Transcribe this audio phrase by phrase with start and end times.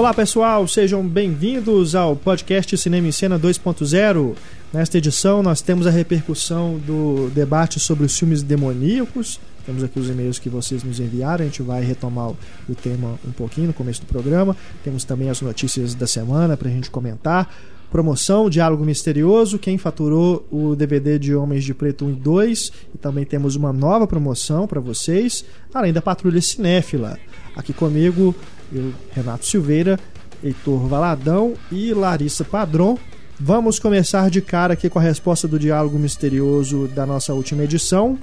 [0.00, 4.34] Olá pessoal, sejam bem-vindos ao podcast Cinema em Cena 2.0.
[4.72, 9.38] Nesta edição nós temos a repercussão do debate sobre os filmes demoníacos.
[9.66, 13.30] Temos aqui os e-mails que vocês nos enviaram, a gente vai retomar o tema um
[13.30, 14.56] pouquinho no começo do programa.
[14.82, 17.54] Temos também as notícias da semana para a gente comentar.
[17.90, 22.72] Promoção, Diálogo Misterioso, quem faturou o DVD de Homens de Preto 1 e 2.
[22.94, 27.18] E também temos uma nova promoção para vocês, além da Patrulha Cinéfila.
[27.54, 28.34] Aqui comigo,
[28.72, 29.98] eu, Renato Silveira,
[30.42, 32.98] Heitor Valadão e Larissa Padron.
[33.38, 38.18] Vamos começar de cara aqui com a resposta do diálogo misterioso da nossa última edição.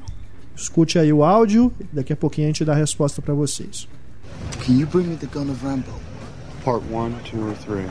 [0.56, 3.88] Escute aí o áudio, daqui a pouquinho a gente dá a resposta para vocês.
[4.66, 5.92] Can you bring me the gun of Rambo?
[6.64, 7.86] Part one, two, or three?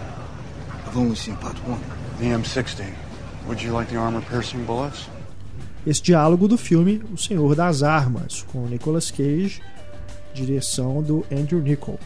[0.86, 1.80] I've only seen part one.
[2.18, 2.84] The M60.
[3.46, 5.08] Would you like the armor-piercing bullets?
[5.86, 9.62] Esse diálogo do filme O Senhor das Armas, com Nicolas Cage,
[10.34, 11.98] direção do Andrew Nichol.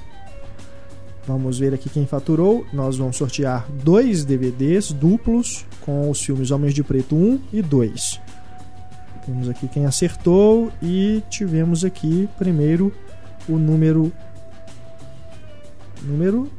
[1.27, 2.67] Vamos ver aqui quem faturou.
[2.73, 8.21] Nós vamos sortear dois DVDs duplos com os filmes Homens de Preto 1 e 2.
[9.27, 12.93] Temos aqui quem acertou e tivemos aqui primeiro
[13.49, 14.13] o número
[16.03, 16.51] número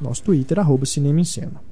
[0.00, 1.62] nosso Twitter, arroba Cinema em Cena.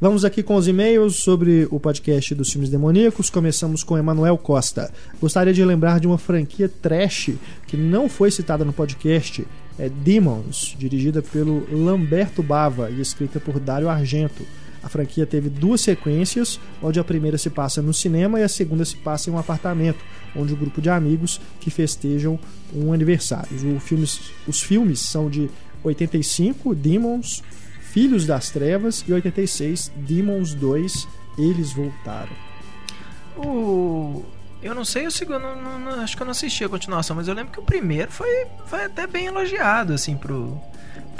[0.00, 3.28] Vamos aqui com os e-mails sobre o podcast dos filmes demoníacos.
[3.28, 4.90] Começamos com Emanuel Costa.
[5.20, 7.32] Gostaria de lembrar de uma franquia trash
[7.66, 9.46] que não foi citada no podcast.
[9.78, 14.42] É Demons, dirigida pelo Lamberto Bava e escrita por Dário Argento.
[14.82, 18.84] A franquia teve duas sequências, onde a primeira se passa no cinema e a segunda
[18.84, 20.02] se passa em um apartamento,
[20.34, 22.38] onde um grupo de amigos que festejam
[22.74, 23.48] um aniversário.
[23.80, 25.50] Filmes, os filmes são de
[25.84, 27.42] 85, Demons,
[27.80, 31.08] Filhos das Trevas e 86, Demons 2,
[31.38, 32.32] Eles Voltaram.
[34.62, 37.28] Eu não sei o segundo, não, não, acho que eu não assisti a continuação, mas
[37.28, 40.60] eu lembro que o primeiro foi, foi até bem elogiado, assim, pro,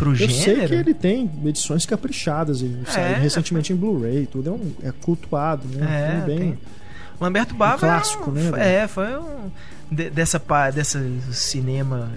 [0.00, 0.34] pro Eu gênero.
[0.58, 4.72] sei que ele tem edições caprichadas, ele É, saiu recentemente em Blu-ray, tudo é, um,
[4.82, 6.20] é cultuado, né?
[6.22, 6.38] É, bem.
[6.38, 6.58] tem.
[7.20, 9.50] Lamberto Bava Um clássico, é um, né, É, foi um
[9.92, 10.42] de- dessa
[10.74, 12.10] dessa cinema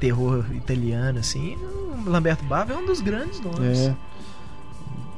[0.00, 1.56] terror italiano assim.
[2.04, 3.78] Lamberto Bava é um dos grandes nomes.
[3.78, 3.94] É.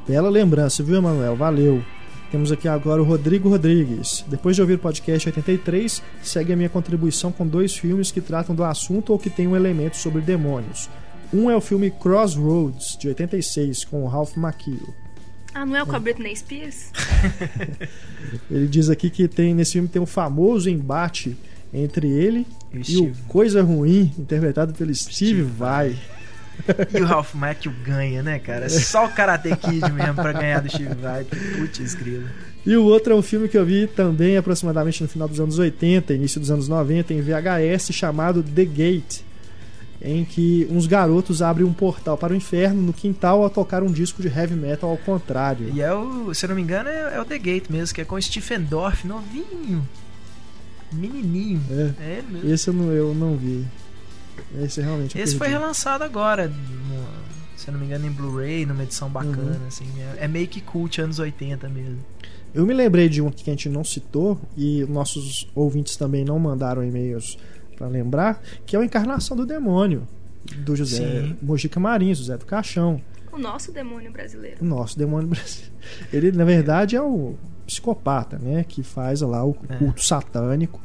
[0.07, 1.37] Bela lembrança, viu, Emanuel?
[1.37, 1.83] Valeu.
[2.31, 4.25] Temos aqui agora o Rodrigo Rodrigues.
[4.29, 8.55] Depois de ouvir o podcast 83, segue a minha contribuição com dois filmes que tratam
[8.55, 10.89] do assunto ou que têm um elemento sobre demônios.
[11.33, 14.95] Um é o filme Crossroads, de 86, com o Ralph Macchio.
[15.55, 16.91] Ah, não é o com a Britney Spears?
[18.51, 21.37] Ele diz aqui que tem nesse filme tem um famoso embate
[21.73, 23.23] entre ele E o e o Steve.
[23.29, 25.97] Coisa Ruim, interpretado pelo Steve Vai.
[26.93, 28.67] E o Ralph Macchio ganha, né, cara?
[28.67, 31.25] É só o Karate Kid mesmo pra ganhar do Steve Vai.
[31.25, 32.29] Putz, grilo.
[32.67, 35.59] E o outro é um filme que eu vi também aproximadamente no final dos anos
[35.59, 39.21] 80, início dos anos 90, em VHS, chamado The Gate,
[40.03, 43.93] em que uns garotos abrem um portal para o inferno no quintal ao tocar um
[43.93, 45.71] disco de heavy metal ao contrário.
[45.75, 48.01] E é o, se eu não me engano, é, é o The Gate mesmo, que
[48.01, 49.87] é com o Stephen Dorff, novinho.
[50.93, 51.63] Menininho.
[51.71, 52.19] É.
[52.19, 52.51] É mesmo.
[52.51, 53.65] Esse eu não, eu não vi.
[54.63, 58.65] Esse realmente eu Esse foi relançado agora, no- se eu não me engano, em Blu-ray,
[58.67, 59.67] numa edição bacana, Uhum.
[59.69, 59.85] assim.
[60.19, 61.99] É, é meio que cult anos 80 mesmo.
[62.53, 66.39] Eu me lembrei de um que a gente não citou e nossos ouvintes também não
[66.39, 67.39] mandaram e-mails
[67.81, 70.07] para lembrar, que é o Encarnação do Demônio,
[70.59, 71.37] do José Sim.
[71.41, 73.01] Mojica Marins, José do Caixão.
[73.33, 74.59] O nosso demônio brasileiro.
[74.61, 75.73] O nosso demônio brasileiro.
[76.13, 77.37] Ele, na verdade, é o
[77.67, 78.65] psicopata, né?
[78.69, 79.77] Que faz lá o É.
[79.77, 80.79] culto satânico.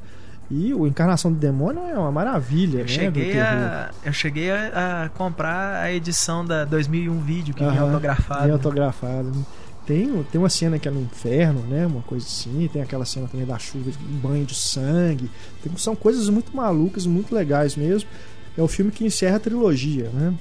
[0.50, 2.88] E o Encarnação do Demônio é uma maravilha, Eu né?
[2.88, 7.88] cheguei, a, eu cheguei a, a comprar a edição da 2001 vídeo que vinha Aham,
[7.88, 8.52] autografado.
[8.54, 9.32] Autografado.
[9.32, 9.44] né?
[9.86, 11.86] Tem, tem uma cena que é no inferno, né?
[11.86, 12.68] Uma coisa assim.
[12.72, 15.30] Tem aquela cena também da chuva, um banho de sangue.
[15.62, 18.10] Tem- são coisas muito malucas, muito legais mesmo.
[18.58, 20.34] É o filme que encerra a trilogia, né?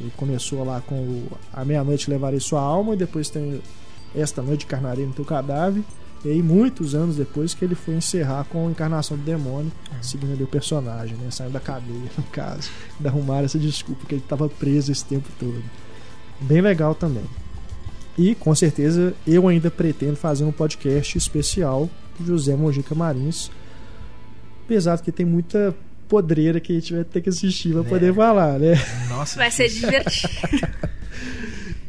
[0.00, 3.62] Ele começou lá com o A Meia-Noite Levarei Sua Alma, e depois tem
[4.14, 5.82] Esta Noite Carnarei no Teu Cadáver.
[6.24, 10.32] E aí, muitos anos depois, que ele foi encerrar com a Encarnação do Demônio, seguindo
[10.32, 11.30] ali o personagem, né?
[11.30, 12.70] Saindo da cadeia, no caso.
[13.00, 15.62] Da arrumaram essa desculpa, que ele estava preso esse tempo todo.
[16.40, 17.24] Bem legal também.
[18.18, 21.88] E com certeza eu ainda pretendo fazer um podcast especial
[22.18, 23.50] do José Mojica Marins.
[24.64, 25.74] Apesar que tem muita
[26.08, 27.88] podreira que a gente vai ter que assistir para Né.
[27.88, 28.74] poder falar, né?
[29.08, 30.32] Nossa, Vai ser divertido.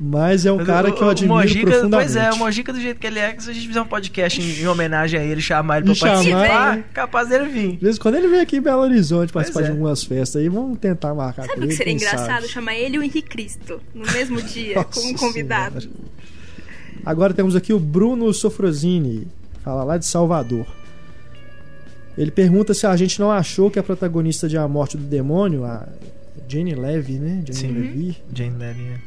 [0.06, 2.12] Mas é um cara que eu o admiro Mojica, profundamente.
[2.12, 3.86] Pois é, o Mojica do jeito que ele é, que se a gente fizer um
[3.86, 7.72] podcast em, em homenagem a ele, chamar ele pra participar, chamar, capaz dele vir.
[7.78, 9.74] De vez quando ele vem aqui em Belo Horizonte participar Pois de é.
[9.74, 12.28] algumas festas aí, vamos tentar marcar Sabe com o que ele, seria engraçado?
[12.28, 12.48] sabe.
[12.50, 15.80] Chamar ele e o Henrique Cristo no mesmo dia, Nossa como convidado.
[15.80, 16.00] Senhora.
[17.06, 19.26] Agora temos aqui o Bruno Sofrosini,
[19.64, 20.66] fala lá de Salvador.
[22.18, 25.64] Ele pergunta se a gente não achou que a protagonista de A Morte do Demônio,
[25.64, 25.88] a
[26.46, 27.42] Jane Levy, né?
[27.48, 27.72] Jane Sim.
[27.72, 29.00] Levy, Jane Levy, né?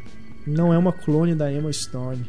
[0.46, 2.24] Não é uma clone da Emma Stone.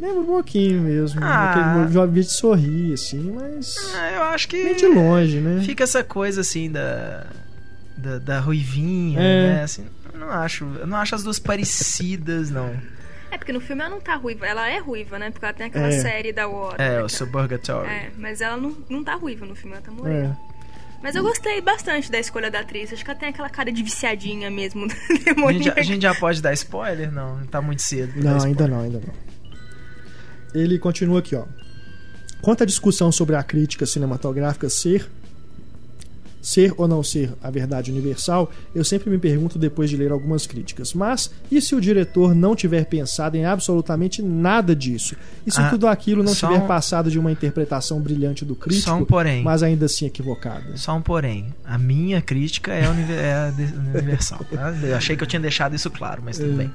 [0.00, 1.20] Lembra um pouquinho mesmo.
[1.22, 1.82] Ah.
[1.84, 3.74] Aquele de sorrir, assim, mas.
[3.96, 5.60] Ah, eu acho que Bem de longe, né?
[5.64, 7.26] fica essa coisa assim da.
[7.96, 9.54] Da, da ruivinha, É.
[9.54, 9.62] né?
[9.64, 10.64] Assim, eu não acho.
[10.78, 12.68] Eu não acho as duas parecidas, não.
[13.30, 14.46] É, porque no filme ela não tá ruiva.
[14.46, 15.30] Ela é ruiva, né?
[15.32, 16.00] Porque ela tem aquela É.
[16.00, 16.80] série da Warner.
[16.80, 17.88] É, né, o Suburgatory.
[17.88, 20.38] É, mas ela não, não tá ruiva no filme, ela tá morena.
[20.44, 20.47] É.
[21.02, 22.92] Mas eu gostei bastante da escolha da atriz.
[22.92, 24.86] Acho que ela tem aquela cara de viciadinha mesmo.
[25.46, 27.12] A, gente a gente já pode dar spoiler?
[27.12, 28.12] Não, tá muito cedo.
[28.16, 29.14] Não, ainda não, ainda não.
[30.54, 31.44] Ele continua aqui, ó.
[32.40, 35.08] Quanto à discussão sobre a crítica cinematográfica ser
[36.40, 40.46] ser ou não ser a verdade universal, eu sempre me pergunto depois de ler algumas
[40.46, 40.94] críticas.
[40.94, 45.16] Mas e se o diretor não tiver pensado em absolutamente nada disso?
[45.46, 48.92] E se Ah, tudo aquilo não tiver um- passado de uma interpretação brilhante do crítico,
[48.94, 49.42] um porém.
[49.42, 50.76] mas ainda assim equivocada?
[50.76, 51.46] Só um porém.
[51.64, 53.52] A minha crítica é, univer- é
[53.94, 54.40] universal.
[54.50, 54.70] tá?
[54.82, 56.54] Eu achei que eu tinha deixado isso claro, mas tudo É.
[56.54, 56.70] bem.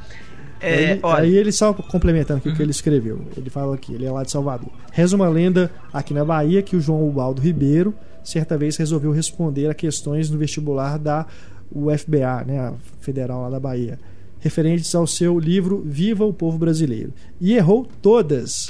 [0.60, 1.22] É, aí, olha, Uhum.
[1.24, 3.22] aí ele só complementando aqui o que ele escreveu.
[3.36, 4.70] Ele fala aqui, ele é lá de Salvador.
[4.94, 9.68] Reza uma lenda aqui na Bahia que o João Ubaldo Ribeiro certa vez resolveu responder
[9.68, 11.26] a questões no vestibular da
[11.72, 14.00] UFBA, né, a Federal lá da Bahia,
[14.40, 17.14] referentes ao seu livro Viva o Povo Brasileiro.
[17.40, 18.68] E errou todas.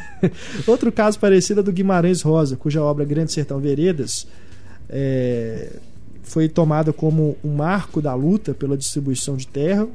[0.66, 4.26] Outro caso parecido é do Guimarães Rosa, cuja obra Grande Sertão Veredas
[4.88, 5.76] é,
[6.22, 9.86] foi tomada como um marco da luta pela distribuição de terra.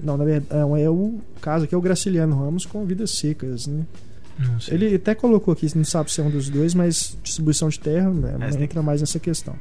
[0.00, 3.66] Não, na verdade, não, é o caso aqui é o Graciliano Ramos com Vidas Secas,
[3.66, 3.84] né?
[4.68, 8.10] Ele até colocou aqui, não sabe se é um dos dois, mas distribuição de terra
[8.10, 9.56] né, não tem entra mais nessa questão.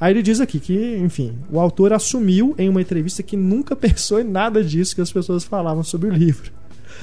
[0.00, 4.20] Aí ele diz aqui que, enfim, o autor assumiu em uma entrevista que nunca pensou
[4.20, 6.52] em nada disso que as pessoas falavam sobre o livro.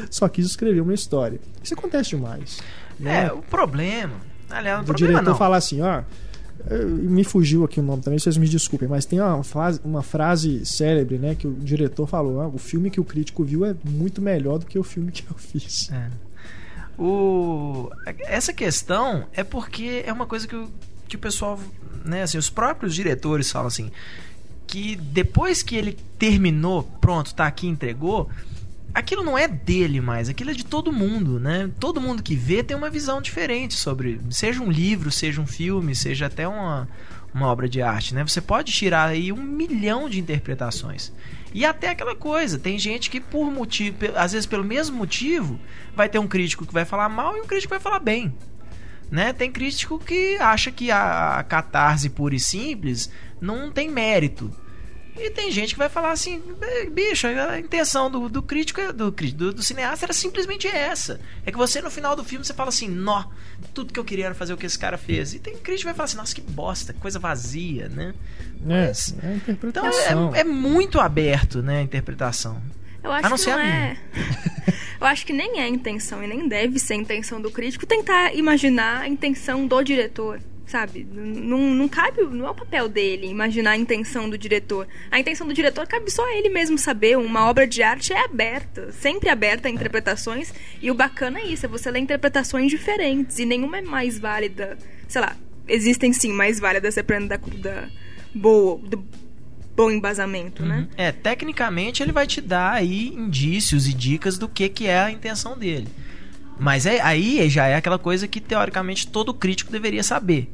[0.10, 1.40] Só quis escrever uma história.
[1.64, 2.60] Isso acontece demais.
[3.00, 3.26] né?
[3.26, 4.16] É, o problema.
[4.50, 5.38] Aliás, o do problema diretor não.
[5.38, 6.04] falar assim, ó.
[6.80, 10.64] Me fugiu aqui o nome também, vocês me desculpem, mas tem uma frase, uma frase
[10.64, 11.34] célebre, né?
[11.34, 14.68] Que o diretor falou: ah, o filme que o crítico viu é muito melhor do
[14.68, 15.90] que o filme que eu fiz.
[15.92, 16.08] É.
[17.04, 17.90] O...
[18.20, 20.70] Essa questão é porque é uma coisa que o,
[21.08, 21.60] que o pessoal,
[22.06, 23.90] né, assim, os próprios diretores falam assim,
[24.68, 28.30] que depois que ele terminou, pronto, tá aqui, entregou,
[28.94, 31.72] aquilo não é dele mais, aquilo é de todo mundo, né?
[31.80, 35.96] Todo mundo que vê tem uma visão diferente sobre, seja um livro, seja um filme,
[35.96, 36.88] seja até uma,
[37.34, 38.24] uma obra de arte, né?
[38.24, 41.12] Você pode tirar aí um milhão de interpretações.
[41.54, 45.60] E até aquela coisa, tem gente que por motivo, às vezes pelo mesmo motivo,
[45.96, 48.34] vai ter um crítico que vai falar mal e um crítico que vai falar bem.
[49.10, 49.34] Né?
[49.34, 54.50] Tem crítico que acha que a, a catarse pura e simples não tem mérito.
[55.18, 58.94] E tem gente que vai falar assim, "Be- bicho, a intenção do, do crítico, é-
[58.94, 61.20] do, do, do cineasta era simplesmente essa.
[61.46, 63.26] É que você no final do filme você fala assim, nó,
[63.74, 65.34] tudo que eu queria era fazer o que esse cara fez.
[65.34, 68.14] E tem crítico que vai falar assim, nossa, que bosta, coisa vazia, né?
[68.70, 72.62] É, Mas- é a Então é, é muito aberto, né, a interpretação.
[73.04, 73.98] Eu acho A não que ser não a é.
[75.02, 77.88] Eu acho que nem é a intenção e nem deve ser a intenção do crítico
[77.88, 80.40] tentar imaginar a intenção do diretor,
[80.72, 81.06] sabe?
[81.12, 84.88] Não, não cabe, não é o papel dele imaginar a intenção do diretor.
[85.12, 87.18] A intenção do diretor cabe só a ele mesmo saber.
[87.18, 90.54] Uma obra de arte é aberta, sempre aberta a interpretações.
[90.82, 94.78] E o bacana é isso, é você ler interpretações diferentes e nenhuma é mais válida.
[95.10, 95.36] Sei lá,
[95.68, 97.90] existem sim mais válidas dependendo da, da
[98.34, 99.06] boa, do
[99.76, 100.88] bom embasamento, né?
[100.96, 105.12] É, tecnicamente ele vai te dar aí indícios e dicas do que, que é a
[105.12, 105.88] intenção dele.
[106.62, 110.48] Mas é, aí já é aquela coisa que teoricamente todo crítico deveria saber.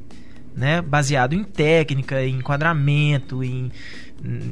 [0.57, 0.81] Né?
[0.81, 3.71] Baseado em técnica, em enquadramento, em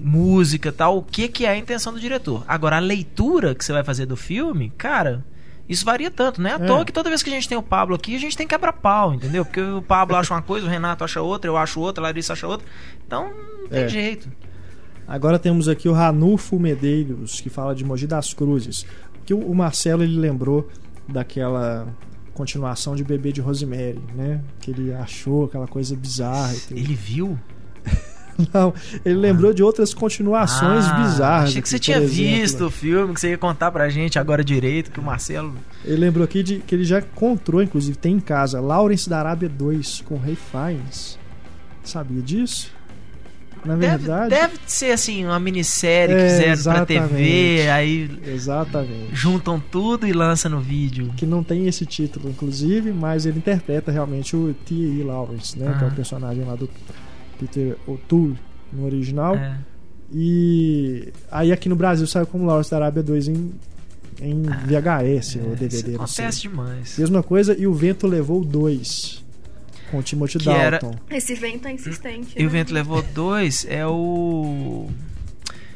[0.04, 2.44] música tal, o que, que é a intenção do diretor.
[2.48, 5.26] Agora, a leitura que você vai fazer do filme, cara,
[5.68, 6.66] isso varia tanto, não é à É.
[6.66, 9.14] toa que toda vez que a gente tem o Pablo aqui, a gente tem quebra-pau,
[9.16, 9.44] entendeu?
[9.44, 12.34] Porque o Pablo acha uma coisa, o Renato acha outra, eu acho outra, a Larissa
[12.34, 12.66] acha outra.
[13.06, 13.28] Então,
[13.64, 13.90] não tem É.
[13.90, 14.32] jeito.
[15.08, 18.86] Agora temos aqui o Ranulfo Medeiros, que fala de Mogi das Cruzes.
[19.26, 20.70] Que o o Marcelo ele lembrou
[21.08, 21.88] daquela
[22.36, 24.40] continuação de Bebê de Rosemary, né?
[24.60, 26.54] Que ele achou aquela coisa bizarra.
[26.54, 26.78] e tudo.
[26.78, 27.40] Ele viu?
[28.54, 28.74] Não,
[29.06, 31.50] ele lembrou de outras continuações Ah, bizarras.
[31.52, 32.14] Achei que você aqui, tinha exemplo.
[32.42, 35.54] visto o filme, que você ia contar pra gente agora direito, que o Marcelo.
[35.86, 39.48] Ele lembrou aqui de que ele já encontrou, inclusive, tem em casa, Lawrence da Arábia
[39.48, 41.18] 2, com Ray Fiennes.
[41.82, 42.70] Sabia disso?
[43.66, 44.30] Na Deve, verdade.
[44.30, 47.68] deve ser assim, uma minissérie que É, fizeram pra TV, exatamente.
[47.70, 49.10] aí Exatamente.
[49.16, 51.12] juntam tudo e lançam no vídeo.
[51.18, 55.02] Que não tem esse título, inclusive, mas ele interpreta realmente o T.E.
[55.04, 55.76] Lawrence, né?
[55.78, 55.94] Que é o Ah.
[55.96, 56.70] personagem lá do
[57.40, 58.38] Peter O'Toole
[58.72, 59.36] no original.
[59.36, 59.58] É.
[60.14, 63.52] E aí aqui no Brasil saiu como Lawrence da Arábia 2 em,
[64.22, 65.66] em VHS ou É, DVD.
[65.92, 66.98] isso acontece demais.
[67.00, 69.25] Mesma coisa, e o Vento Levou 2
[69.96, 70.98] com o Timothy Que era- Dalton.
[71.10, 72.34] Esse vento é insistente.
[72.38, 72.50] E o né?
[72.50, 74.88] Vento Levou dois é o.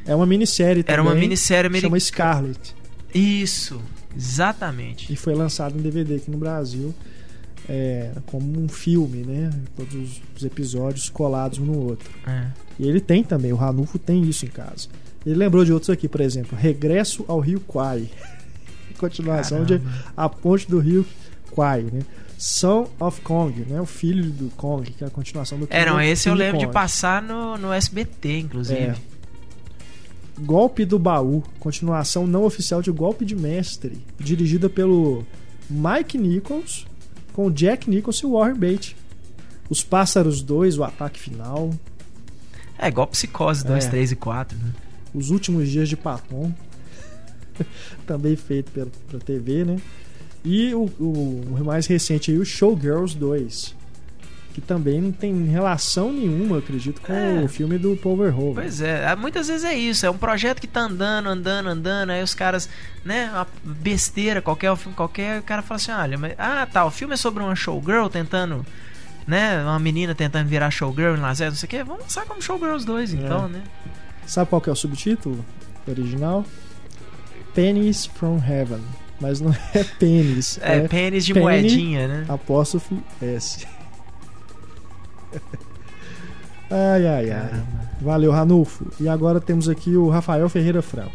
[0.06, 0.94] É uma minissérie também.
[0.94, 1.90] Era uma minissérie americana.
[1.92, 2.76] Chama Scarlet.
[3.14, 3.82] Isso,
[4.16, 5.12] exatamente.
[5.12, 6.94] E foi lançado em DVD aqui no Brasil.
[7.72, 9.52] é, como um filme, né?
[9.76, 12.10] Todos os- os episódios colados um no outro.
[12.26, 12.48] É.
[12.80, 14.88] E ele tem também, o Ranulfo tem isso em casa.
[15.24, 18.10] Ele lembrou de outros aqui, por exemplo, Regresso ao Rio Kwai.
[18.98, 20.04] Continuação de Caramba.
[20.18, 21.06] A Ponte do Rio
[21.52, 22.00] Kwai, né?
[22.42, 23.82] Son of Kong, né?
[23.82, 26.66] O filho do Kong, que é a continuação do É, não, esse eu lembro de
[26.66, 26.74] Kong.
[26.74, 28.80] passar no, no SBT, inclusive.
[28.80, 28.96] É.
[30.40, 35.26] Golpe do Baú, continuação não oficial de Golpe de Mestre, dirigida pelo
[35.70, 36.88] Mike Nichols,
[37.34, 38.96] com Jack Nicholson e Warren Beatty.
[39.70, 41.70] Os Pássaros 2, o ataque final,
[42.78, 43.90] É, igual Psicose 2, É.
[43.90, 44.72] 3 e 4, né?
[45.14, 46.54] Os Últimos Dias de Patton,
[48.08, 49.78] também feito pela, pela TV, né?
[50.44, 53.76] E o, o- o mais recente aí, o Showgirls 2,
[54.54, 57.42] que também não tem relação nenhuma, acredito, com É.
[57.44, 58.54] o filme do Paul Verhoeven.
[58.56, 62.10] Pois é, ah, muitas vezes é isso, é um projeto que tá andando, andando, andando,
[62.12, 62.70] aí os caras,
[63.04, 66.86] né, uma besteira, qualquer um filme qualquer, o cara fala assim, olha, mas, ah, tá,
[66.86, 68.66] o filme é sobre uma showgirl tentando,
[69.28, 72.26] né, uma menina tentando virar showgirl em Las Vegas, não sei o que, vamos lançar
[72.26, 73.62] como Showgirls 2, então, né?
[74.26, 75.44] Sabe qual que é o subtítulo
[75.88, 76.46] original?
[77.54, 78.82] Pennies from Heaven.
[79.22, 82.26] Mas não é pênis, É, é, pênis de penny- moedinha, né?
[82.30, 83.66] apóstrofe S.
[86.70, 87.50] ai, ai, ai.
[87.50, 87.90] Caramba.
[88.02, 88.88] Valeu, Ranulfo.
[89.00, 91.12] E agora temos aqui o Rafael Ferreira Franco.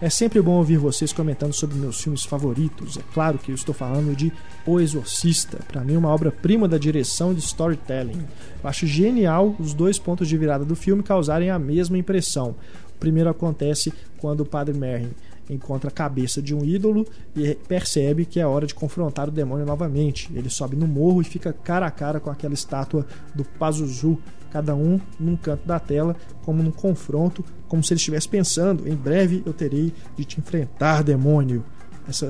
[0.00, 2.98] É sempre bom ouvir vocês comentando sobre meus filmes favoritos.
[2.98, 4.32] É claro que eu estou falando de
[4.66, 8.26] O Exorcista, para mim uma obra-prima da direção e de storytelling.
[8.62, 12.56] Eu acho genial os dois pontos de virada do filme causarem a mesma impressão.
[12.96, 15.10] O primeiro acontece quando o Padre Merrin
[15.48, 19.66] encontra a cabeça de um ídolo e percebe que é hora de confrontar o demônio
[19.66, 20.30] novamente.
[20.34, 24.18] Ele sobe no morro e fica cara a cara com aquela estátua do Pazuzu,
[24.50, 28.94] cada um num canto da tela, como num confronto, como se ele estivesse pensando: em
[28.94, 31.64] breve eu terei de te enfrentar, demônio.
[32.06, 32.26] Essa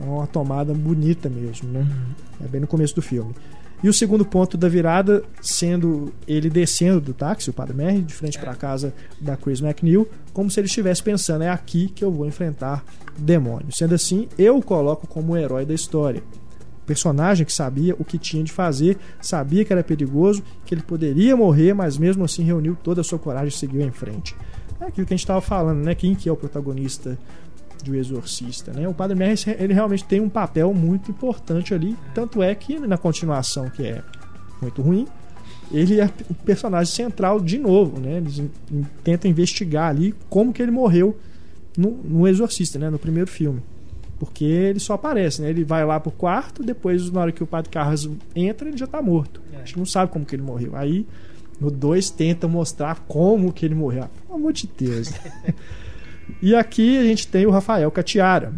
[0.00, 1.86] é uma tomada bonita mesmo, né?
[2.42, 3.34] É bem no começo do filme.
[3.82, 8.12] E o segundo ponto da virada sendo ele descendo do táxi, o Padre Merry, de
[8.12, 12.04] frente para a casa da Chris McNeil, como se ele estivesse pensando: é aqui que
[12.04, 12.84] eu vou enfrentar
[13.16, 13.72] demônio.
[13.72, 16.22] Sendo assim, eu o coloco como o herói da história.
[16.84, 21.36] Personagem que sabia o que tinha de fazer, sabia que era perigoso, que ele poderia
[21.36, 24.34] morrer, mas mesmo assim reuniu toda a sua coragem e seguiu em frente.
[24.80, 25.94] É aquilo que a gente estava falando, né?
[25.94, 27.18] Quem que é o protagonista
[27.82, 28.88] de O Exorcista, né?
[28.88, 32.98] O Padre Merry, ele realmente tem um papel muito importante ali, tanto é que na
[32.98, 34.02] continuação, que é
[34.60, 35.06] muito ruim,
[35.70, 38.16] ele é o personagem central de novo, né?
[38.16, 38.42] Eles
[39.04, 41.16] tentam investigar ali como que ele morreu
[41.76, 42.90] no, no Exorcista, né?
[42.90, 43.62] No primeiro filme.
[44.18, 45.50] Porque ele só aparece, né?
[45.50, 48.86] Ele vai lá pro quarto, depois, na hora que o Padre Carras entra, ele já
[48.86, 49.40] tá morto.
[49.54, 50.74] A gente não sabe como que ele morreu.
[50.74, 51.06] Aí,
[51.60, 54.08] no 2, tenta mostrar como que ele morreu.
[54.26, 55.12] Pelo amor de Deus.
[56.40, 58.52] e aqui a gente tem o Rafael Catiara.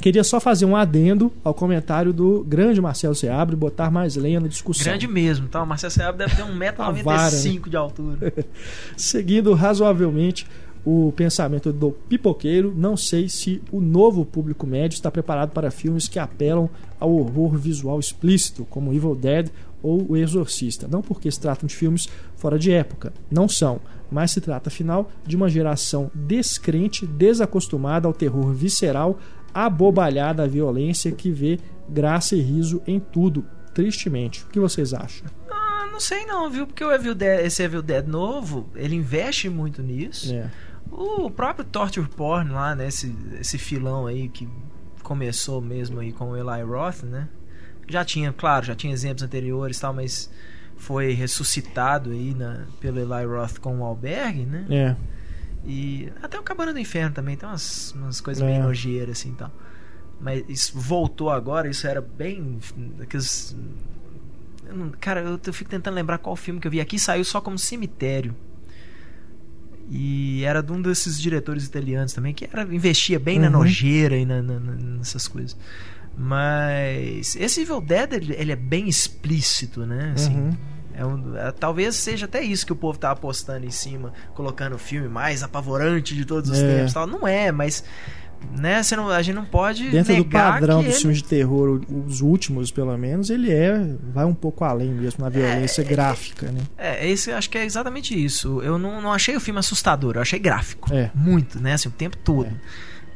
[0.00, 4.40] Queria só fazer um adendo ao comentário do grande Marcelo Seabra e botar mais lenha
[4.40, 4.84] na discussão.
[4.84, 5.62] Grande mesmo, tá?
[5.62, 6.42] O Marcelo Seabra deve ter
[6.80, 8.34] A vara, 1,95m de altura.
[8.96, 10.46] Seguindo razoavelmente
[10.84, 16.08] o pensamento do pipoqueiro, não sei se o novo público médio está preparado para filmes
[16.08, 19.50] que apelam ao horror visual explícito, como Evil Dead
[19.82, 20.88] ou O Exorcista.
[20.88, 23.80] Não porque se tratam de filmes fora de época, não são,
[24.10, 29.18] mas se trata, afinal, de uma geração descrente, desacostumada ao terror visceral,
[29.54, 34.44] abobalhada à violência, que vê graça e riso em tudo, tristemente.
[34.44, 35.26] O que vocês acham?
[35.50, 36.66] Ah, não sei não, viu?
[36.66, 40.32] Porque o Evil Dead, esse Evil Dead novo, ele investe muito nisso.
[40.32, 40.50] É.
[40.90, 42.88] O próprio Torture Porn lá, né?
[42.88, 44.48] Esse, esse filão aí que
[45.02, 47.28] começou mesmo aí com o Eli Roth, né?
[47.88, 50.30] Já tinha, claro, já tinha exemplos anteriores e tal, mas
[50.80, 54.66] foi ressuscitado aí na, pelo Eli Roth com o Albergue, né?
[54.70, 54.96] É.
[55.64, 58.46] E até o Cabana do Inferno também tem umas, umas coisas É.
[58.46, 59.52] meio nojeiras assim e tal.
[60.20, 62.58] Mas isso voltou agora, isso era bem.
[63.00, 63.54] Aqueles,
[64.66, 67.24] eu não- cara, eu, eu fico tentando lembrar qual filme que eu vi aqui saiu
[67.24, 68.34] só como cemitério.
[69.90, 73.52] E era de um desses diretores italianos também, que era, investia bem na Uhum.
[73.54, 75.56] nojeira e na- na- na- nessas coisas.
[76.16, 80.12] Mas esse Evil Dead, ele, ele é bem explícito, né?
[80.14, 80.56] Assim, Uhum.
[80.94, 84.74] é um- é- talvez seja até isso que o povo tá apostando em cima, colocando
[84.74, 86.76] o filme mais apavorante de todos os É.
[86.76, 86.90] tempos.
[86.90, 87.06] e Tal.
[87.06, 87.82] Não é, mas
[88.56, 91.80] né, você não, a gente não pode Dentro do padrão dos ele- filmes de terror,
[92.06, 93.78] os últimos pelo menos, ele é
[94.12, 96.60] vai um pouco além mesmo na violência gráfica, né?
[96.76, 98.60] É, esse, acho que é exatamente isso.
[98.62, 100.92] Eu não, não achei o filme assustador, eu achei gráfico.
[100.92, 101.10] É.
[101.14, 101.74] Muito, né?
[101.74, 102.46] Assim, o tempo todo.
[102.46, 102.52] É.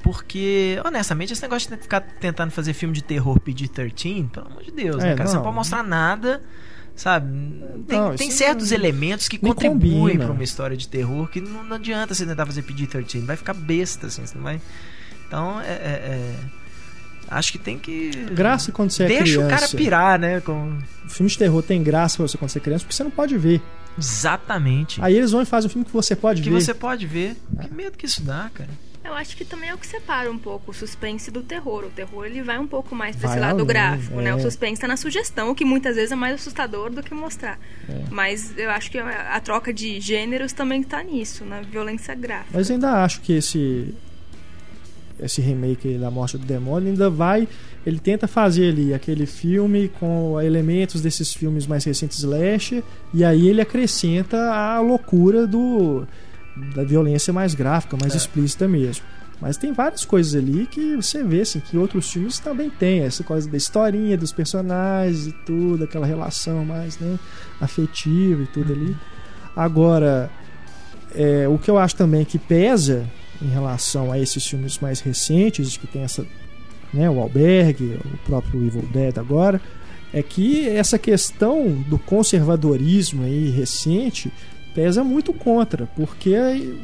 [0.02, 4.71] Porque, honestamente, esse negócio de ficar tentando fazer filme de terror PG-13, pelo amor de
[4.71, 5.28] Deus, né, É, cara?
[5.28, 5.45] Você não não.
[5.45, 6.43] pode mostrar nada,
[6.95, 7.26] sabe?
[7.88, 11.64] Tem, Não, tem certos não- elementos que contribuem pra uma história de terror que não,
[11.64, 14.61] não adianta você tentar fazer PG-13, vai ficar besta, assim, você não vai...
[15.35, 15.64] Então, é...
[15.64, 16.35] é- é-
[17.26, 18.11] Acho que tem que...
[18.33, 19.47] Graça quando você é Deixa criança.
[19.47, 20.41] o cara pirar, né?
[20.41, 20.79] Com...
[21.07, 23.11] O filme de terror tem graça pra você quando você é criança, porque você não
[23.11, 23.62] pode ver.
[23.99, 25.03] Exatamente.
[25.03, 26.61] Aí eles vão e fazem um filme que você pode que ver.
[26.61, 27.35] você pode ver.
[27.62, 28.69] Que medo que isso dá, cara.
[29.03, 31.85] Eu acho que também é o que separa um pouco o suspense do terror.
[31.85, 34.31] O terror ele vai um pouco mais pra Vai esse lado além, gráfico, né?
[34.31, 34.35] é.
[34.35, 37.59] O suspense tá na sugestão, o que muitas vezes é mais assustador do que mostrar.
[37.88, 38.05] É.
[38.11, 42.50] Mas eu acho que a, troca de gêneros também tá nisso, na violência gráfica.
[42.53, 43.95] Mas ainda acho que esse
[45.21, 47.47] esse remake da Morte do Demônio ainda vai
[47.87, 53.49] ele tenta fazer ali aquele filme com elementos desses filmes mais recentes slash e aí
[53.49, 56.06] ele acrescenta a loucura do
[56.75, 58.17] da violência mais gráfica, mais É.
[58.17, 59.04] explícita mesmo.
[59.41, 63.25] Mas tem várias coisas ali que você vê assim, que outros filmes também tem, essa
[63.25, 67.19] coisa da historinha dos personagens e tudo, aquela relação mais né,
[67.60, 68.97] afetiva e tudo ali.
[69.56, 70.30] Agora,
[71.15, 73.04] é, o que eu acho também que pesa
[73.42, 76.26] em relação a esses filmes mais recentes, que tem essa,
[76.92, 79.60] né, o Albergue, o próprio Evil Dead agora,
[80.12, 84.32] é que essa questão do conservadorismo aí recente
[84.75, 86.36] pesa muito contra, porque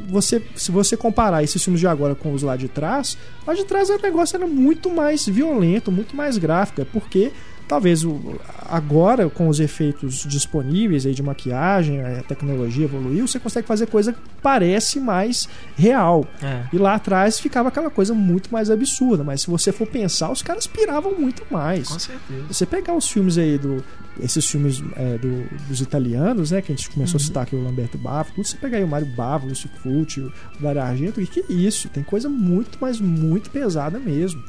[0.08, 3.64] você, se você comparar esses filmes de agora com os lá de trás, lá de
[3.64, 7.32] trás o negócio era muito mais violento, muito mais gráfico, é porque
[7.70, 8.34] talvez o,
[8.68, 14.12] agora com os efeitos disponíveis aí de maquiagem, a tecnologia evoluiu, você consegue fazer coisa
[14.12, 16.26] que parece mais real.
[16.42, 16.64] É.
[16.72, 20.42] E lá atrás ficava aquela coisa muito mais absurda, mas se você for pensar, os
[20.42, 21.88] caras piravam muito mais.
[21.88, 22.42] Com certeza.
[22.48, 23.82] Você pegar os filmes aí do.
[24.20, 26.60] Esses filmes é, do- dos italianos, né?
[26.60, 28.88] Que a gente começou a citar aqui o Lamberto Bavo, tudo, você pegar aí o
[28.88, 31.88] Mário Bavo, o Lúcio Fulci, o Dario Argento, e que isso?
[31.88, 34.42] Tem coisa muito, mas muito pesada mesmo.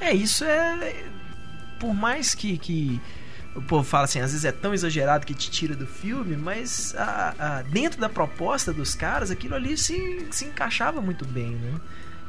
[0.00, 1.04] É, isso é.
[1.82, 3.00] Por mais que, que
[3.56, 6.94] o povo fala assim, às vezes é tão exagerado que te tira do filme, mas
[6.96, 11.72] a- a- dentro da proposta dos caras, aquilo ali se, se encaixava muito bem, né?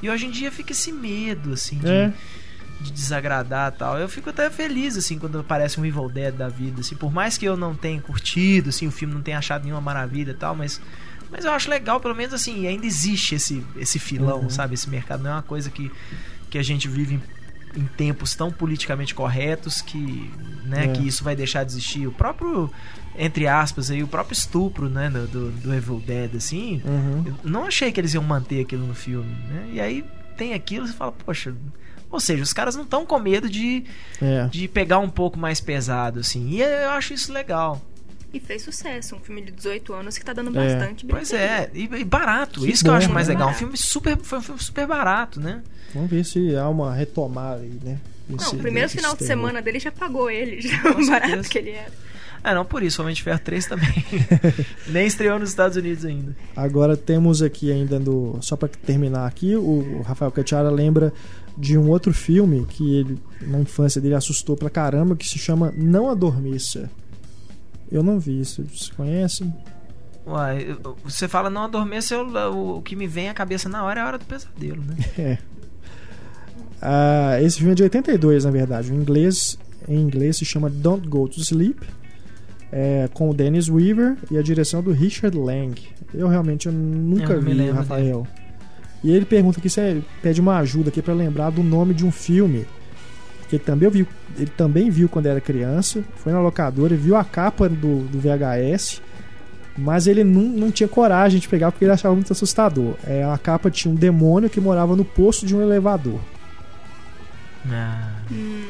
[0.01, 2.11] E hoje em dia fica esse medo, assim, de, É.
[2.81, 3.97] de desagradar tal.
[3.99, 7.37] Eu fico até feliz, assim, quando aparece um Evil Dead da vida, assim, por mais
[7.37, 10.81] que eu não tenha curtido, assim, o filme não tenha achado nenhuma maravilha tal, mas.
[11.31, 14.49] Mas eu acho legal, pelo menos assim, ainda existe esse, esse filão, Uhum.
[14.49, 14.73] sabe?
[14.73, 15.91] Esse mercado não é uma coisa que,
[16.49, 17.21] que a gente vive em
[17.75, 20.31] em tempos tão politicamente corretos que,
[20.65, 20.87] né, É.
[20.89, 22.05] que isso vai deixar de existir.
[22.07, 22.71] O próprio,
[23.17, 27.23] entre aspas, aí, o próprio estupro, né, do, do, Evil Dead, assim, Uhum.
[27.43, 29.69] eu não achei que eles iam manter aquilo no filme, né?
[29.73, 30.05] E aí
[30.37, 31.53] tem aquilo, você fala, poxa,
[32.11, 33.83] ou seja, os caras não estão com medo de,
[34.21, 34.45] É.
[34.47, 36.49] de pegar um pouco mais pesado, assim.
[36.49, 37.81] E eu acho isso legal.
[38.33, 40.75] E fez sucesso, um filme de 18 anos que tá dando É.
[40.75, 41.55] bastante Pois bilheteria.
[41.55, 42.61] é, e, e barato.
[42.61, 43.33] Que isso que eu bom, acho mais né?
[43.35, 43.47] legal.
[43.49, 43.59] Um Barato.
[43.59, 45.61] filme super, foi um filme super barato, né?
[45.93, 47.99] Vamos ver se há uma retomada aí, né?
[48.27, 49.27] Não, desse- o primeiro final de terror.
[49.27, 51.91] semana dele já pagou ele, já o barato que ele era.
[52.43, 53.93] Ah, não por isso, Homem de Ferro 3 também.
[54.89, 56.35] Nem estreou nos Estados Unidos ainda.
[56.55, 58.37] Agora temos aqui ainda no.
[58.41, 61.13] Só para terminar aqui, o Rafael Catiara lembra
[61.57, 65.71] de um outro filme que ele, na infância dele, assustou pra caramba, que se chama
[65.77, 66.89] Não Adormeça.
[67.91, 68.63] Eu não vi isso.
[68.63, 69.53] Vocês conhecem?
[70.25, 74.03] Uai, você fala não adormeça, eu- o, que me vem à cabeça na hora é
[74.03, 74.95] a hora do pesadelo, né?
[75.17, 75.37] É.
[76.81, 78.91] Ah, esse filme é de 82, na verdade.
[78.91, 81.79] O inglês, em inglês se chama Don't Go to Sleep.
[82.75, 85.79] É, com o Dennis Weaver e a direção do Richard Lang.
[86.11, 88.25] Eu realmente eu nunca Eu vi, lembro Rafael.
[89.03, 92.11] E ele pergunta aqui, você pede uma ajuda aqui pra lembrar do nome de um
[92.11, 92.65] filme
[93.47, 97.23] que ele também viu, ele também viu quando era criança, foi na locadora, viu a
[97.23, 99.01] capa do, do VHS,
[99.77, 102.93] mas ele não, não tinha coragem de pegar porque ele achava muito assustador.
[103.05, 106.19] É, a capa tinha um demônio que morava no posto de um elevador.
[107.69, 108.09] Ah,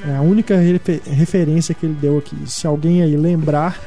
[0.08, 2.36] É a única refe- referência que ele deu aqui.
[2.46, 3.80] Se alguém aí lembrar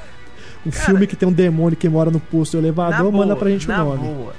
[0.65, 3.37] um Cara, filme que tem um demônio que mora no posto do elevador, boa, manda
[3.37, 3.99] pra gente o nome.
[4.09, 4.35] boa.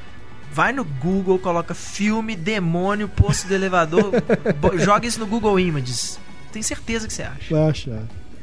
[0.52, 4.12] Vai no Google, coloca filme, demônio, posto do elevador,
[4.80, 6.20] joga isso no Google Images.
[6.58, 7.54] Tem certeza que você acha.
[7.54, 8.02] Vai achar.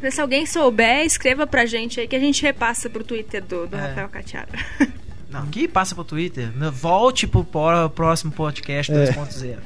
[0.08, 3.74] Se alguém souber, escreva pra gente aí que a gente repassa pro Twitter do, do
[3.76, 3.88] É.
[3.88, 4.48] Rafael Catiara.
[5.28, 6.52] Não, que passa pro Twitter.
[6.56, 6.70] né?
[6.70, 7.44] Volte pro
[7.92, 9.06] próximo podcast É.
[9.10, 9.56] 2.0.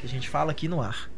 [0.00, 1.08] Que a gente fala aqui no ar.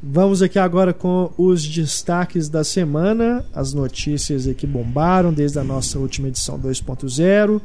[0.00, 5.98] Vamos aqui agora com os destaques da semana, as notícias que bombaram desde a nossa
[5.98, 7.60] última edição 2.0.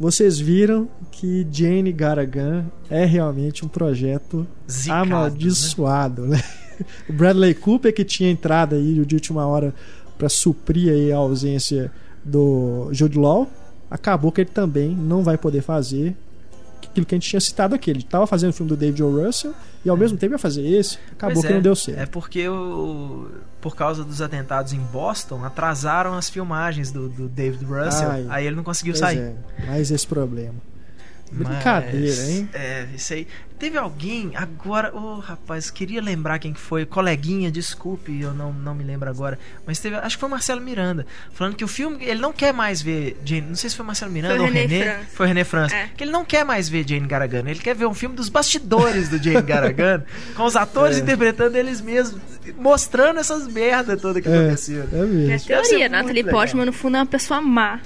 [0.00, 6.42] Vocês viram que Jane Garagan é realmente um projeto Zicado, amaldiçoado, né?
[7.08, 9.74] O Bradley Cooper que tinha entrado aí de última hora
[10.16, 11.90] para suprir aí a ausência
[12.24, 13.48] do Jude Law,
[13.90, 16.16] acabou que ele também não vai poder fazer
[16.82, 17.90] aquilo que a gente tinha citado aqui.
[17.90, 19.24] Ele estava fazendo o filme do David O.
[19.24, 21.98] Russell e ao mesmo tempo ia fazer esse, acabou Pois que é, não deu certo.
[21.98, 23.28] É porque o,
[23.60, 28.10] por causa dos atentados em Boston, atrasaram as filmagens do, do David Russell.
[28.10, 28.26] Ai.
[28.28, 29.18] aí ele não conseguiu sair.
[29.18, 30.54] é, mais esse problema.
[31.30, 32.48] Mas, Brincadeira, hein?
[32.54, 33.26] É, isso aí.
[33.58, 38.72] Teve alguém, agora, ô rapaz, queria lembrar quem que foi, coleguinha, desculpe, eu não, não
[38.72, 39.36] me lembro agora,
[39.66, 42.52] mas teve, acho que foi o Marcelo Miranda, falando que o filme, ele não quer
[42.54, 44.84] mais ver Jane, não sei se foi o Marcelo Miranda Foi o ou René René,
[44.94, 45.06] França.
[45.12, 45.88] foi o René França, É.
[45.88, 49.08] que ele não quer mais ver Jane Garagano, ele quer ver um filme dos bastidores
[49.08, 50.04] do Jane Garagano,
[50.36, 51.00] com os atores É.
[51.00, 52.20] interpretando eles mesmos,
[52.56, 54.88] mostrando essas merdas todas que É, aconteceram.
[54.92, 55.26] é É mesmo.
[55.26, 55.88] Deve ser teoria,
[56.26, 56.32] legal.
[56.32, 57.80] Portman no fundo é uma pessoa má.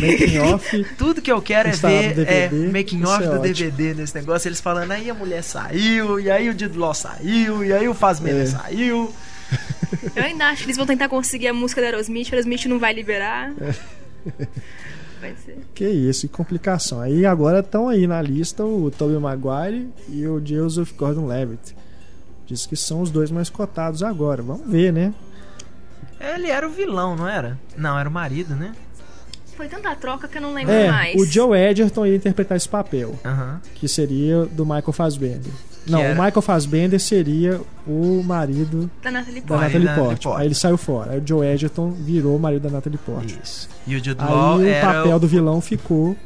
[0.00, 0.84] Making off.
[0.96, 3.42] Tudo que eu quero é ver DVD, é making off é do ótimo.
[3.42, 7.72] DVD nesse negócio, eles falando, aí a mulher saiu, e aí o Law saiu, e
[7.72, 8.46] aí o Fazbender É.
[8.46, 9.12] saiu.
[10.16, 12.78] Eu ainda acho que eles vão tentar conseguir a música da Aerosmith, a Aerosmith não
[12.78, 13.52] vai liberar.
[15.20, 15.56] Vai ser.
[15.72, 17.00] Que isso, que complicação.
[17.00, 21.76] Aí agora estão aí na lista o Tobey Maguire e o Joseph Gordon-Levitt.
[22.44, 24.42] Diz que são os dois mais cotados agora.
[24.42, 25.14] Vamos ver, né?
[26.20, 27.56] Ele era o vilão, não era?
[27.76, 28.72] Não, era o marido, né?
[29.56, 31.20] Foi tanta troca que eu não lembro É, mais.
[31.20, 33.14] o Joe Edgerton ia interpretar esse papel,
[33.74, 35.52] que seria do Michael Fassbender.
[35.84, 39.58] Que Não, era- o Michael Fassbender seria o marido Da Natalie Portman.
[39.58, 40.06] da Natalie Portman.
[40.16, 40.36] Portman.
[40.38, 41.12] Aí ele saiu fora.
[41.12, 43.38] Aí o Joe Edgerton virou o marido da Natalie Portman.
[43.42, 43.68] Isso.
[43.86, 44.86] E o Jude Law Aí o era.
[44.86, 46.16] papel o- do vilão ficou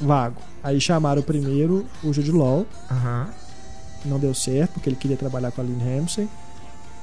[0.00, 0.40] vago.
[0.64, 2.66] Aí chamaram primeiro o Jude Law,
[4.04, 6.28] não deu certo, porque ele queria trabalhar com a Lynn Ramsey.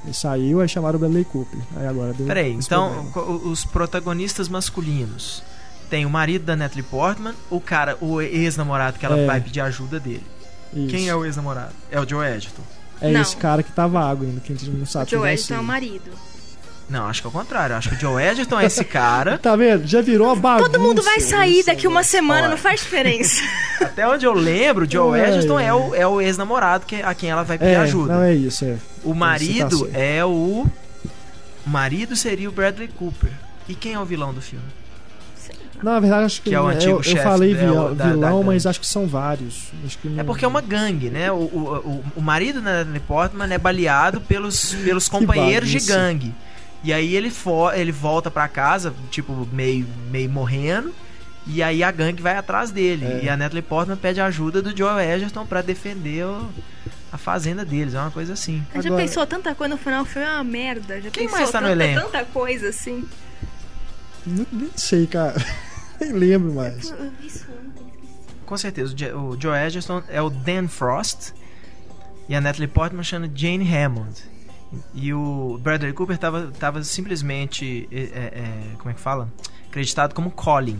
[0.06, 1.58] Ele saiu, aí chamaram o Bradley Cooper.
[1.76, 3.48] Aí agora deu Peraí, então problema.
[3.50, 5.42] os protagonistas masculinos.
[5.90, 9.26] Tem o marido da Natalie Portman, o cara, o ex-namorado que ela É.
[9.26, 10.24] vai pedir ajuda dele.
[10.72, 10.88] Isso.
[10.88, 11.72] Quem é o ex-namorado?
[11.90, 12.62] É o Joe Edgerton.
[13.00, 13.20] É Não.
[13.20, 15.34] esse cara que tá vago ainda, que a gente não O sabe Joe quem vai
[15.34, 16.10] Edgerton é o marido.
[16.88, 17.74] Não, acho que é o contrário.
[17.74, 19.38] Acho que o Joe Edgerton é esse cara.
[19.42, 19.86] Tá vendo?
[19.86, 20.70] Já virou uma bagunça.
[20.70, 22.50] Todo mundo vai sair isso daqui uma semana, Olha.
[22.50, 23.42] não faz diferença.
[23.82, 27.12] Até onde eu lembro, o Joe Ai, Edgerton é o, é o ex-namorado que, a
[27.14, 28.14] quem ela vai pedir É, ajuda.
[28.14, 28.76] não é isso, é.
[29.02, 30.64] O Você marido tá é o.
[31.66, 33.30] O marido seria o Bradley Cooper.
[33.68, 34.64] E quem é o vilão do filme?
[35.82, 37.60] Não, na verdade, acho que, Que é o não antigo eu, eu chefe, falei né,
[37.66, 38.68] vilão, da- da vilão, mas gangue.
[38.70, 39.64] acho que são vários.
[39.84, 41.30] Acho que não- É porque é uma gangue, né?
[41.30, 46.32] O, o, o, o marido da Natalie Portman é baleado pelos, pelos companheiros de gangue.
[46.84, 50.94] E aí ele, fo ele volta pra casa, tipo, meio, meio morrendo.
[51.46, 53.04] E aí a gangue vai atrás dele.
[53.06, 53.24] É.
[53.24, 56.48] E a Natalie Portman pede ajuda do Joe Edgerton pra defender o-
[57.12, 57.94] a fazenda deles.
[57.94, 58.64] É uma coisa assim.
[58.74, 60.04] Já Agora- pensou tanta coisa no final?
[60.04, 61.00] Foi uma merda.
[61.00, 62.00] Já Quem pensou mais tá no tanta, elenco?
[62.10, 63.04] tanta coisa assim.
[64.26, 65.34] Nem, nem sei, cara.
[66.00, 66.90] Nem lembro mais.
[66.90, 67.86] Eu vi isso ontem.
[68.44, 71.30] Com certeza, o Joe Edgerton é o Dan Frost
[72.28, 74.14] e a Natalie Portman chama Jane Hammond.
[74.94, 79.32] E o Bradley Cooper tava, tava simplesmente, é, é, como é que fala?
[79.68, 80.78] Acreditado como Colin.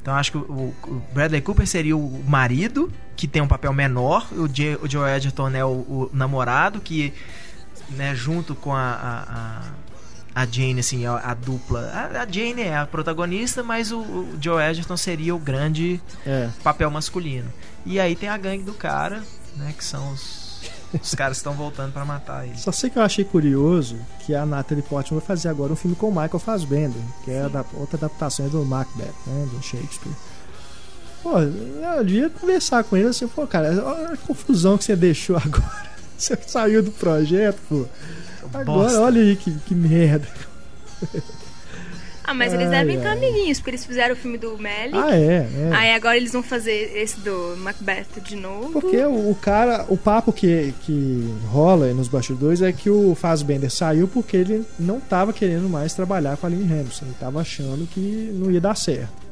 [0.00, 4.26] Então acho que o, o Bradley Cooper seria o marido, que tem um papel menor.
[4.32, 7.12] O, Je- o Joe Edgerton é o, o namorado, que
[7.90, 9.22] né, junto com a, a,
[10.34, 11.80] a, a Jane, assim, a, a dupla.
[11.92, 16.48] A, a Jane é a protagonista, mas o, o Joe Edgerton seria o grande É.
[16.64, 17.52] papel masculino.
[17.86, 19.22] E aí tem a gangue do cara,
[19.56, 19.72] né?
[19.76, 20.41] Que são os,
[21.02, 22.56] os caras estão voltando pra matar ele.
[22.58, 25.96] Só sei que eu achei curioso que a Natalie Portman vai fazer agora um filme
[25.96, 30.12] com o Michael Fassbender, que é da- outra adaptação do Macbeth, né, do Shakespeare.
[31.22, 35.36] Pô, eu devia conversar com ele assim, pô, cara, olha a confusão que você deixou
[35.42, 35.92] agora.
[36.18, 37.86] Você saiu do projeto, pô.
[38.52, 39.00] Agora, Bosta.
[39.00, 40.26] olha aí que, que merda.
[42.24, 44.94] Ah, mas eles Ai, devem estar amiguinhos, porque eles fizeram o filme do Melly.
[44.94, 45.70] Ah, é, é.
[45.72, 48.72] Aí agora eles vão fazer esse do Macbeth de novo.
[48.72, 53.70] Porque o, o cara, o papo que, que rola nos bastidores é que o Fassbender
[53.70, 57.06] saiu porque ele não tava querendo mais trabalhar com a Lynn Hamilton.
[57.06, 59.22] Ele tava achando que não ia dar certo.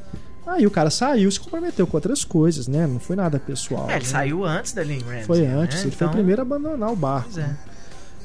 [0.45, 2.85] Aí o cara saiu e se comprometeu com outras coisas, né?
[2.85, 3.89] Não foi nada pessoal.
[3.89, 4.09] É, ele né?
[4.09, 5.23] saiu antes da Lynn Ramsey.
[5.23, 5.55] Foi né?
[5.55, 7.29] antes, ele foi Então, o primeiro a abandonar o barco.
[7.31, 7.55] Pois é.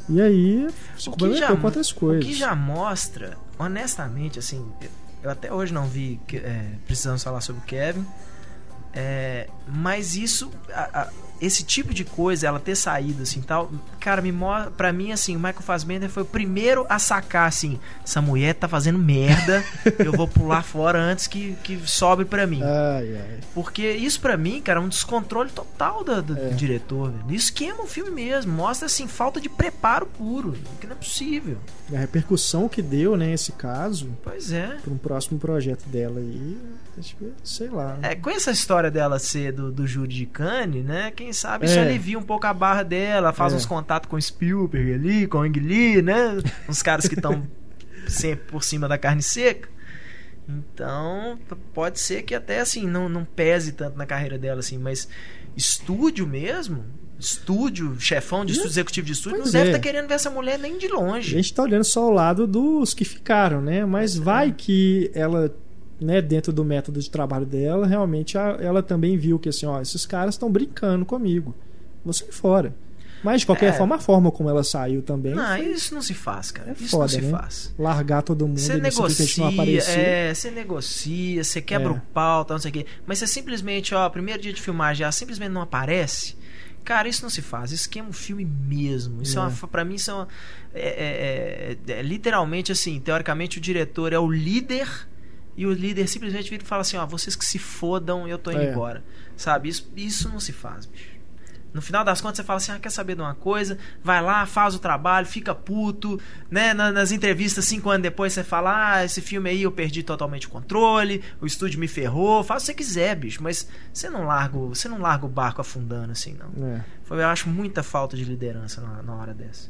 [0.08, 0.68] E aí
[1.06, 2.24] O que, já, com outras o coisas.
[2.24, 4.64] que já mostra, honestamente, assim,
[5.22, 8.06] eu- até hoje não vi é, precisamos falar sobre o Kevin,
[8.92, 13.70] é, mas isso, a- a- esse tipo de coisa, ela ter saído assim tal,
[14.00, 17.78] cara, me mo- pra mim assim, o Michael Fassbender foi o primeiro a sacar assim,
[18.04, 19.62] essa mulher tá fazendo merda,
[19.98, 22.60] eu vou pular fora antes que, que sobre pra mim.
[22.62, 23.40] Ai, ai.
[23.54, 26.48] Porque isso pra mim, cara, é um descontrole total do, do É.
[26.50, 27.10] diretor.
[27.10, 27.34] velho.
[27.34, 28.52] Isso queima o filme mesmo.
[28.52, 30.54] Mostra, assim, falta de preparo puro.
[30.80, 31.58] Que não é possível.
[31.94, 34.76] A repercussão que deu, né, esse caso, Pois é.
[34.82, 36.56] para um próximo projeto dela aí,
[36.98, 37.96] acho que, sei lá.
[38.02, 41.12] É, com essa história dela ser do, do júri de Cannes, né?
[41.14, 41.68] Quem sabe É.
[41.70, 43.56] isso alivia um pouco a barra dela, faz É.
[43.56, 46.38] uns contatos com o Spielberg ali, com o Ang Lee, né?
[46.68, 47.46] Uns caras que estão
[48.08, 49.68] sempre por cima da carne seca.
[50.48, 51.38] Então,
[51.74, 55.08] pode ser que até assim não, não pese tanto na carreira dela assim, mas
[55.56, 56.84] estúdio mesmo,
[57.18, 59.72] estúdio, chefão de estúdio, executivo de estúdio, Pois não deve é.
[59.76, 61.30] estar querendo ver essa mulher nem de A longe.
[61.30, 63.84] gente tá olhando só o lado dos que ficaram, né?
[63.84, 65.52] Mas vai que ela,
[66.00, 69.80] né, dentro do método de trabalho dela, realmente a- ela também viu que assim, ó,
[69.80, 71.54] esses caras estão brincando comigo.
[72.04, 72.74] Vou sair fora.
[73.24, 73.72] Mas de qualquer É.
[73.72, 76.70] forma, a forma como ela saiu também, Não, foi isso não se faz, cara.
[76.70, 77.30] É isso foda, não se né?
[77.30, 77.74] faz.
[77.78, 79.98] largar todo mundo Você e não negocia, aparecer.
[79.98, 81.92] é, você negocia, você quebra É.
[81.92, 82.86] o pau, tal, não sei o quê.
[83.06, 86.36] Mas você simplesmente, ó, primeiro dia de filmagem, já simplesmente não aparece.
[86.84, 87.72] Cara, isso não se faz.
[87.72, 89.20] Isso queima um filme mesmo.
[89.22, 89.46] Isso é, É.
[89.46, 90.28] uma, pra mim, isso é, uma,
[90.72, 93.00] é, é- é- é literalmente assim.
[93.00, 94.86] Teoricamente, o diretor é o líder
[95.56, 98.50] e o líder simplesmente vira e fala assim: ó, vocês que se fodam, eu tô
[98.50, 98.70] indo É.
[98.70, 99.02] embora.
[99.36, 99.68] Sabe?
[99.68, 101.16] Isso, isso não se faz, bicho.
[101.74, 103.76] No final das contas, você fala assim: ah, quer saber de uma coisa?
[104.02, 106.18] Vai lá, faz o trabalho, fica puto,
[106.50, 106.72] né?
[106.72, 110.46] Na- Nas entrevistas, cinco anos depois, você fala: ah, esse filme aí eu perdi totalmente
[110.46, 112.42] o controle, o estúdio me ferrou.
[112.42, 115.28] Faz o que você quiser, bicho, mas você não larga, o- você não larga o
[115.28, 116.66] barco afundando assim, não.
[116.66, 116.84] É.
[117.04, 119.68] Foi, eu acho muita falta de liderança na, na hora dessa.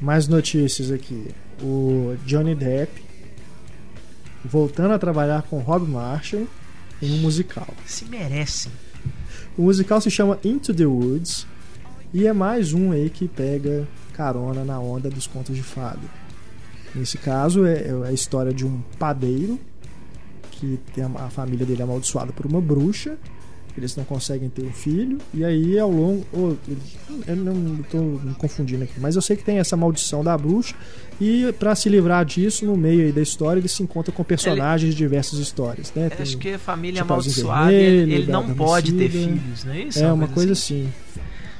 [0.00, 1.34] Mais notícias aqui.
[1.62, 3.02] O Johnny Depp
[4.46, 6.46] voltando a trabalhar com Rob Marshall
[7.02, 7.68] em um musical.
[7.84, 8.72] Se merecem.
[9.56, 11.46] O musical se chama Into the Woods
[12.12, 16.00] e é mais um aí que pega carona na onda dos contos de fada.
[16.94, 19.58] Nesse caso é, é a história de um padeiro
[20.50, 23.18] que tem a, a família dele amaldiçoada por uma bruxa.
[23.76, 26.54] Eles não conseguem ter um filho e aí ao longo, oh,
[27.26, 30.74] eu não estou me confundindo aqui, mas eu sei que tem essa maldição da bruxa
[31.20, 34.92] e para se livrar disso no meio aí da história ele se encontra com personagens
[34.94, 36.08] de diversas histórias, né?
[36.08, 39.80] Tem- Acho que a família amaldiçoada, ele, Vermelho, ele não pode ter filhos, não é
[39.82, 39.98] isso?
[39.98, 40.88] é uma coisa assim.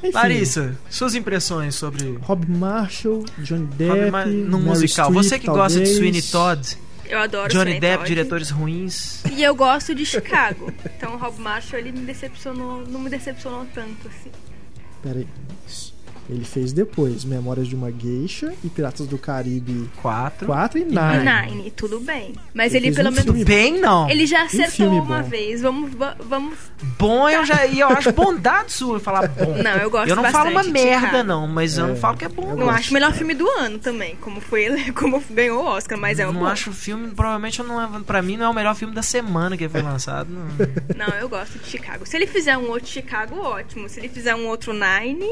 [0.02, 5.06] Enfim, Larissa, suas impressões sobre Rob Marshall, Johnny Depp, Rob no musical.
[5.10, 5.96] Streep, Você que gosta de talvez.
[5.96, 6.76] Sweeney Todd,
[7.08, 8.08] Eu adoro Johnny Depp, Todd.
[8.08, 9.24] diretores ruins.
[9.24, 10.72] E eu gosto de Chicago.
[10.84, 14.30] Então o Rob Marshall ele me decepcionou, não me decepcionou tanto assim.
[15.02, 15.28] Pera aí.
[15.66, 15.95] Isso.
[16.28, 20.46] Ele fez depois Memórias de uma Geisha e Piratas do Caribe Quatro.
[20.46, 21.18] 4 e E 9.
[21.18, 22.32] Nine, tudo bem.
[22.52, 24.10] Mas Ele ele, pelo um menos filme Bem, não.
[24.10, 25.28] ele já acertou filme uma bom.
[25.28, 25.62] vez.
[25.62, 26.58] Vamos va- vamos
[26.98, 29.56] Bom, eu já e eu acho bondade sua falar bom.
[29.62, 32.24] Não, eu gosto Eu não falo uma merda, não, mas eu É, não falo que
[32.24, 32.50] é bom.
[32.50, 35.66] eu Não acho o melhor filme do ano também, como foi ele, como ganhou o
[35.66, 36.46] Oscar, mas é um não bom.
[36.46, 39.56] acho o filme, provavelmente não é, pra mim não é o melhor filme da semana
[39.56, 40.28] que foi lançado.
[40.28, 41.06] Não.
[41.06, 42.04] Não, eu gosto de Chicago.
[42.06, 43.88] Se ele fizer um outro Chicago, ótimo.
[43.88, 45.28] Se ele fizer um outro Nine,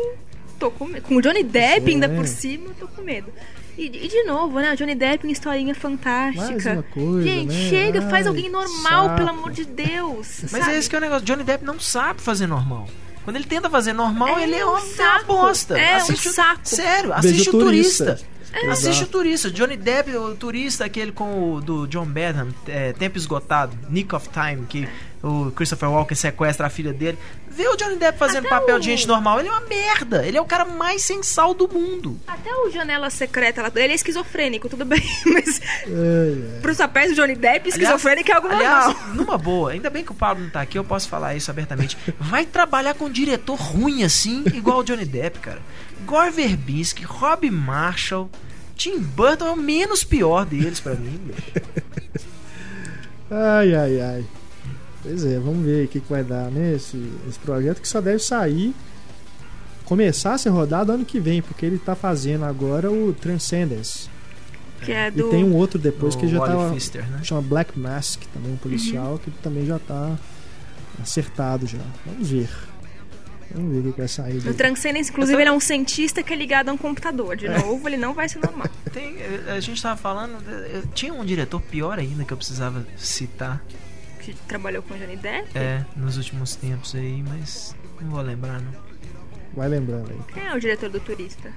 [0.65, 1.03] tô com medo.
[1.07, 2.09] Com o Johnny Depp ainda é.
[2.09, 3.33] por cima, eu tô com medo.
[3.77, 4.77] E, e de novo, né?
[4.77, 6.45] Johnny Depp em historinha fantástica.
[6.53, 7.69] Mais uma coisa, Gente, né?
[7.71, 9.17] chega, faz Ai, alguém normal, saco.
[9.17, 10.43] pelo amor de Deus.
[10.53, 10.73] Mas sabe?
[10.75, 11.25] é esse que é o negócio.
[11.25, 12.89] Johnny Depp não sabe fazer normal.
[13.25, 15.33] Quando ele tenta fazer normal, É ele é um uma, saco.
[15.33, 15.79] uma bosta.
[15.79, 16.61] É um assiste o- saco.
[16.63, 18.05] Sério, assiste o o turista.
[18.05, 18.35] Turista.
[18.71, 19.05] Assiste Exato.
[19.05, 19.51] o turista.
[19.51, 24.29] Johnny Depp, o turista, aquele com o do John Badham, é, Tempo Esgotado, Nick of
[24.29, 24.89] Time, que
[25.27, 27.19] o Christopher Walken sequestra a filha dele.
[27.49, 29.39] Vê o Johnny Depp fazendo Até papel o- de gente normal.
[29.41, 30.27] Ele é uma merda.
[30.27, 32.19] Ele é o cara mais sem sal do mundo.
[32.27, 35.01] Até o Janela Secreta, lá, ele é esquizofrênico, tudo bem.
[35.25, 36.61] Mas É, é.
[36.61, 39.15] pros papéis do Johnny Depp, esquizofrênico é algo aliás, normal.
[39.15, 41.97] numa boa, ainda bem que o Pablo não tá aqui, eu posso falar isso abertamente.
[42.19, 45.61] Vai trabalhar com um diretor ruim assim, igual o Johnny Depp, cara.
[46.05, 48.29] Gore Verbinski, Rob Marshall,
[48.77, 51.21] Tim Burton é o menos pior deles pra mim.
[51.25, 51.63] bicho.
[53.31, 54.25] Ai, ai, ai.
[55.05, 56.75] Pois é, vamos ver o que, que vai dar, né?
[56.75, 56.97] Esse,
[57.29, 58.75] esse projeto que só deve sair,
[59.85, 64.09] começar a ser rodado ano que vem, porque ele tá fazendo agora o Transcendence.
[64.83, 65.29] Que é do.
[65.29, 66.71] E tem um outro depois O que já Wally tá.
[66.71, 67.21] Pfister, né?
[67.23, 69.19] Chama Black Mask, também um policial, Uhum.
[69.19, 70.19] que também já tá
[71.03, 71.79] acertado já.
[72.07, 72.49] Vamos ver.
[73.55, 74.41] Vamos ver o que que vai sair.
[74.41, 74.55] Dele.
[74.55, 77.37] Transcendence, inclusive, ele é um cientista que é ligado a um computador.
[77.37, 78.67] De novo, ele não vai ser normal.
[78.93, 80.37] Tem, eh, a gente tava falando.
[80.49, 83.65] eh, Tinha um diretor pior ainda que eu precisava citar
[84.25, 85.57] Que trabalhou com Johnny Depp.
[85.57, 88.73] é, nos últimos tempos aí, mas não vou lembrar, não.
[89.55, 90.19] Vai lembrando aí.
[90.33, 91.51] Quem é o diretor do Turista?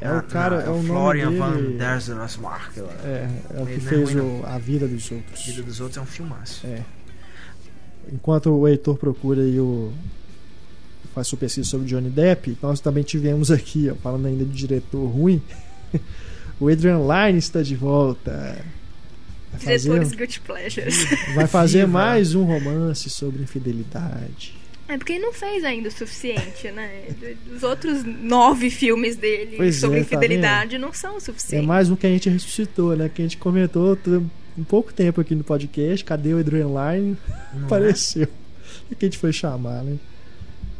[0.00, 1.38] É o cara, é o nome Florian dele.
[1.38, 2.78] Van der Zerasmark.
[2.78, 5.46] É, é o que Ele não é fez o- a vida dos outros.
[5.46, 6.66] Vida dos Outros é um filmaço.
[6.66, 6.82] É.
[8.12, 9.92] Enquanto o Heitor procura aí o.
[11.14, 15.06] faz sua pesquisa sobre Johnny Depp, nós também tivemos aqui, ó, falando ainda de diretor
[15.06, 15.40] ruim,
[16.60, 18.62] o Adrian Lyne está de volta.
[19.62, 21.04] Vai Diretores fazer, Guilty Pleasures.
[21.34, 24.54] vai fazer mais um romance sobre infidelidade.
[24.86, 27.06] É porque ele não fez ainda o suficiente, né?
[27.54, 31.66] Os outros nove filmes dele Pois sobre é, tá infidelidade não são o É suficiente.
[31.66, 33.08] mais um que a gente ressuscitou, né?
[33.08, 33.98] Que a gente comentou
[34.58, 36.04] um pouco tempo aqui no podcast.
[36.04, 37.16] Cadê o Adrian Lyne?
[37.54, 37.64] Não é?
[37.64, 38.28] Apareceu.
[38.90, 39.96] E que a gente foi chamar, né?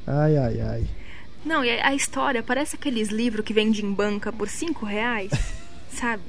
[0.06, 0.84] Ai, ai, ai.
[1.44, 5.30] Não, e a a história parece aqueles livros que vendem em banca por cinco reais,
[5.90, 6.22] sabe?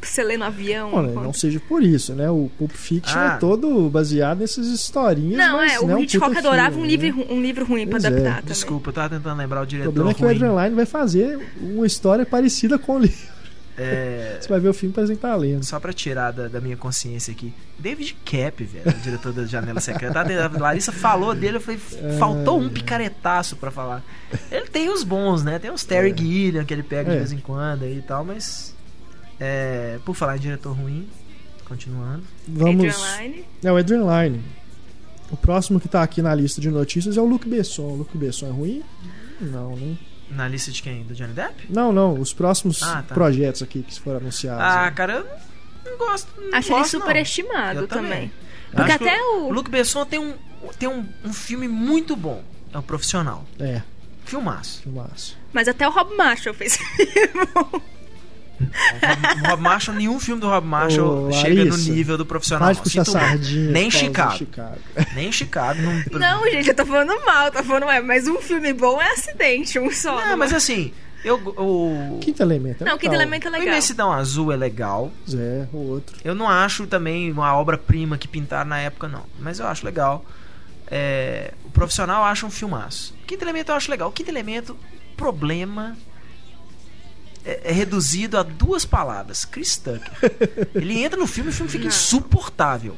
[0.00, 0.92] Pra Você lê no avião.
[0.94, 2.30] Olha, não seja por isso, né?
[2.30, 3.34] O Pulp Fiction Ah.
[3.34, 5.38] é todo baseado nessas historinhas.
[5.38, 7.26] Não, mas é, o um Hitchcock puta adorava filme, um livro, né?
[7.30, 8.44] um livro ruim pra Pois é, adaptar também.
[8.52, 10.34] Desculpa, eu tava tentando lembrar o O diretor problema é que o ruim.
[10.36, 13.38] Adrian Lyne vai fazer uma história parecida com o livro.
[13.80, 15.64] É, Você vai ver o filme parece que tá lendo.
[15.64, 17.52] Só pra tirar da, da minha consciência aqui.
[17.78, 20.20] David Cap, velho, o diretor da Janela Secreta.
[20.20, 21.78] A Larissa falou dele, eu falei,
[22.18, 24.02] faltou um picaretaço pra falar.
[24.50, 25.58] Ele tem os bons, né?
[25.60, 27.12] Tem os Terry Gilliam que ele pega É.
[27.12, 28.76] de vez em quando aí e tal, mas.
[29.40, 31.08] É, por falar em diretor ruim,
[31.64, 32.22] continuando.
[32.46, 32.94] Vamos.
[32.94, 33.44] Adrian Lyne.
[33.62, 34.42] É o Adrian Lyne.
[35.30, 37.82] O próximo que tá aqui na lista de notícias é o Luc Besson.
[37.82, 38.82] O Luc Besson é ruim?
[39.40, 39.96] Não, né?
[40.30, 41.02] Na lista de quem?
[41.04, 41.66] Do Johnny Depp?
[41.70, 42.18] Não, não.
[42.18, 43.14] Os próximos Ah, tá.
[43.14, 44.62] projetos aqui que foram anunciados.
[44.62, 44.90] Ah, né?
[44.92, 45.12] cara,
[45.84, 46.28] eu não gosto.
[46.40, 47.00] Não Acho ele gosto, não.
[47.00, 48.10] superestimado também.
[48.10, 48.32] também.
[48.70, 49.52] Porque Acho até o o.
[49.52, 50.34] Luc Besson tem um,
[50.78, 52.42] tem um, um filme muito bom.
[52.72, 53.46] É o Profissional.
[53.58, 53.80] É,
[54.26, 54.82] Filmaço.
[54.82, 55.36] filmaço.
[55.54, 57.82] Mas até o Rob Marshall fez filme.
[58.60, 62.74] O Rob Marshall, nenhum filme do Rob Marshall Ô, chega no Larissa, nível do profissional.
[62.74, 63.70] Puxar Sinto sardinha.
[63.70, 64.36] Nem Chicago.
[64.36, 64.78] Chicago.
[65.14, 65.80] Nem Chicago.
[65.80, 69.12] Não, Não, gente, eu tô falando mal, tô falando, é, mas um filme bom é
[69.12, 70.20] acidente, um só.
[70.20, 70.92] Não, mas assim,
[71.24, 72.82] eu, o, Quinto elemento.
[72.82, 73.22] É Não, Quinto legal.
[73.22, 73.68] Elemento é o legal.
[73.68, 75.12] Imensidão Azul é legal.
[75.32, 76.16] É, o outro.
[76.24, 79.24] Eu não acho também uma obra-prima que pintaram na época, não.
[79.38, 80.24] Mas eu acho legal.
[80.90, 83.14] É, o profissional eu acho um filmaço.
[83.26, 84.08] Quinto elemento eu acho legal.
[84.08, 84.76] O quinto elemento,
[85.16, 85.96] problema.
[87.50, 90.10] É, é reduzido a duas palavras: Chris Tucker.
[90.74, 91.88] Ele entra no filme e o filme fica Não.
[91.88, 92.96] insuportável.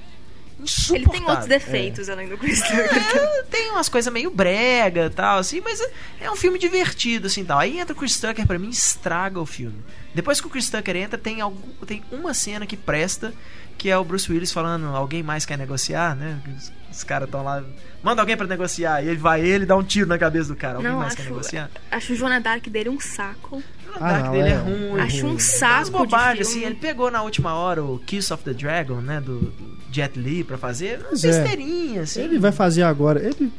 [0.93, 3.17] Ele tem outros defeitos além do Chris Tucker.
[3.17, 5.91] É, tem umas coisas meio brega e tal, assim, mas é-
[6.23, 7.59] é um filme divertido, assim, tal.
[7.59, 9.83] Aí entra o Chris Tucker, pra mim, estraga o filme.
[10.15, 13.33] Depois que o Chris Tucker entra, tem, algum, tem uma cena que presta,
[13.79, 16.39] que é o Bruce Willis falando, alguém mais quer negociar, né?
[16.59, 17.65] Os, os caras estão lá,
[18.03, 20.75] manda alguém pra negociar, e ele vai, ele dá um tiro na cabeça do cara,
[20.77, 21.71] alguém Não, mais quer acho, negociar.
[21.91, 23.63] acho o Joana Dark dele um saco.
[23.99, 25.01] O Ah, Dark não, dele é, é, ruim.
[25.01, 28.97] Acho um saco de assim, ele pegou na última hora o Kiss of the Dragon,
[29.01, 29.53] né, do, do
[29.93, 31.43] Jet Li pra fazer, Pois é.
[31.43, 32.23] besteirinha, assim.
[32.23, 33.21] Ele vai fazer agora.
[33.25, 33.51] Ele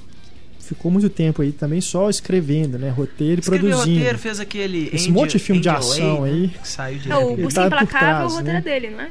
[0.60, 2.90] ficou muito tempo aí também só escrevendo, né?
[2.90, 3.76] Roteiro e produzindo.
[3.78, 6.42] roteiro, fez aquele Esse Angel- monte de filme de Angel ação A, aí.
[6.48, 7.20] né, que saiu É, direto.
[7.26, 8.58] o Ele Busca tá Implacável, trás, o roteiro né?
[8.60, 9.10] é dele, não é?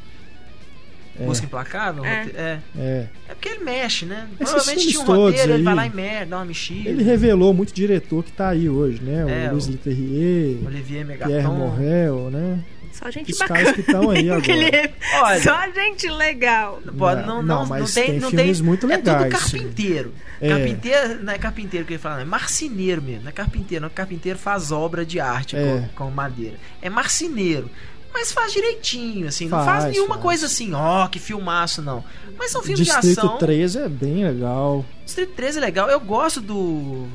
[1.21, 1.25] É.
[1.27, 2.05] Busca Implacável?
[2.05, 2.27] É.
[2.35, 2.59] É.
[2.79, 3.07] É.
[3.29, 4.27] É porque ele mexe, né?
[4.41, 6.89] Esses Provavelmente tinha um roteiro, ele aí, vai lá e mexe, dá uma mexida.
[6.89, 9.45] Ele revelou muito diretor que tá aí hoje, né?
[9.45, 11.55] É, o Luiz o- Leterrier, Olivier Pierre Megaton.
[11.55, 12.61] Morrel, né?
[12.93, 13.61] Só gente Os bacana.
[13.61, 14.91] caras que estão aí agora.
[15.23, 15.41] Olha.
[15.43, 16.81] Só gente legal.
[16.99, 19.23] Pô, Não, não, não, não, mas não tem, tem não filmes tem, muito É legais,
[19.23, 20.13] tudo carpinteiro.
[20.41, 20.49] É.
[20.49, 23.23] Carpinteiro, não é carpinteiro que ele fala, não, é marceneiro mesmo.
[23.23, 23.91] Não é carpinteiro, não.
[23.91, 25.89] Carpinteiro faz obra de arte É.
[25.95, 26.57] com, com madeira.
[26.83, 27.71] É marceneiro.
[28.13, 29.47] Mas faz direitinho, assim.
[29.49, 30.23] não faz Faz, nenhuma faz.
[30.23, 32.05] coisa assim, ó, que filmaço, não.
[32.39, 33.39] Mas são filmes de Distrito ação.
[33.39, 34.85] 13 é bem legal.
[35.05, 35.89] Distrito 13 é legal.
[35.89, 37.07] Eu gosto do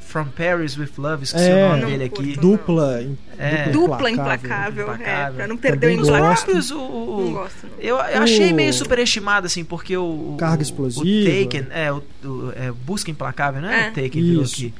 [0.00, 1.66] From Paris with Love, esqueci É.
[1.66, 2.34] o nome Não dele aqui.
[2.36, 2.42] não.
[2.42, 3.02] Dupla,
[3.38, 3.68] É.
[3.70, 4.82] Dupla implacável.
[4.84, 5.06] implacável.
[5.06, 6.10] É, pra não perder o Também gosto.
[6.14, 6.44] implacável.
[6.44, 7.70] próprios, o, o- Não gosto, não.
[7.80, 10.04] eu, eu achei O- meio superestimado, assim, porque o.
[10.04, 11.04] o- Carga o- explosiva.
[11.04, 13.86] O Taken, é, o, o- é, Busca Implacável, né?
[13.86, 13.90] É.
[13.90, 14.54] O Taken Isso.
[14.54, 14.74] aqui.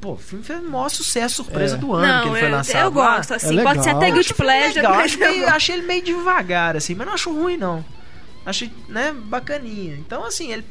[0.00, 1.78] Pô, o filme fez o maior sucesso, surpresa É.
[1.78, 2.84] do ano Não, que ele foi eu, lançado.
[2.84, 3.58] eu gosto, assim.
[3.58, 3.96] É pode ser legal.
[4.02, 7.14] até Eu Guilty Pleasure, legal, mas acho, eu achei ele meio devagar, assim, mas não
[7.14, 7.84] acho ruim, não.
[8.46, 9.94] Achei, né, bacaninha.
[9.96, 10.64] Então, assim, ele.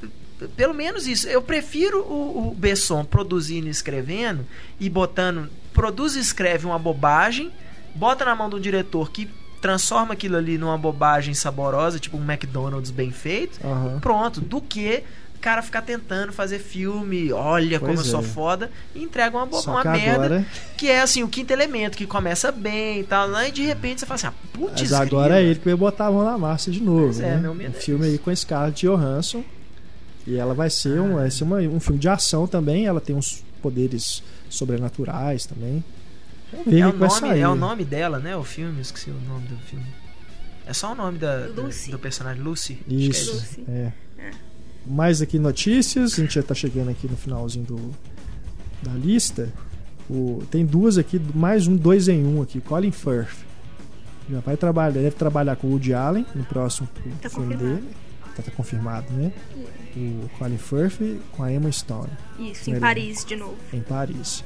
[0.56, 1.28] Pelo menos isso.
[1.28, 4.46] Eu prefiro o, o Besson produzindo e escrevendo
[4.80, 5.50] e botando.
[5.74, 7.52] Produz e escreve uma bobagem,
[7.96, 9.30] bota na mão do diretor que
[9.62, 14.00] transforma aquilo ali numa bobagem saborosa, tipo um McDonald's bem feito, Aham.
[14.00, 15.04] pronto, do que
[15.38, 18.24] cara ficar tentando fazer filme, olha como eu Pois sou é.
[18.24, 20.46] foda, e entrega uma, bo- Só uma que merda, agora-
[20.78, 23.50] que é assim, o quinto elemento, que começa bem e tal, né?
[23.50, 25.40] e de repente você fala assim, ah, putz, Mas agora grila.
[25.40, 27.04] é ele que vai botar a mão na massa de novo.
[27.06, 27.38] Pois é, né?
[27.38, 29.44] meu medo um é filme aí com a Scarlett Johansson.
[30.26, 32.86] E ela vai ser, um, vai ser uma- um filme de ação também.
[32.86, 35.82] Ela tem uns poderes sobrenaturais também.
[36.66, 38.36] Ver É o nome, é o nome dela, né?
[38.36, 39.86] O filme, eu esqueci o nome do filme.
[40.66, 41.92] É só o nome da, Lucy.
[41.92, 42.74] do personagem Lucy.
[42.74, 43.34] Acho que é Isso.
[43.34, 43.64] Lucy.
[43.70, 43.92] É.
[44.90, 46.14] Mais aqui notícias.
[46.14, 47.92] A gente já tá chegando aqui no finalzinho do,
[48.82, 49.52] da lista.
[50.10, 52.62] O, tem duas aqui, mais um dois em um aqui.
[52.62, 53.46] Colin Firth.
[54.30, 56.88] Já vai trabalhar, deve trabalhar com o Woody Allen no próximo
[57.22, 57.76] Tá filme confirmado.
[57.82, 57.90] dele.
[58.36, 59.32] Tá, tá confirmado, né?
[59.96, 61.00] O Colin Firth
[61.32, 62.10] com a Emma Stone
[62.40, 62.80] Isso, em.
[62.80, 63.56] Paris de novo.
[63.74, 64.44] em Paris.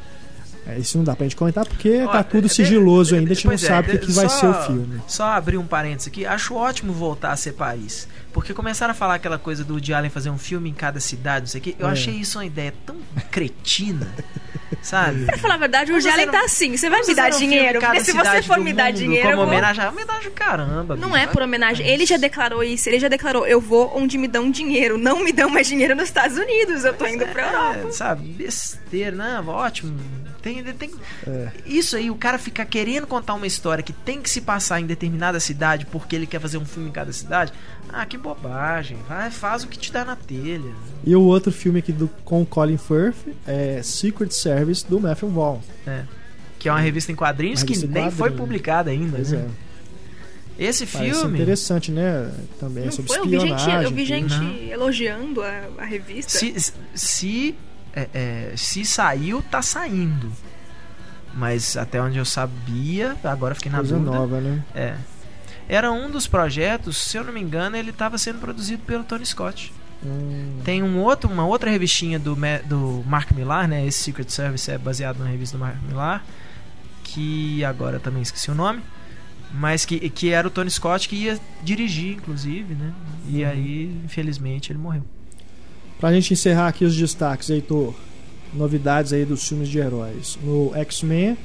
[0.68, 3.32] É, isso não dá pra gente comentar porque Ó, tá tudo de- sigiloso de- ainda,
[3.32, 5.02] a gente não é, sabe o que, que vai só- ser o filme.
[5.08, 8.08] Só abrir um parênteses aqui, acho ótimo voltar a ser Paris.
[8.32, 11.42] Porque começaram a falar aquela coisa do Woody Allen fazer um filme em cada cidade,
[11.42, 11.76] não sei o quê.
[11.80, 11.92] Eu É.
[11.92, 12.96] achei isso uma ideia tão
[13.32, 14.08] cretina,
[14.82, 15.26] sabe?
[15.26, 16.78] Pra falar a verdade, o fazer um- tá assim.
[16.78, 17.80] Você vai me dar um dinheiro.
[17.82, 19.48] cada Porque se você cidade for do me dar mundo dinheiro, Como vou.
[19.48, 20.96] homenagem, homenagem caramba.
[20.96, 21.22] Não bicho.
[21.24, 21.86] é por homenagem.
[21.86, 22.88] Ele já declarou isso.
[22.88, 24.98] Ele já declarou: eu vou onde me dão dinheiro.
[24.98, 26.86] Não me dão mais dinheiro nos Estados Unidos.
[26.86, 27.88] Eu tô indo pra Europa.
[27.90, 30.00] É, sabe, besteira, não, ótimo.
[30.42, 30.92] Tem, tem,
[31.28, 31.52] É.
[31.66, 34.86] Isso aí, o cara ficar querendo contar uma história que tem que se passar em
[34.86, 37.54] determinada cidade porque ele quer fazer um filme em cada cidade.
[37.90, 38.98] Ah, que bobagem.
[39.08, 40.72] Vai, faz o que te dá na telha.
[41.06, 45.30] E o outro filme aqui do, com o Colin Firth é Secret Service do Matthew
[45.30, 45.60] Vaughn.
[45.86, 46.04] É.
[46.58, 49.18] Que é uma revista em quadrinhos que revista em nem foi publicada ainda.
[49.18, 49.48] Pois né?
[49.48, 49.72] é.
[50.60, 51.40] Esse Parece filme.
[51.40, 52.32] interessante, né?
[52.60, 53.20] Também Não sobre foi?
[53.20, 53.84] Eu vi gente, espionagem.
[53.84, 54.54] eu vi gente Não.
[54.72, 56.38] elogiando a, a revista.
[56.38, 57.56] Se, se,
[57.96, 60.32] é, é, se saiu, tá saindo.
[61.34, 64.12] Mas até onde eu sabia, agora fiquei na Coisa dúvida.
[64.16, 64.64] nova, né?
[64.76, 64.96] É.
[65.70, 69.26] Era um dos projetos, se eu não me engano, ele estava sendo produzido pelo Tony
[69.26, 69.72] Scott.
[70.04, 72.36] Hum, Tem um outro, uma outra revistinha do,
[72.66, 73.86] do Mark Millar, né?
[73.86, 76.26] Esse Secret Service é baseado na revista do Mark Millar,
[77.04, 78.82] que agora também esqueci o nome,
[79.54, 82.92] mas que, que era o Tony Scott que ia dirigir, inclusive, né?
[83.30, 85.04] E aí, infelizmente, ele morreu.
[86.02, 87.94] Pra gente encerrar aqui os destaques, Heitor.
[88.52, 90.38] Novidades aí dos filmes de heróis.
[90.44, 91.38] No X-Men,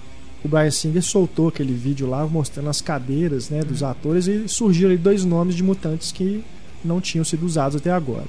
[0.42, 4.90] o Brian Singer soltou aquele vídeo lá mostrando as cadeiras né, dos atores e surgiram
[4.90, 6.42] ali dois nomes de mutantes que
[6.82, 8.24] não tinham sido usados até agora.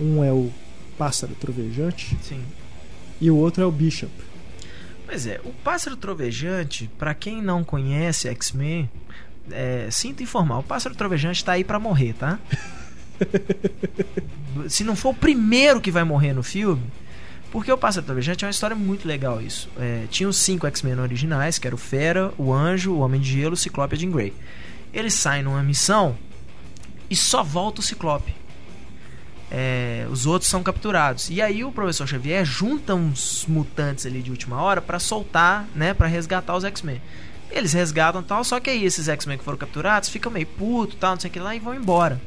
[0.00, 0.50] Um é o
[0.96, 2.42] Pássaro Trovejante Sim.
[3.20, 4.10] e o outro é o Bishop.
[5.04, 8.88] Pois é, o Pássaro Trovejante, pra quem não conhece X-Men,
[9.50, 12.38] é, sinto informar, o Pássaro Trovejante tá aí pra morrer, tá?
[14.68, 16.82] Se não for o primeiro que vai morrer no filme,
[17.50, 19.68] porque o Pássaro Trovejante é uma história muito legal isso.
[19.78, 23.30] É, tinha os cinco X-Men originais, que era o Fera, o Anjo, o Homem de
[23.30, 24.32] Gelo, o Ciclope e a Jean Grey.
[24.92, 26.16] Eles saem numa missão
[27.08, 28.34] e só volta o Ciclope.
[29.50, 31.28] É, os outros são capturados.
[31.28, 35.92] E aí o professor Xavier junta uns mutantes ali de última hora pra soltar, né,
[35.92, 37.02] Pra resgatar os X-Men.
[37.50, 41.14] Eles resgatam tal, só que aí esses X-Men que foram capturados ficam meio puto, tal,
[41.14, 42.20] não sei o que lá e vão embora.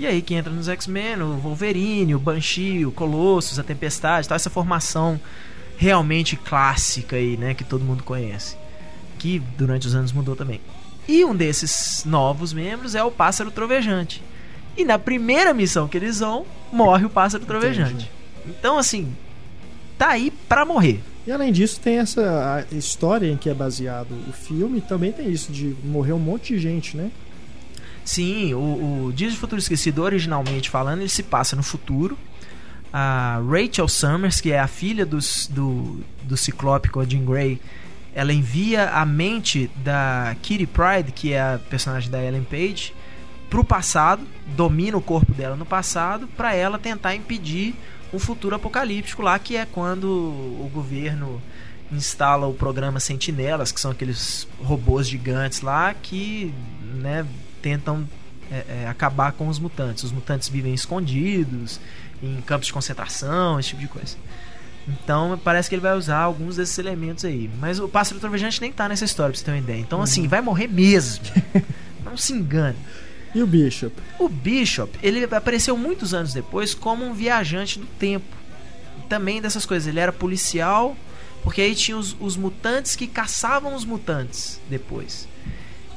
[0.00, 4.34] E aí que entra nos X-Men, o Wolverine, o Banshee, o Colossus, a Tempestade, tal,
[4.34, 5.20] essa formação
[5.76, 8.56] realmente clássica aí, né, que todo mundo conhece.
[9.18, 10.58] Que durante os anos mudou também.
[11.06, 14.22] E um desses novos membros é o Pássaro Trovejante.
[14.74, 18.10] E na primeira missão que eles vão, morre o Pássaro Trovejante.
[18.46, 19.14] Então, assim,
[19.98, 21.02] tá aí pra morrer.
[21.26, 25.52] E além disso, tem essa história em que é baseado o filme, também tem isso
[25.52, 27.10] de morrer um monte de gente, né?
[28.10, 32.18] Sim, o, o Dias de Futuro Esquecido, originalmente falando, ele se passa no futuro.
[32.92, 37.60] A Rachel Summers, que é a filha dos, do, do Ciclope com a Jean Grey,
[38.12, 42.92] ela envia a mente da Kitty Pride, que é a personagem da Ellen Page,
[43.48, 47.76] pro passado, domina o corpo dela no passado, para ela tentar impedir
[48.12, 51.40] um futuro apocalíptico lá, que é quando o governo
[51.92, 56.52] instala o programa Sentinelas, que são aqueles robôs gigantes lá que
[56.96, 57.24] né,
[57.60, 58.08] tentam
[58.50, 60.04] é, é, acabar com os mutantes.
[60.04, 61.80] Os mutantes vivem escondidos,
[62.22, 64.16] em campos de concentração, esse tipo de coisa.
[64.88, 67.50] Então parece que ele vai usar alguns desses elementos aí.
[67.60, 69.78] Mas o Pássaro Trovejante nem tá nessa história, pra você ter uma ideia.
[69.78, 71.24] Então, assim, vai morrer mesmo.
[72.04, 72.76] Não se engane.
[73.34, 73.94] E o Bishop?
[74.18, 78.36] O Bishop, ele apareceu muitos anos depois como um viajante do tempo.
[79.08, 79.86] Também dessas coisas.
[79.86, 80.96] Ele era policial,
[81.44, 85.28] porque aí tinha os, os mutantes que caçavam os mutantes depois.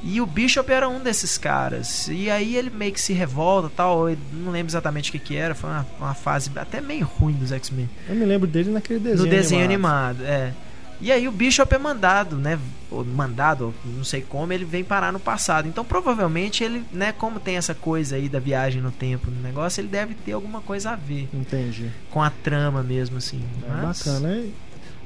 [0.04, 2.08] E o Bishop era um desses caras.
[2.10, 4.10] E aí ele meio que se revolta tal.
[4.10, 5.56] Eu não lembro exatamente o que, que era.
[5.56, 7.90] Foi uma, uma fase até meio ruim dos X-Men.
[8.10, 9.24] Eu me lembro dele naquele desenho.
[9.24, 10.22] No desenho animado.
[10.22, 10.54] animado, é.
[11.02, 12.58] E aí o Bishop é mandado, né?
[12.90, 15.68] Ou mandado, não sei como, ele vem parar no passado.
[15.68, 19.82] Então provavelmente ele, né, como tem essa coisa aí da viagem no tempo no negócio,
[19.82, 21.90] ele deve ter alguma coisa a ver Entendi.
[22.10, 23.42] com a trama mesmo, assim.
[23.68, 24.44] É Mas- bacana.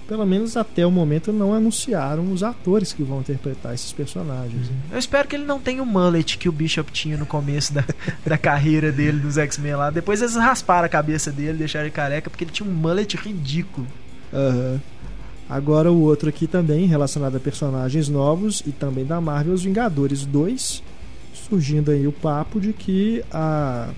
[0.07, 4.69] Pelo menos até o momento não anunciaram os atores que vão interpretar esses personagens.
[4.69, 4.75] né?
[4.91, 7.83] Eu espero que ele não tenha o mullet que o Bishop tinha no começo da,
[8.25, 9.89] da carreira dele nos X-Men lá.
[9.89, 13.85] Depois eles rasparam a cabeça dele, deixaram ele careca, porque ele tinha um mullet ridículo.
[14.33, 14.79] Aham.
[15.49, 20.25] Agora o outro aqui também relacionado a personagens novos e também da Marvel, os Vingadores
[20.25, 20.83] 2,
[21.33, 23.89] surgindo aí o papo de que a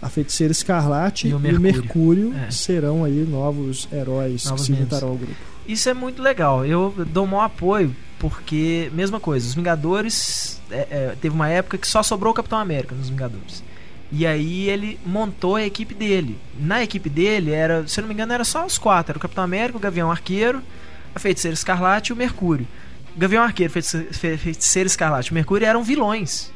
[0.00, 1.72] a Feiticeira Escarlate E e o o Mercúrio.
[1.82, 2.50] Mercúrio, É.
[2.50, 5.34] serão aí novos heróis Novos que se juntarão ao grupo.
[5.66, 6.64] Isso é muito legal.
[6.64, 10.60] Eu dou maior apoio, porque, mesma coisa, os Vingadores.
[10.70, 13.62] é, é, teve uma época que só sobrou o Capitão América nos Vingadores.
[14.10, 16.38] E aí ele montou a equipe dele.
[16.58, 19.20] Na equipe dele, era, se eu não me engano, era só os quatro: era o
[19.20, 20.62] Capitão América, o Gavião Arqueiro,
[21.14, 22.66] a Feiticeira Escarlate e o Mercúrio.
[23.16, 26.50] Gavião Arqueiro, Feiticeira, Fe- Feiticeira Escarlate e o Mercúrio eram vilões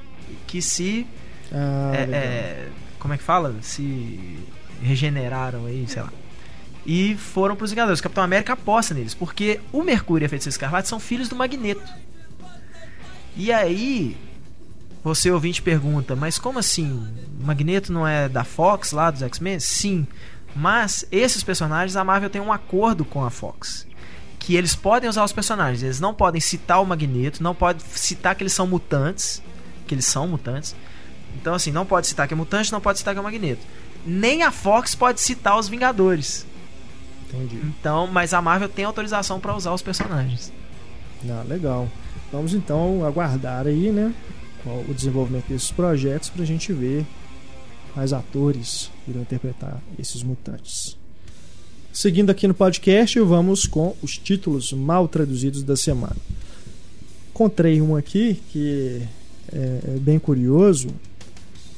[0.46, 1.06] que se.
[1.52, 2.68] Ah, é, é,
[3.02, 3.52] como é que fala?
[3.62, 4.38] Se
[4.80, 6.12] regeneraram aí, sei lá.
[6.86, 7.98] E foram pros Vingadores.
[7.98, 11.34] O Capitão América aposta neles, porque o Mercúrio e a Feiticeira Escarlate são filhos do
[11.34, 11.82] Magneto.
[13.36, 14.16] E aí,
[15.02, 16.92] você ouvinte pergunta, mas como assim?
[17.40, 19.58] O Magneto não é da Fox lá dos X-Men?
[19.58, 20.06] Sim.
[20.54, 23.84] Mas esses personagens, a Marvel tem um acordo com a Fox.
[24.38, 25.82] Que eles podem usar os personagens.
[25.82, 29.42] Eles não podem citar o Magneto, não podem citar que eles são mutantes.
[29.88, 30.76] Que eles são mutantes.
[31.42, 33.66] Então, assim, não pode citar que é mutante, não pode citar que é Magneto.
[34.06, 36.46] Nem a Fox pode citar os Vingadores.
[37.28, 37.56] Entendi.
[37.64, 40.52] Então, mas a Marvel tem autorização pra usar os personagens.
[41.28, 41.88] Ah, legal.
[42.30, 44.14] Vamos então aguardar aí, né?
[44.88, 47.04] O desenvolvimento desses projetos pra gente ver
[47.92, 50.96] quais atores irão interpretar esses mutantes.
[51.92, 56.16] Seguindo aqui no podcast, vamos com os títulos mal traduzidos da semana.
[57.30, 59.02] Encontrei um aqui que
[59.52, 60.88] é, é bem curioso,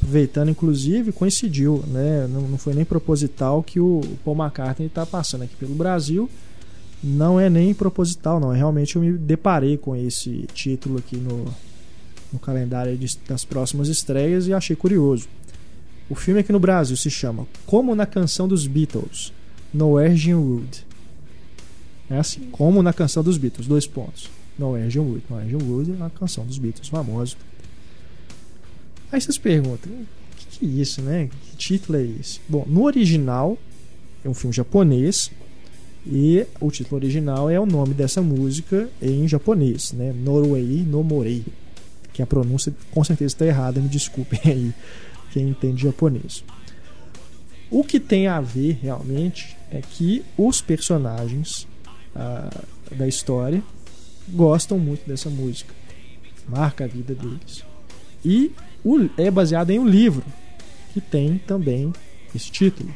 [0.04, 2.26] aproveitando inclusive, coincidiu, né?
[2.28, 6.28] não, não foi nem proposital que o Paul McCartney está passando aqui pelo Brasil.
[7.02, 8.52] Não é nem proposital, não.
[8.52, 11.44] É realmente eu me deparei com esse título aqui no,
[12.32, 15.26] no calendário de- das próximas estreias e achei curioso.
[16.08, 19.32] O filme aqui no Brasil se chama Como na Canção dos Beatles,
[19.72, 20.86] Norwegian Wood.
[22.10, 24.30] É assim, como na canção dos Beatles, dois pontos.
[24.58, 25.22] Norwegian Wood.
[25.28, 27.36] Norwegian Wood é a canção dos Beatles, famoso.
[29.14, 30.06] Aí vocês perguntam, o
[30.36, 31.30] que, que é isso, né?
[31.30, 32.40] Que título é esse?
[32.48, 33.56] Bom, no original,
[34.24, 35.30] é um filme japonês,
[36.04, 40.12] e o título original é o nome dessa música em japonês, né?
[40.12, 41.44] Norway no Morei.
[42.12, 44.74] Que a pronúncia com certeza está errada, me desculpem aí
[45.32, 46.44] quem entende japonês.
[47.70, 51.68] O que tem a ver realmente é que os personagens
[52.16, 52.50] ah,
[52.90, 53.62] da história
[54.28, 55.72] gostam muito dessa música,
[56.48, 57.64] marca a vida deles.
[58.24, 58.50] E
[59.16, 60.24] é baseado em um livro
[60.92, 61.92] que tem também
[62.34, 62.92] esse título.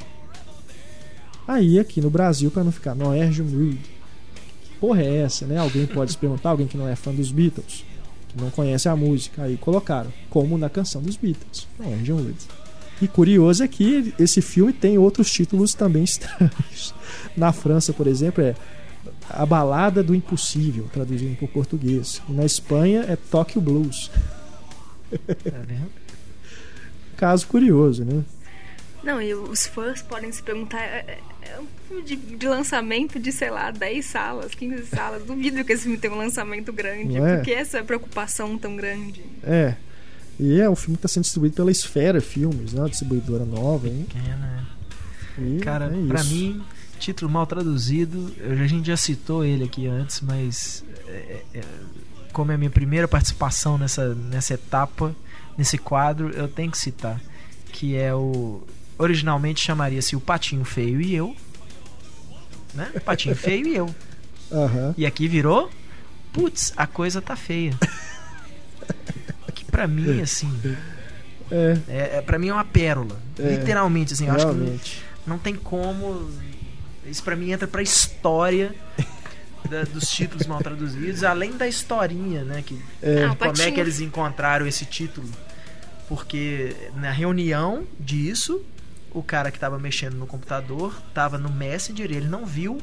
[1.47, 3.45] Aí aqui no Brasil, para não ficar Noérgio.
[3.45, 5.57] Que porra é essa, né?
[5.59, 7.84] Alguém pode se perguntar, alguém que não é fã dos Beatles,
[8.28, 9.45] que não conhece a música.
[9.45, 12.36] Aí colocaram, como na canção dos Beatles, Noérgio Mood.
[13.01, 16.95] E curioso é que esse filme tem outros títulos também estranhos.
[17.36, 18.55] Na França, por exemplo, é
[19.30, 22.20] A Balada do Impossível, traduzindo para o português.
[22.28, 24.11] Na Espanha é Tokyo Blues.
[25.11, 25.90] Tá vendo?
[27.16, 28.22] Caso curioso, né?
[29.02, 30.80] Não, e os fãs podem se perguntar.
[30.80, 31.18] É, é-
[31.50, 35.24] é um filme de, de lançamento de, sei lá, 10 salas, 15 salas.
[35.24, 37.18] Duvido que esse filme tenha um lançamento grande.
[37.18, 37.36] Não é?
[37.36, 39.24] Por que essa preocupação tão grande?
[39.42, 39.74] É.
[40.38, 42.80] E é um filme que está sendo distribuído pela Esfera Filmes, né?
[42.82, 44.06] Uma distribuidora nova, hein?
[44.14, 44.66] É, né?
[45.38, 46.34] E Cara, é pra isso.
[46.34, 46.62] mim,
[46.98, 51.61] título mal traduzido, a gente já citou ele aqui antes, mas é, é,
[52.33, 55.14] como é a minha primeira participação nessa, nessa etapa,
[55.57, 57.20] nesse quadro, eu tenho que citar.
[57.72, 58.62] Que é o.
[58.99, 61.35] Originalmente chamaria-se O Patinho Feio e Eu.
[62.74, 62.91] Né?
[63.05, 63.95] Patinho Feio e Eu.
[64.51, 64.95] Aham.
[64.97, 65.70] E aqui virou.
[66.33, 67.72] Putz, a coisa tá feia.
[69.55, 70.51] Que pra mim, assim.
[71.51, 73.20] É, É, é, pra mim é uma pérola.
[73.39, 74.26] É, Literalmente, assim.
[74.26, 74.81] Eu acho que não-
[75.26, 76.31] não tem como.
[77.07, 78.74] Isso pra mim entra pra história
[79.70, 82.62] da- dos títulos mal traduzidos, além da historinha, né?
[82.64, 85.28] Que, É, Ah, como é que eles encontraram esse título?
[86.08, 88.62] Porque na reunião disso,
[89.12, 92.80] o cara que tava mexendo no computador tava no Messenger e ele não viu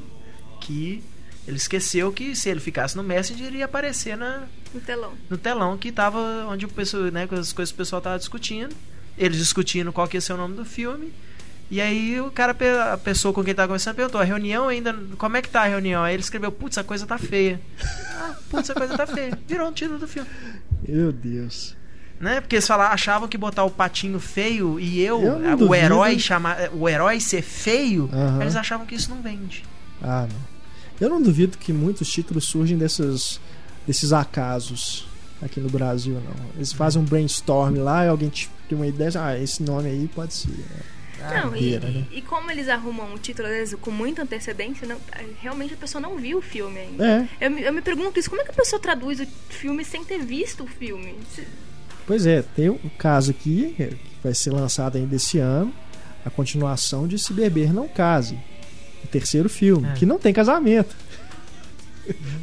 [0.61, 1.03] que.
[1.47, 5.13] Ele esqueceu que se ele ficasse no Messenger ia aparecer na, No telão.
[5.29, 6.17] no telão que tava
[6.49, 8.75] onde o pessoal, né, com as coisas que o pessoal tava discutindo.
[9.15, 11.13] Eles discutindo qual que ia ser o nome do filme.
[11.70, 12.55] E aí o cara,
[12.93, 14.93] a pessoa com quem tava conversando perguntou, a reunião ainda.
[15.18, 16.03] Como é que tá a reunião?
[16.03, 17.59] Aí ele escreveu, putz, a coisa tá feia.
[18.18, 19.38] Ah, putz, a coisa tá feia.
[19.47, 20.30] Virou um título do filme.
[20.88, 21.76] Meu Deus.
[22.20, 22.39] Né?
[22.39, 26.70] Porque eles falavam, achavam que botar o patinho feio e eu, Eu o herói chamar.
[26.74, 28.41] O herói ser feio, Aham.
[28.41, 29.66] eles achavam que isso não vende.
[30.01, 30.55] Ah, não.
[31.01, 33.39] Eu não duvido que muitos títulos surgem desses,
[33.86, 35.07] desses acasos
[35.41, 36.36] aqui no Brasil, não.
[36.55, 40.07] Eles fazem um brainstorm lá e alguém te- tem uma ideia, ah, esse nome aí
[40.16, 40.49] pode ser.
[41.20, 42.05] Não, e, né?
[42.11, 44.99] e como eles arrumam o título, vezes, com muita antecedência, não-
[45.41, 47.28] realmente a pessoa não viu o filme ainda.
[47.39, 49.84] É, Eu, me- eu me pergunto isso, como é que a pessoa traduz o filme
[49.86, 51.16] sem ter visto o filme?
[51.34, 51.47] Se-
[52.05, 55.74] pois é, tem um caso aqui é, que vai ser lançado ainda esse ano,
[56.26, 58.38] a continuação de Se Beber Não Case,
[59.03, 59.93] o terceiro filme, É.
[59.93, 60.95] que não tem casamento.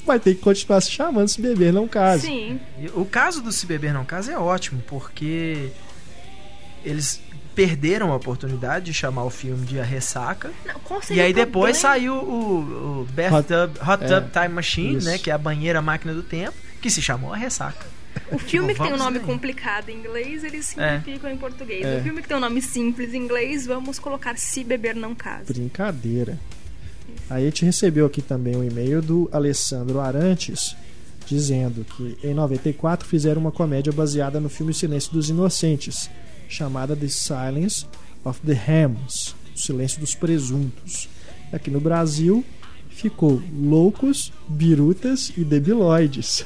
[0.05, 2.27] Vai ter que continuar se chamando Se Beber Não Case.
[2.27, 2.59] Sim.
[2.95, 5.70] O caso do Se Beber Não Casa é ótimo, porque
[6.85, 7.20] eles
[7.55, 10.51] perderam a oportunidade de chamar o filme de A Ressaca.
[10.67, 10.81] Não,
[11.11, 15.07] E aí depois saiu o, o Bathtub, Hot é, Tub Time Machine, isso.
[15.07, 15.19] né?
[15.19, 17.87] Que é a banheira máquina do tempo, que se chamou A Ressaca.
[18.31, 19.25] O filme que tem um nome aí.
[19.25, 21.85] complicado em inglês, eles simplificam em português.
[21.85, 21.99] É.
[21.99, 25.53] O filme que tem um nome simples em inglês, vamos colocar Se Beber Não Case.
[25.53, 26.39] Brincadeira.
[27.29, 30.77] Aí a gente recebeu aqui também um e-mail do Alessandro Arantes
[31.27, 36.11] dizendo que em 94 fizeram uma comédia baseada no filme Silêncio dos Inocentes,
[36.53, 37.87] chamada The Silence
[38.25, 41.09] of the Hams, O Silêncio dos Presuntos.
[41.53, 42.45] Aqui no Brasil
[42.91, 46.45] ficou Loucos, Birutas e Debiloides.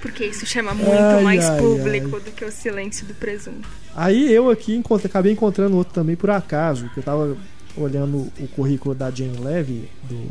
[0.00, 2.22] Porque isso chama muito Ai, mais ai, público ai.
[2.22, 3.68] do que o silêncio do presunto.
[3.94, 7.36] Aí eu aqui encontrei- acabei encontrando outro também por acaso, que eu tava
[7.76, 10.30] olhando o currículo da Jane Levy, do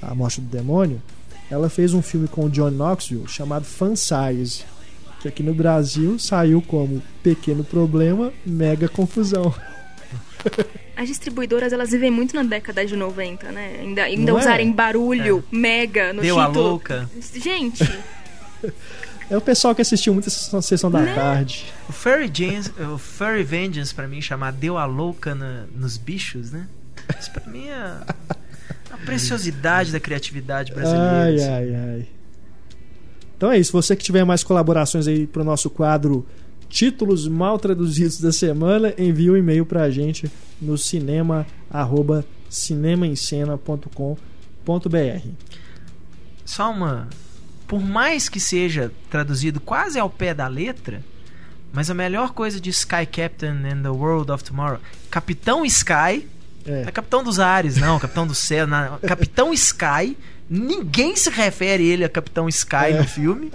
[0.00, 1.02] A Morte do Demônio.
[1.50, 4.64] Ela fez um filme com o John Knoxville chamado Fan Size,
[5.20, 9.52] que aqui no Brasil saiu como Pequeno Problema, Mega Confusão.
[10.96, 13.78] As distribuidoras, elas vivem muito na década de 90, né?
[13.80, 14.42] Ainda, ainda Não é?
[14.42, 16.68] usarem barulho, mega, no Deu a título.
[16.68, 17.08] louca.
[17.34, 17.84] Gente,
[19.30, 21.66] É o pessoal que assistiu muito essa sessão da tarde.
[21.88, 26.50] O Furry, James, o Furry Vengeance, pra mim, chamar Deu a louca na- nos bichos,
[26.50, 26.66] né?
[27.20, 27.74] Isso pra mim é
[28.90, 31.22] a preciosidade da criatividade brasileira.
[31.24, 31.48] Ai, assim.
[31.48, 32.08] ai, ai.
[33.38, 33.72] Então é isso.
[33.72, 36.26] Você que tiver mais colaborações aí pro nosso quadro
[36.68, 40.30] Títulos Mal Traduzidos da Semana, envie um e-mail pra gente
[40.60, 45.28] no cinema arroba cinemaencena.com.br.
[46.44, 47.08] Só uma.
[47.66, 51.04] Por mais que seja traduzido quase ao pé da letra,
[51.72, 54.78] mas a melhor coisa de Sky Captain and the World of Tomorrow,
[55.10, 56.26] Capitão Sky,
[56.66, 56.90] não é É.
[56.90, 60.16] Capitão dos Ares, não, Capitão do Céu, não, Capitão Sky,
[60.48, 62.98] ninguém se refere ele a Capitão Sky É.
[62.98, 63.50] no filme.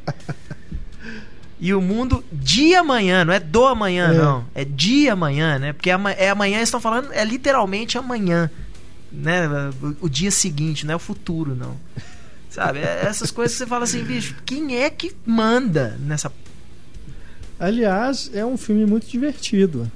[1.60, 4.18] E o mundo de amanhã, não é do amanhã, É.
[4.18, 4.46] não.
[4.54, 5.72] É de amanhã, né?
[5.74, 5.94] Porque é
[6.30, 8.52] amanhã, eles estão falando, é literalmente amanhã.
[9.12, 9.48] Né?
[9.82, 11.78] O, o dia seguinte, não é o futuro, não.
[12.50, 12.80] Sabe?
[12.80, 16.32] É essas coisas que você fala assim, bicho, quem é que manda nessa.
[17.60, 19.90] Aliás, é um filme muito divertido.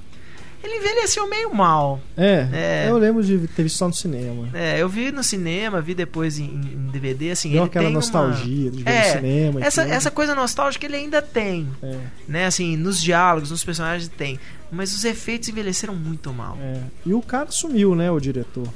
[0.62, 2.00] Ele envelheceu meio mal.
[2.16, 2.86] É, É.
[2.88, 4.48] eu lembro de ter visto só no cinema.
[4.52, 7.50] É, eu vi no cinema, vi depois em, em DVD, assim.
[7.50, 9.64] Deu ele aquela tem uma- nostalgia de ver É, no cinema.
[9.64, 11.96] Essa, essa coisa nostálgica ele ainda tem, É,
[12.26, 12.46] né?
[12.46, 14.38] Assim, nos diálogos, nos personagens tem.
[14.70, 16.58] Mas os efeitos envelheceram muito mal.
[16.60, 16.80] é.
[17.06, 18.66] E o cara sumiu, né, o diretor.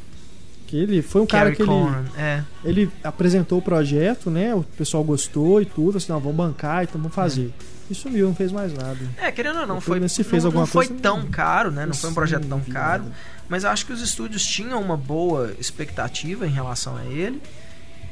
[0.68, 2.42] Que ele foi um cara Cary que ele, é.
[2.64, 4.54] ele apresentou o projeto, né?
[4.54, 7.52] O pessoal gostou e tudo, assim, não, vamos bancar, então vamos fazer.
[7.92, 8.98] E sumiu, não fez mais nada.
[9.18, 11.84] É, querendo ou não, foi, fez não, não foi coisa, tão não- caro, né?
[11.84, 13.02] Não foi um projeto tão caro.
[13.04, 13.14] nada.
[13.48, 17.40] Mas acho que os estúdios tinham uma boa expectativa em relação a ele.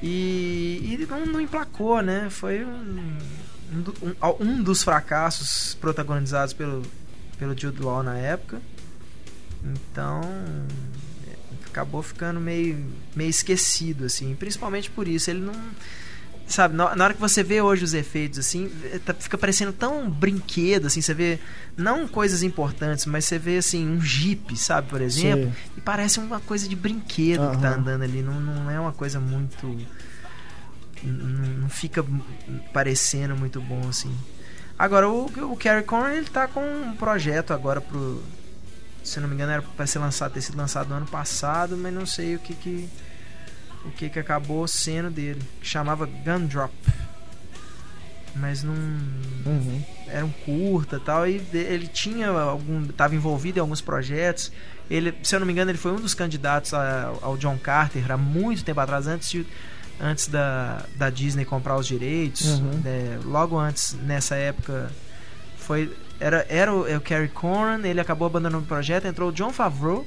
[0.02, 2.28] E, e não, não emplacou, né?
[2.30, 3.16] Foi um,
[3.72, 6.82] um, um- dos fracassos protagonizados pelo,
[7.38, 8.60] pelo Jude Law na época.
[9.64, 10.20] Então
[11.26, 11.34] é,
[11.66, 14.34] acabou ficando meio, meio esquecido, assim.
[14.34, 15.30] Principalmente por isso.
[15.30, 15.54] Ele não.
[16.50, 19.72] Sabe, na na hora que você vê hoje os efeitos, assim, é, tá- fica parecendo
[19.72, 21.38] tão brinquedo, assim, você vê,
[21.76, 25.72] não coisas importantes, mas você vê, assim, um jeep, sabe, por exemplo, Sei.
[25.76, 29.20] e parece uma coisa de brinquedo que tá andando ali, não, não é uma coisa
[29.20, 29.78] muito.
[31.04, 32.04] Não, não fica
[32.72, 34.14] parecendo muito bom assim.
[34.78, 38.22] Agora, o, o Carrie Conan ele tá com um projeto agora pro.
[39.04, 41.92] Se não me engano, era pra ser lançado, ter sido lançado no ano passado, mas
[41.94, 42.88] não sei o que que.
[43.84, 45.40] O que que acabou sendo dele.
[45.60, 46.70] Que chamava Gundrop.
[48.36, 49.82] Mas não Uhum.
[50.06, 52.84] era um curta tal, e ele tinha algum.
[52.84, 54.52] estava envolvido em alguns projetos.
[54.88, 58.10] Ele, se eu não me engano, ele foi um dos candidatos a- ao John Carter
[58.10, 59.46] há muito tempo atrás, antes, de,
[60.00, 62.46] antes da, da Disney comprar os direitos.
[62.60, 62.80] Uhum.
[62.84, 64.90] né, logo antes, nessa época,
[65.56, 69.32] foi era era o, é o Kerry Coran, ele acabou abandonando o projeto, entrou o
[69.32, 70.06] John Favreau,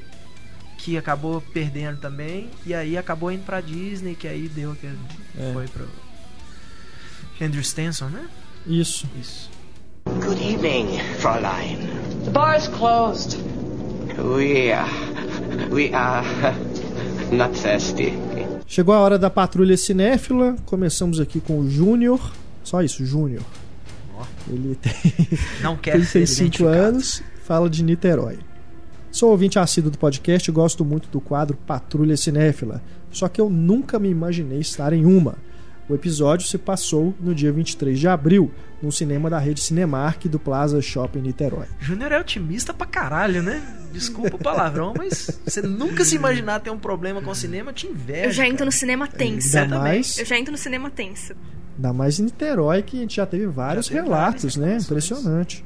[0.84, 5.52] que acabou perdendo também, e aí acabou indo pra Disney, que aí deu que É.
[5.54, 5.88] foi pro
[7.42, 8.26] Andrew Stanson, né?
[8.68, 9.08] Isso.
[9.20, 9.50] Isso.
[10.06, 11.78] Good evening, Fräulein.
[12.26, 13.38] The bar is closed.
[14.18, 14.90] We are.
[15.72, 16.26] We are.
[17.32, 18.14] Not thirsty.
[18.68, 20.56] Chegou a hora da patrulha cinéfila.
[20.66, 22.20] Começamos aqui com o Júnior.
[22.64, 23.44] Só isso, Júnior.
[24.50, 24.94] Ele tem
[25.62, 26.76] Não quer ser 35 identificado.
[26.78, 28.40] anos, fala de Niterói.
[29.14, 33.48] Sou ouvinte assíduo do podcast e gosto muito do quadro Patrulha Cinéfila, só que eu
[33.48, 35.36] nunca me imaginei estar em uma.
[35.88, 38.50] O episódio se passou no dia 23 de abril,
[38.82, 41.68] no cinema da rede Cinemark do Plaza Shopping Niterói.
[41.80, 43.62] Júnior é otimista pra caralho, né?
[43.92, 47.76] Desculpa o palavrão, mas você nunca se imaginar ter um problema com o cinema, eu
[47.76, 48.30] te invejo.
[48.30, 48.66] Eu já entro cara.
[48.66, 49.62] no cinema tensa.
[49.62, 51.36] Ainda mais, Eu já entro no cinema tensa.
[51.76, 54.78] ainda mais em Niterói, que a gente já teve vários Já teve relatos, várias né?
[54.82, 55.64] Impressionante.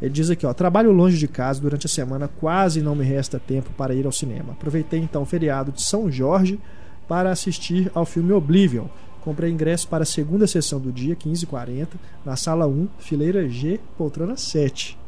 [0.00, 3.38] Ele diz aqui, ó, trabalho longe de casa durante a semana, quase não me resta
[3.38, 4.52] tempo para ir ao cinema.
[4.52, 6.58] Aproveitei então o feriado de São Jorge
[7.06, 8.86] para assistir ao filme Oblivion.
[9.20, 11.88] Comprei ingresso para a segunda sessão do dia, 15h40,
[12.24, 14.98] na sala 1, fileira G, poltrona 7.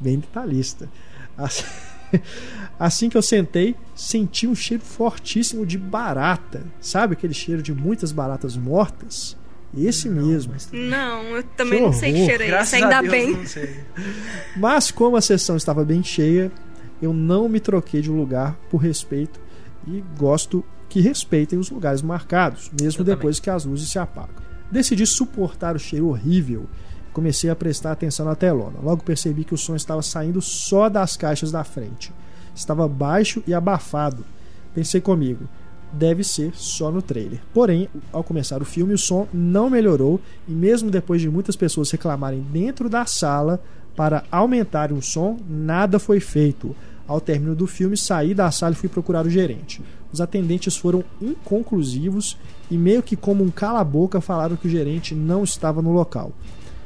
[0.00, 0.88] Bem detalhista.
[1.36, 1.64] Assim,
[2.78, 6.64] assim que eu sentei, senti um cheiro fortíssimo de barata.
[6.80, 9.36] Sabe aquele cheiro de muitas baratas mortas?
[9.76, 10.52] Esse mesmo.
[10.54, 13.32] Mas, Não, eu também Que não sei que cheiro é esse, a ainda Deus, bem.
[13.36, 13.80] não sei.
[14.56, 16.50] Mas como a sessão estava bem cheia,
[17.02, 19.38] eu não me troquei de lugar por respeito
[19.86, 24.36] e gosto que respeitem os lugares marcados, mesmo Eu depois que as luzes se apagam.
[24.70, 26.66] Decidi suportar o cheiro horrível
[27.08, 28.78] e comecei a prestar atenção na telona.
[28.82, 32.12] Logo percebi que o som estava saindo só das caixas da frente.
[32.54, 34.24] Estava baixo e abafado.
[34.74, 35.46] Pensei comigo,
[35.92, 37.40] deve ser só no trailer.
[37.52, 41.90] Porém, ao começar o filme, o som não melhorou e mesmo depois de muitas pessoas
[41.90, 43.60] reclamarem dentro da sala
[43.96, 46.74] para aumentar o som, nada foi feito.
[47.06, 49.82] Ao término do filme, saí da sala e fui procurar o gerente.
[50.12, 52.36] Os atendentes foram inconclusivos
[52.70, 56.32] e meio que como um cala-boca falaram que o gerente não estava no local.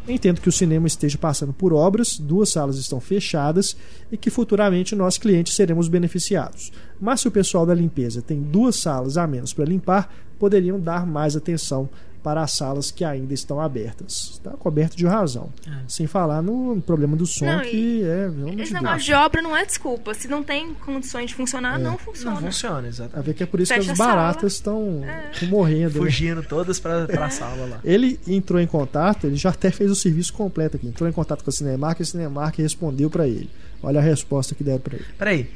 [0.06, 3.76] Entendo que o cinema esteja passando por obras, duas salas estão fechadas
[4.10, 6.72] e que futuramente nós clientes seremos beneficiados.
[7.00, 11.06] Mas se o pessoal da limpeza tem duas salas a menos para limpar, poderiam dar
[11.06, 11.88] mais atenção
[12.22, 14.30] para as salas que ainda estão abertas.
[14.34, 15.50] Está coberto de razão.
[15.88, 18.62] Sem falar no problema do som, Não, que é.
[18.62, 20.14] Esse negócio de obra não é desculpa.
[20.14, 22.36] Se não tem condições de funcionar, não funciona.
[22.36, 23.26] Não funciona, A exatamente.
[23.26, 24.16] ver que é por isso que Fecha as a sala.
[24.16, 25.02] baratas estão
[25.32, 25.94] estão morrendo.
[25.98, 26.04] né?
[26.04, 27.80] Fugindo todas pra, pra sala lá.
[27.84, 30.86] Ele entrou em contato, ele já até fez o serviço completo aqui.
[30.86, 33.50] Entrou em contato com a Cinemark e a Cinemark respondeu para ele.
[33.82, 35.06] Olha a resposta que deram para ele.
[35.18, 35.50] Peraí.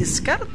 [0.00, 0.46] Esse cara.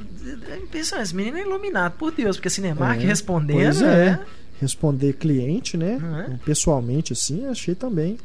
[0.50, 1.06] É impressionante.
[1.08, 3.58] Esse menino é iluminado, por Deus, porque a Cinemark É, respondendo.
[3.58, 3.86] Pois é.
[4.12, 4.20] né?
[4.64, 6.00] Responder cliente, né?
[6.30, 6.38] É?
[6.46, 8.18] Pessoalmente, assim, achei também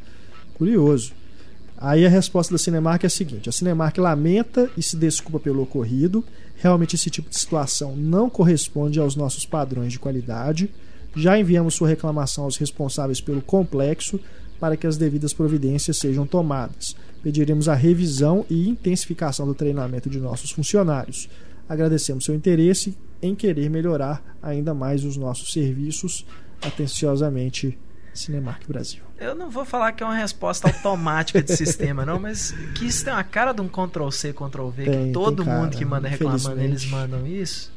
[0.55, 1.12] curioso.
[1.76, 5.62] Aí a resposta da Cinemark é a seguinte: a Cinemark lamenta e se desculpa pelo
[5.62, 6.24] ocorrido.
[6.57, 10.70] Realmente esse tipo de situação não corresponde aos nossos padrões de qualidade.
[11.16, 14.20] Já enviamos sua reclamação aos responsáveis pelo complexo
[14.59, 16.97] para que as devidas providências sejam tomadas.
[17.22, 21.28] Pediremos a revisão e intensificação do treinamento de nossos funcionários.
[21.68, 26.25] Agradecemos seu interesse em querer melhorar ainda mais os nossos serviços.
[26.61, 27.79] Atenciosamente,
[28.14, 29.01] Cinemark Brasil.
[29.19, 33.05] Eu não vou falar que é uma resposta automática de sistema, não, mas que isso
[33.05, 36.09] tem uma cara de um Ctrl-C, Ctrl-V, Tem, que todo tem cara, mundo que manda
[36.09, 37.73] reclamando, eles mandam isso.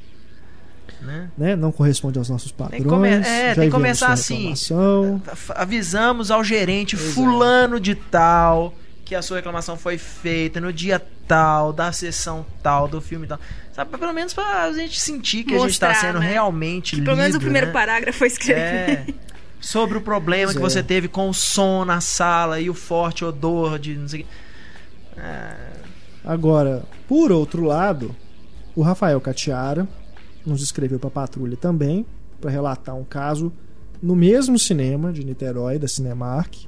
[1.02, 1.30] Né?
[1.38, 1.56] Né?
[1.56, 2.84] Não corresponde aos nossos padrões.
[2.84, 4.52] que come- é, tem que começar assim.
[4.54, 7.14] F- Avisamos ao gerente Pois é.
[7.14, 8.74] fulano de tal
[9.04, 11.02] que a sua reclamação foi feita no dia
[11.32, 13.40] tal, da sessão tal, do filme tal.
[13.72, 16.34] Sabe, pelo menos pra gente sentir que a gente tá Mostrar, sendo né?
[16.34, 17.74] realmente Que pelo menos o lido, primeiro né?
[17.74, 18.58] parágrafo foi escrito.
[18.58, 19.06] É.
[19.62, 20.70] Sobre o problema Pois que é.
[20.70, 24.24] você teve com o som na sala e o forte odor de não sei o
[24.24, 24.30] que.
[26.26, 28.14] Agora, por outro lado,
[28.76, 29.88] o Rafael Catiara
[30.46, 32.06] nos escreveu para a patrulha também
[32.42, 33.54] para relatar um caso
[34.02, 36.66] no mesmo cinema de Niterói, da Cinemark.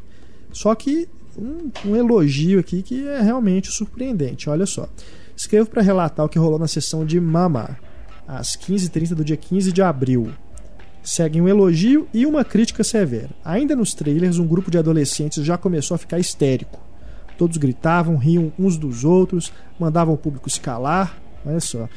[0.53, 4.49] Só que um, um elogio aqui que é realmente surpreendente.
[4.49, 4.87] Olha só.
[5.35, 7.77] Escrevo para relatar o que rolou na sessão de Mama,
[8.27, 10.31] às 15h30 do dia 15 de abril.
[11.01, 13.29] Segue um elogio e uma crítica severa.
[13.43, 16.79] Ainda nos trailers, um grupo de adolescentes já começou a ficar histérico.
[17.37, 21.17] Todos gritavam, riam uns dos outros, mandavam o público se calar.
[21.45, 21.89] Olha só.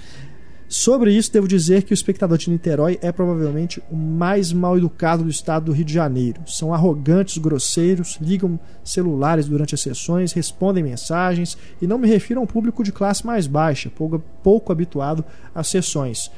[0.69, 5.23] Sobre isso, devo dizer que o espectador de Niterói é provavelmente o mais mal educado
[5.23, 6.41] do estado do Rio de Janeiro.
[6.45, 12.43] São arrogantes, grosseiros, ligam celulares durante as sessões, respondem mensagens e não me refiro a
[12.43, 16.33] um público de classe mais baixa, pouco, pouco habituado às sessões.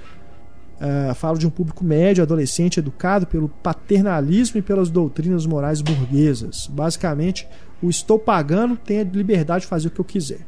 [0.80, 6.68] Ah, falo de um público médio, adolescente, educado pelo paternalismo e pelas doutrinas morais burguesas.
[6.70, 7.48] Basicamente,
[7.82, 10.46] o estou pagando tem a liberdade de fazer o que eu quiser.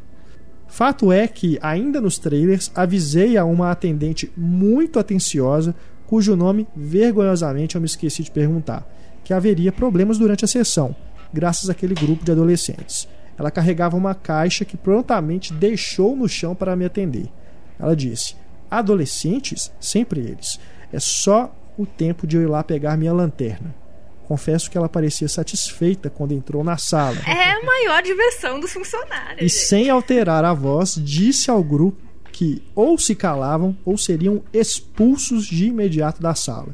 [0.70, 5.74] Fato é que, ainda nos trailers, avisei a uma atendente muito atenciosa,
[6.06, 8.88] cujo nome vergonhosamente eu me esqueci de perguntar,
[9.24, 10.94] que haveria problemas durante a sessão,
[11.34, 13.08] graças àquele grupo de adolescentes.
[13.36, 17.26] Ela carregava uma caixa que prontamente deixou no chão para me atender.
[17.78, 18.36] Ela disse:
[18.70, 19.72] Adolescentes?
[19.80, 20.60] Sempre eles.
[20.92, 23.74] É só o tempo de eu ir lá pegar minha lanterna.
[24.31, 27.16] Confesso que ela parecia satisfeita quando entrou na sala.
[27.26, 29.39] É a maior diversão dos funcionários.
[29.41, 29.66] E gente.
[29.66, 32.01] sem alterar a voz, disse ao grupo
[32.31, 36.68] que ou se calavam ou seriam expulsos de imediato da sala.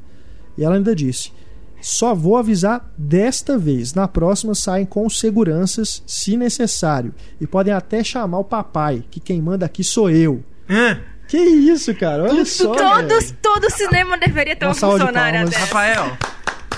[0.58, 1.32] E ela ainda disse:
[1.80, 3.94] Só vou avisar desta vez.
[3.94, 7.14] Na próxima saem com seguranças, se necessário.
[7.40, 10.44] E podem até chamar o papai, que quem manda aqui sou eu.
[10.68, 11.00] Hã?
[11.26, 12.24] Que isso, cara?
[12.24, 12.74] Olha só.
[12.74, 15.50] Todos, todo cinema deveria ter Uma uma de funcionária palmas.
[15.54, 15.64] dessa.
[15.64, 16.18] Rafael,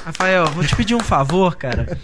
[0.09, 1.99] Rafael, vou te pedir um favor, cara.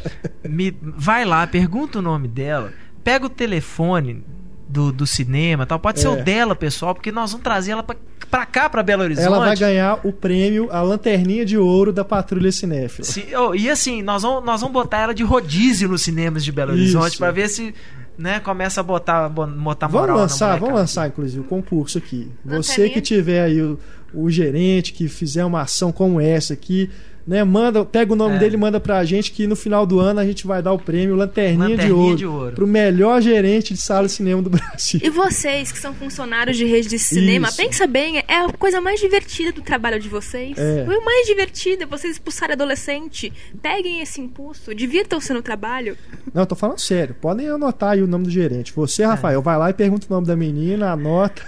[0.48, 4.24] Me, vai lá, pergunta o nome dela, pega o telefone
[4.68, 5.78] do, do cinema, tal.
[5.78, 6.10] Pode ser É.
[6.10, 7.96] o dela, pessoal, porque nós vamos trazer ela pra,
[8.30, 9.26] pra cá, pra Belo Horizonte.
[9.26, 13.04] Ela vai ganhar o prêmio, a lanterninha de ouro da Patrulha Cinéfila.
[13.06, 16.52] Se- oh, e assim, nós vamos, nós vamos botar ela de rodízio nos cinemas de
[16.52, 17.18] Belo Horizonte Isso.
[17.18, 17.74] pra ver se
[18.18, 21.98] né, começa a botar, bo- botar Vamos moral na lançar, vamos lançar, inclusive, o concurso
[21.98, 22.30] aqui.
[22.44, 23.78] Você que tiver aí o,
[24.12, 26.90] o gerente que fizer uma ação como essa aqui,
[27.26, 27.42] né?
[27.44, 28.38] Manda, pega o nome É.
[28.38, 30.78] dele e manda pra gente que no final do ano a gente vai dar o
[30.78, 32.54] prêmio Lanterninha, de, Lanterninha ouro, de Ouro.
[32.54, 35.00] pro melhor gerente de sala de cinema do Brasil.
[35.02, 37.56] E vocês que são funcionários de rede de cinema, Isso.
[37.56, 40.56] pensa bem, é a coisa mais divertida do trabalho de vocês.
[40.58, 40.84] É.
[40.88, 43.32] O mais divertido é vocês expulsarem adolescente.
[43.62, 45.96] Peguem esse impulso, divirtam-se no trabalho.
[46.32, 47.14] Não, eu tô falando sério.
[47.20, 48.72] Podem anotar aí o nome do gerente.
[48.74, 51.42] Você, Rafael, vai lá e pergunta o nome da menina, anota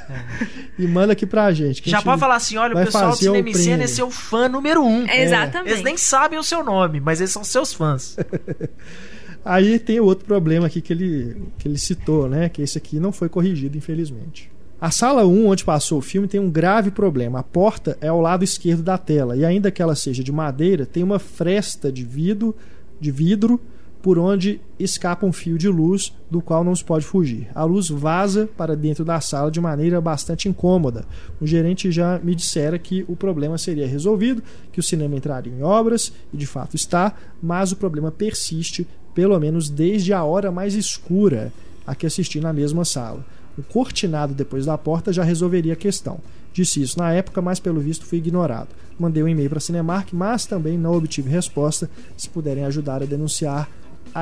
[0.78, 1.82] e manda aqui pra gente.
[1.88, 4.48] Já gente pode falar assim, olha, o pessoal do Cinema em Cena é seu fã
[4.48, 5.06] número um.
[5.08, 5.22] É,
[5.66, 5.72] exatamente.
[5.72, 8.16] Eles nem sabem o seu nome, mas eles são seus fãs.
[9.44, 12.48] Aí tem outro problema aqui que ele, que ele citou, né?
[12.48, 14.50] Que esse aqui não foi corrigido, infelizmente.
[14.80, 17.38] A sala 1, onde passou o filme, tem um grave problema.
[17.38, 20.84] A porta é ao lado esquerdo da tela, e ainda que ela seja de madeira,
[20.84, 22.54] tem uma fresta de vidro,
[23.00, 23.60] de vidro
[24.06, 27.48] por onde escapa um fio de luz do qual não se pode fugir.
[27.52, 31.04] A luz vaza para dentro da sala de maneira bastante incômoda.
[31.40, 35.60] O gerente já me dissera que o problema seria resolvido, que o cinema entraria em
[35.60, 40.74] obras, e de fato está, mas o problema persiste, pelo menos desde a hora mais
[40.74, 41.52] escura
[41.84, 43.26] a que assisti na mesma sala.
[43.58, 46.20] O cortinado depois da porta já resolveria a questão.
[46.52, 48.68] Disse isso na época, mas pelo visto fui ignorado.
[48.98, 51.90] Mandei um e-mail para a Cinemark, mas também não obtive resposta.
[52.16, 53.68] Se puderem ajudar a denunciar,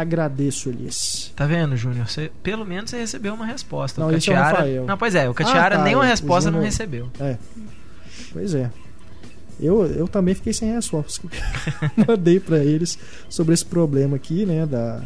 [0.01, 1.33] agradeço-lhes.
[1.37, 2.09] Tá vendo, Júnior?
[2.09, 4.01] Você, pelo menos você recebeu uma resposta.
[4.01, 4.57] Não, o é Catiara.
[4.57, 4.85] Rafael.
[4.87, 7.09] não, pois é, o Catiara Ah, tá, nenhuma é, resposta não Júnior- recebeu.
[7.21, 7.37] É.
[8.33, 8.71] Pois é.
[9.61, 11.27] Eu, eu também fiquei sem resposta.
[12.09, 15.01] Mandei para eles sobre esse problema aqui, né, da,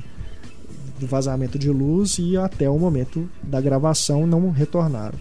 [0.98, 5.18] do vazamento de luz e até o momento da gravação não retornaram.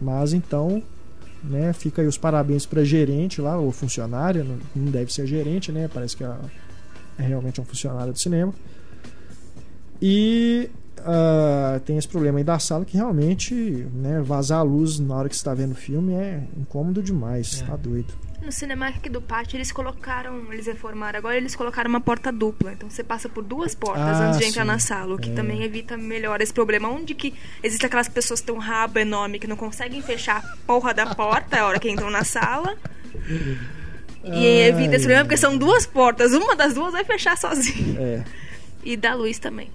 [0.00, 0.82] Mas então,
[1.44, 5.70] né, fica aí os parabéns para gerente lá, ou funcionária, não, não deve ser gerente,
[5.70, 5.88] né?
[5.92, 6.30] Parece que é,
[7.18, 8.52] é realmente um funcionário do cinema.
[10.00, 10.70] E
[11.04, 15.28] ah, tem esse problema aí da sala que realmente, né, vazar a luz na hora
[15.28, 17.66] que você está vendo o filme é incômodo demais, É.
[17.66, 18.12] tá doido.
[18.42, 22.72] No Cinemark do Pátio, eles colocaram, eles reformaram agora, eles colocaram uma porta dupla.
[22.72, 24.68] Então você passa por duas portas Ah, antes de entrar sim.
[24.68, 25.34] na sala, o que É.
[25.34, 26.88] também evita melhor esse problema.
[26.88, 27.34] Onde que
[27.64, 31.14] existem aquelas pessoas que têm um rabo enorme que não conseguem fechar a porra da
[31.16, 32.76] porta a hora que entram na sala.
[34.24, 37.98] E evita esse problema porque são duas portas, uma das duas vai fechar sozinha.
[38.00, 38.24] É.
[38.84, 39.68] E da luz também.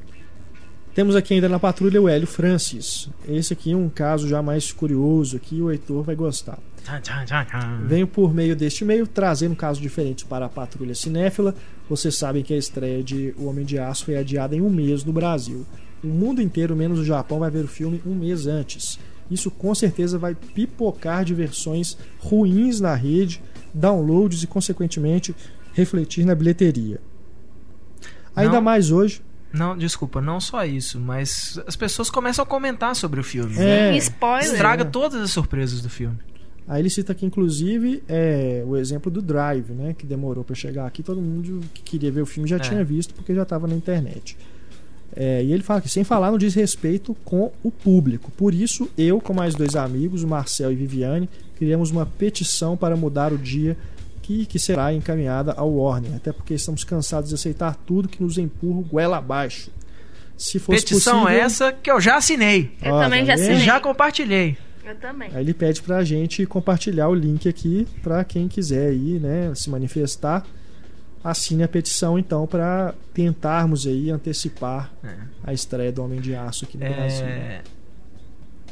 [0.94, 3.10] Temos aqui ainda na patrulha o Hélio Francis.
[3.28, 6.60] Esse aqui é um caso já mais curioso aqui, o Heitor vai gostar.
[7.88, 11.56] Venho por meio deste meio trazendo casos diferentes para a patrulha cinéfila.
[11.90, 15.04] Vocês sabem que a estreia de O Homem de Aço foi adiada em um mês
[15.04, 15.66] no Brasil.
[16.04, 19.00] O mundo inteiro, menos o Japão, vai ver o filme um mês antes.
[19.32, 23.42] Isso com certeza vai pipocar de versões ruins na rede,
[23.74, 25.34] downloads e, consequentemente,
[25.74, 27.00] refletir na bilheteria.
[28.36, 28.62] Ainda Não.
[28.62, 29.22] mais hoje.
[29.54, 33.56] Não, desculpa, não só isso, mas as pessoas começam a comentar sobre o filme.
[33.58, 33.92] É.
[33.92, 34.52] Sim, spoiler.
[34.52, 36.18] Estraga todas as surpresas do filme.
[36.68, 39.94] Aí ele cita aqui, inclusive, é, o exemplo do Drive, né?
[39.98, 41.04] Que demorou para chegar aqui.
[41.04, 42.60] Todo mundo que queria ver o filme já É.
[42.60, 44.36] tinha visto porque já estava na internet.
[45.16, 48.32] É, e ele fala que, sem falar no desrespeito com o público.
[48.32, 52.96] Por isso, eu, com mais dois amigos, o Marcel e Viviane, criamos uma petição para
[52.96, 53.78] mudar o dia
[54.24, 56.16] que, que será encaminhada ao Warner.
[56.16, 59.70] Até porque estamos cansados de aceitar tudo que nos empurra o goela abaixo.
[60.36, 62.72] Se fosse Petição possível, essa que eu já assinei.
[62.82, 63.44] Eu Ó, também já vendo?
[63.44, 63.64] assinei.
[63.66, 64.58] Já compartilhei.
[64.84, 65.30] Eu também.
[65.34, 69.70] Aí ele pede pra gente compartilhar o link aqui pra quem quiser aí, né, se
[69.70, 70.44] manifestar.
[71.24, 75.14] Assine a petição então pra tentarmos aí antecipar É.
[75.44, 77.26] a estreia do Homem de Aço aqui no Brasil.
[77.26, 77.62] É,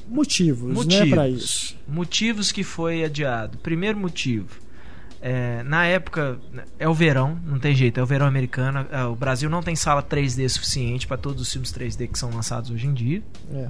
[0.07, 1.77] Motivos, motivos, né, pra isso.
[1.87, 3.57] motivos que foi adiado.
[3.59, 4.59] Primeiro motivo,
[5.21, 6.39] é, na época
[6.79, 8.85] é o verão, não tem jeito, é o verão americano.
[8.91, 12.31] é, o Brasil não tem sala 3D suficiente para todos os filmes 3D que são
[12.31, 13.21] lançados hoje em dia.
[13.53, 13.69] É.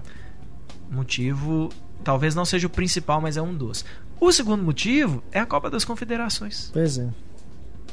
[0.89, 1.69] Motivo,
[2.03, 3.85] talvez não seja o principal, mas é um dos.
[4.19, 6.69] O segundo motivo é a Copa das Confederações.
[6.71, 7.09] Pois é.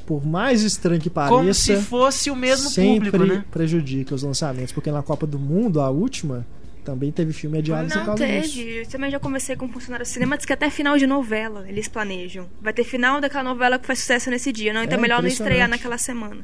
[0.07, 3.45] Por mais estranho que pareça, Como se fosse o mesmo sempre público, né?
[3.51, 6.47] prejudica os lançamentos, porque na Copa do Mundo, a última,
[6.89, 8.55] também teve filme adiado por Não disso.
[8.55, 8.81] teve.
[8.81, 11.67] Eu também já conversei com um funcionário do cinema, diz que até final de novela
[11.69, 12.49] eles planejam.
[12.63, 14.73] Vai ter final daquela novela que faz sucesso nesse dia.
[14.73, 16.39] Não, então É é melhor não estrear naquela semana.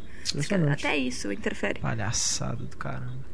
[0.71, 1.81] Até isso interfere.
[1.81, 3.25] Palhaçada do caramba.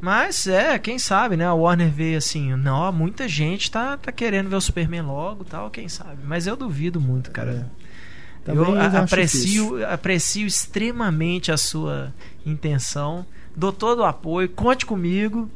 [0.00, 1.46] Mas é, quem sabe, né?
[1.46, 5.70] A Warner vê assim, não, muita gente tá, tá querendo ver o Superman logo tal,
[5.70, 6.22] quem sabe.
[6.24, 7.70] Mas eu duvido muito, cara.
[8.42, 12.12] Também eu aprecio, aprecio extremamente a sua
[12.44, 13.24] intenção.
[13.54, 15.48] Dou todo o apoio, conte comigo,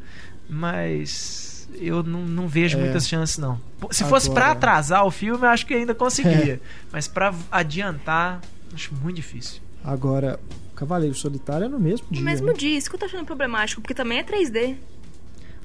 [0.48, 2.80] mas eu não, não vejo É.
[2.80, 3.60] muitas chances, não.
[3.90, 6.54] Se fosse pra Agora- atrasar o filme, eu acho que ainda conseguia.
[6.64, 6.88] É.
[6.92, 8.40] Mas pra adiantar,
[8.74, 9.60] acho muito difícil.
[9.84, 10.40] Agora,
[10.74, 12.20] Cavaleiro Solitário é no mesmo dia.
[12.20, 12.52] No mesmo né?
[12.54, 14.76] dia, isso que eu tô achando problemático, porque também é 3D.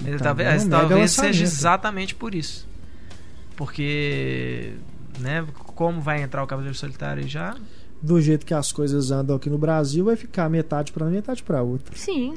[0.02, 0.64] Mas Tá talvez?
[0.64, 2.66] Mega talvez seja exatamente por isso.
[3.56, 4.72] Porque,
[5.20, 7.56] né, como vai entrar o Cavaleiro Solitário aí já?
[8.02, 11.42] Do jeito que as coisas andam aqui no Brasil, vai ficar metade pra um metade
[11.42, 11.96] pra outra.
[11.96, 12.34] Sim.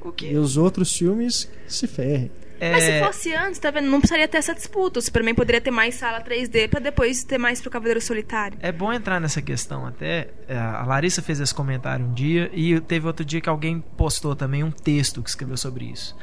[0.00, 0.26] O que?
[0.30, 2.30] E os outros filmes se ferrem.
[2.60, 3.88] Mas se É, fosse antes, tá vendo?
[3.88, 4.98] Não precisaria ter essa disputa.
[4.98, 8.58] O Superman poderia ter mais sala 3D pra depois ter mais pro Cavaleiro Solitário.
[8.60, 10.30] é bom entrar nessa questão até.
[10.48, 14.34] é, A Larissa fez esse comentário um dia e teve outro dia que alguém postou
[14.34, 16.16] também um texto que escreveu sobre isso.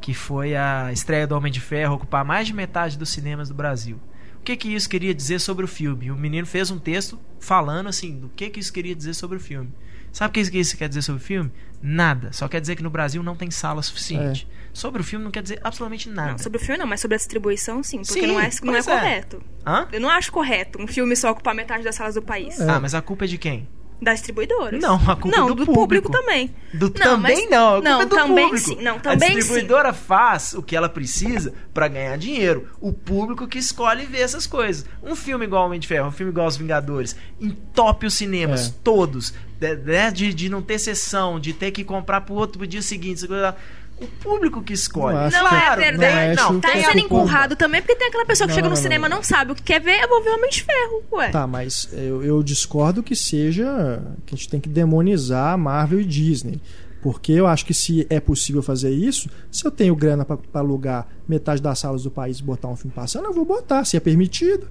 [0.00, 3.54] Que foi a estreia do Homem de Ferro ocupar mais de metade dos cinemas do
[3.54, 3.98] Brasil.
[4.36, 6.10] O que que isso queria dizer sobre o filme?
[6.12, 9.40] O menino fez um texto falando assim do que que isso queria dizer sobre o
[9.40, 9.70] filme.
[10.12, 11.50] Sabe o que isso quer dizer sobre o filme?
[11.82, 12.32] Nada.
[12.32, 14.46] Só quer dizer que no Brasil não tem sala suficiente.
[14.72, 16.32] Sobre o filme não quer dizer absolutamente nada.
[16.32, 18.74] Não, sobre o filme não, mas sobre a distribuição sim, porque Sim, não é, não
[18.74, 18.82] é é.
[18.82, 19.42] correto.
[19.66, 19.88] Hã?
[19.90, 22.60] Eu não acho correto um filme só ocupar metade das salas do país.
[22.60, 22.68] É.
[22.68, 23.66] Ah, mas a culpa é de quem?
[24.02, 24.80] Das distribuidoras.
[24.80, 26.10] Não, a culpa é não, do do público.
[26.10, 26.54] também.
[26.72, 28.66] Do, Não, também mas- não, a culpa não, é do também público.
[28.68, 32.68] sim, não, a também distribuidora faz o que ela precisa pra ganhar dinheiro.
[32.80, 34.86] O público que escolhe ver essas coisas.
[35.02, 38.72] Um filme igual Homem de Ferro, um filme igual Os Vingadores, entope os cinemas É.
[38.82, 42.66] todos, de, né, de, de não ter sessão, de ter que comprar pro outro pro
[42.66, 43.18] dia seguinte.
[43.18, 43.56] essa coisa lá.
[44.00, 45.14] O público que escolhe.
[45.14, 46.36] Não acho Não é verdade.
[46.36, 46.98] não acho Não, tá é sendo culpa.
[47.04, 49.18] empurrado também, porque tem aquela pessoa que Não, chega no cinema não.
[49.18, 51.28] não sabe o que quer ver, eu vou ver Homem de Ferro, ué.
[51.30, 54.02] Tá, mas eu, eu discordo que seja.
[54.24, 56.60] que a gente tem que demonizar a Marvel e Disney.
[57.02, 60.60] Porque eu acho que se é possível fazer isso, se eu tenho grana pra pra
[60.60, 63.96] alugar metade das salas do país e botar um filme passando, eu vou botar, se
[63.96, 64.68] é permitido.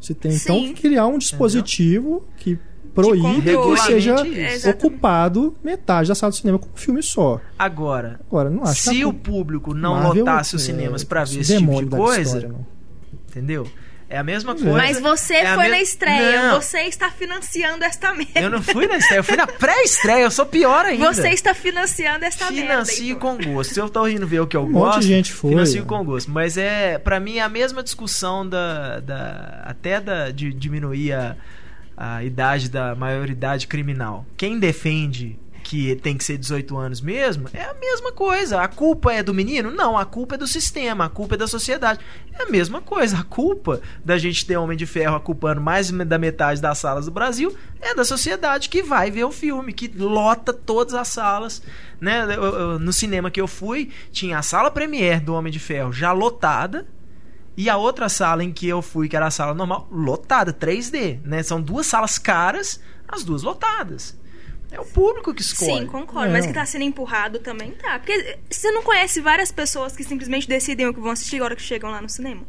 [0.00, 0.74] Se tem então Sim.
[0.74, 2.58] que criar um dispositivo que
[2.94, 4.12] proíbe que seja.
[4.12, 4.68] Exatamente.
[4.68, 7.40] ocupado metade da sala do cinema com um filme só.
[7.58, 11.02] Agora, Agora, não acho que se a o público não Marvel, lotasse os é, cinemas
[11.04, 12.66] pra ver esse tipo de coisa, história, não.
[13.28, 13.66] entendeu?
[14.06, 14.54] É a mesma é.
[14.54, 14.72] coisa.
[14.72, 16.60] Mas você É foi me- na estreia, Não.
[16.60, 18.38] você está financiando esta merda.
[18.40, 21.12] Eu não fui na estreia, eu fui na pré-estreia, eu sou pior ainda.
[21.12, 22.84] Você está financiando esta merda.
[22.84, 23.18] Financio Heitor.
[23.18, 23.74] com gosto.
[23.74, 25.84] Se eu tô indo ver o que eu Um monte gosto, de gente foi, financio
[25.84, 26.30] com gosto.
[26.30, 31.34] Mas é, para mim, é a mesma discussão da, da até da, de diminuir a,
[31.96, 34.26] a idade da maioridade criminal.
[34.36, 38.60] Quem defende que tem que ser 18 anos mesmo, é a mesma coisa.
[38.60, 39.70] A culpa é do menino?
[39.70, 42.00] Não, a culpa é do sistema, a culpa é da sociedade.
[42.38, 43.16] É a mesma coisa.
[43.20, 47.10] A culpa da gente ter Homem de Ferro ocupando mais da metade das salas do
[47.10, 51.62] Brasil é da sociedade que vai ver o filme, que lota todas as salas.
[51.98, 52.24] Né?
[52.36, 55.92] Eu- eu- no cinema que eu fui, tinha a sala Premiere do Homem de Ferro
[55.94, 56.86] já lotada.
[57.56, 61.20] E a outra sala em que eu fui, que era a sala normal, lotada, 3D,
[61.24, 61.42] né?
[61.42, 64.16] São duas salas caras, as duas lotadas.
[64.72, 65.82] É o público que escolhe.
[65.82, 66.30] Sim, concordo.
[66.30, 66.32] É.
[66.32, 67.96] Mas que tá sendo empurrado também tá.
[68.00, 71.54] Porque você não conhece várias pessoas que simplesmente decidem o que vão assistir a hora
[71.54, 72.42] que chegam lá no cinema.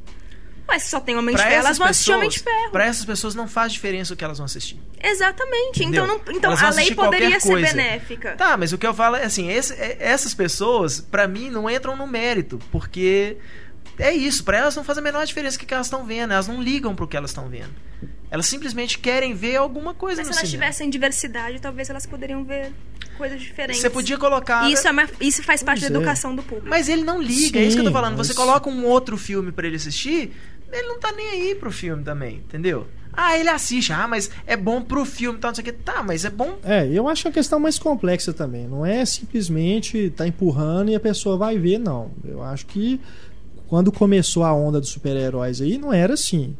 [0.67, 2.71] Mas se só tem Homem de Ferro, elas vão assistir Homem de Ferro.
[2.71, 4.79] pra essas pessoas não faz diferença o que elas vão assistir.
[4.99, 5.83] Exatamente.
[5.83, 6.05] Entendeu?
[6.05, 8.35] Então, não- então a lei poderia ser benéfica.
[8.35, 11.69] Tá, mas o que eu falo é assim, esse- é- essas pessoas, pra mim, não
[11.69, 13.37] entram no mérito, porque
[13.99, 16.33] é isso, pra elas não faz a menor diferença o que que elas estão vendo,
[16.33, 17.73] elas não ligam pro que elas estão vendo.
[18.29, 20.65] Elas simplesmente querem ver alguma coisa Mas se no elas cinema.
[20.65, 22.73] tivessem diversidade, talvez elas poderiam ver
[23.17, 23.81] coisas diferentes.
[23.81, 24.69] Você podia colocar.
[24.69, 26.01] Isso, é uma- isso faz parte Pois da é.
[26.01, 26.67] educação do público.
[26.67, 28.17] Mas ele não liga, é isso que eu tô Sim, falando.
[28.17, 30.33] Você coloca um outro filme pra ele assistir,
[30.71, 32.87] ele não tá nem aí pro filme também, entendeu?
[33.17, 35.71] Ah, ele assiste, ah, mas é bom pro filme, tal, não sei o que.
[35.71, 36.57] Tá, mas é bom.
[36.65, 38.67] É, eu acho que é uma questão mais complexa também.
[38.67, 42.11] Não é simplesmente tá empurrando e a pessoa vai ver, não.
[42.25, 42.99] Eu acho que
[43.67, 46.55] Quando começou a onda dos super-heróis aí, não era assim.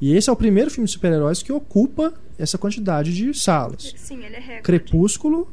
[0.00, 3.92] E esse é o primeiro filme de super-heróis que ocupa essa quantidade de salas.
[3.96, 4.62] Sim, ele é recorde.
[4.62, 5.48] Crepúsculo,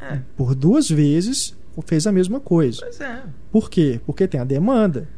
[0.00, 0.20] É.
[0.36, 2.80] por duas vezes, fez a mesma coisa.
[2.82, 3.22] Pois é.
[3.50, 4.00] Por quê?
[4.06, 5.08] Porque tem a demanda.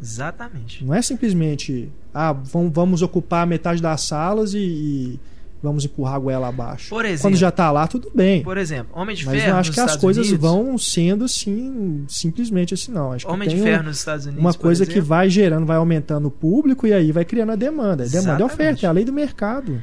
[0.00, 0.84] Exatamente.
[0.84, 5.20] Não é simplesmente, ah, vamos, vamos ocupar metade das salas e, e
[5.62, 6.88] vamos empurrar a goela abaixo.
[6.90, 8.42] Por exemplo- Quando já tá lá, tudo bem.
[8.42, 11.24] Por exemplo, Homem de Mas Ferro não acho que as Estados coisas Unidos, vão sendo
[11.24, 13.12] assim, simplesmente assim, não.
[13.12, 15.66] Acho que Homem de tem um- Ferro nos Estados Unidos, uma coisa que vai gerando,
[15.66, 18.04] vai aumentando o público e aí vai criando a demanda.
[18.04, 19.82] A demanda é oferta, é a lei do mercado.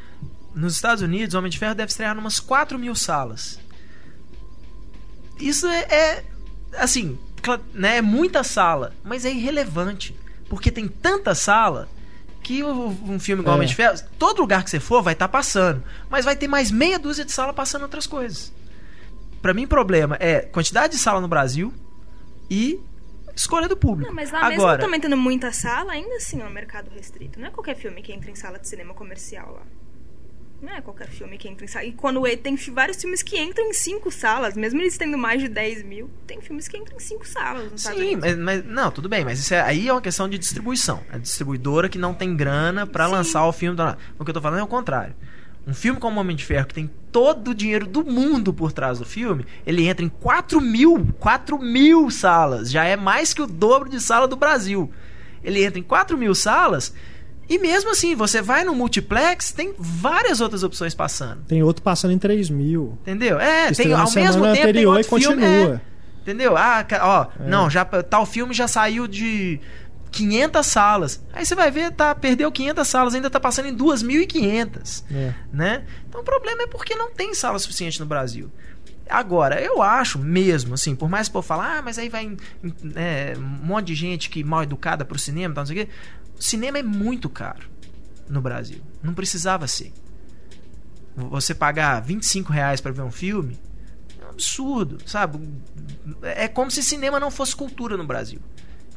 [0.56, 3.60] Nos Estados Unidos, Homem de Ferro deve estrear umas 4 mil salas.
[5.40, 6.24] Isso é, é,
[6.78, 7.18] assim,
[7.74, 10.16] né, é muita sala, mas é irrelevante.
[10.48, 11.88] Porque tem tanta sala
[12.44, 13.58] que um filme igual É.
[13.58, 15.84] Homem de Ferro, todo lugar que você for vai estar passando.
[16.10, 18.54] Mas vai ter mais meia dúzia de sala passando outras coisas.
[19.42, 21.74] Pra mim, o problema é quantidade de sala no Brasil
[22.50, 22.80] e
[23.36, 24.10] escolha do público.
[24.10, 27.40] Não, mas lá mesmo Agora, também tendo muita sala, ainda assim é um mercado restrito.
[27.40, 29.64] Não é qualquer filme que entra em sala de cinema comercial lá.
[30.64, 31.84] Não é qualquer filme que entra em sala.
[31.84, 35.50] E quando tem vários filmes que entram em cinco salas, mesmo eles tendo mais de
[35.50, 37.70] 10 mil, tem filmes que entram em cinco salas.
[37.74, 40.38] Estados Sim, mas, mas- não, tudo bem, mas isso é, aí é uma questão de
[40.38, 41.04] distribuição.
[41.12, 43.12] A distribuidora que não tem grana pra Sim.
[43.12, 43.76] lançar o filme.
[43.76, 43.98] Da...
[44.18, 45.14] O que eu tô falando é o contrário.
[45.68, 49.00] Um filme como Homem de Ferro, que tem todo o dinheiro do mundo por trás
[49.00, 52.72] do filme, ele entra em 4 mil, 4 mil salas.
[52.72, 54.90] Já é mais que o dobro de sala do Brasil.
[55.44, 56.94] Ele entra em 4 mil salas.
[57.54, 61.44] E mesmo assim, você vai no multiplex, tem várias outras opções passando.
[61.46, 62.98] Tem outro passando em 3 mil.
[63.02, 63.40] Entendeu?
[63.40, 65.36] É, tem ao mesmo tempo tem anterior outro e filme.
[65.44, 65.76] continua.
[65.76, 66.58] é, entendeu?
[66.58, 69.60] Ah, ó, não, já tal filme já saiu de
[70.12, 71.24] 500 salas.
[71.32, 75.34] Aí você vai ver, tá, perdeu 500 salas, ainda tá passando em 2.500, É.
[75.52, 75.84] né?
[76.10, 78.52] Então o problema é porque não tem sala suficiente no Brasil.
[79.10, 82.38] Agora, eu acho mesmo, assim, por mais que povo fale, ah, mas aí vai em-
[82.64, 85.86] em- é, um monte de gente que mal educada pro cinema, tal, não sei o
[85.86, 85.92] quê.
[86.40, 87.70] Cinema é muito caro
[88.30, 88.82] no Brasil.
[89.02, 89.94] Não precisava ser.
[91.16, 93.60] Você pagar 25 reais pra ver um filme
[94.20, 95.40] é um absurdo, sabe?
[96.22, 98.40] É como se cinema não fosse cultura no Brasil.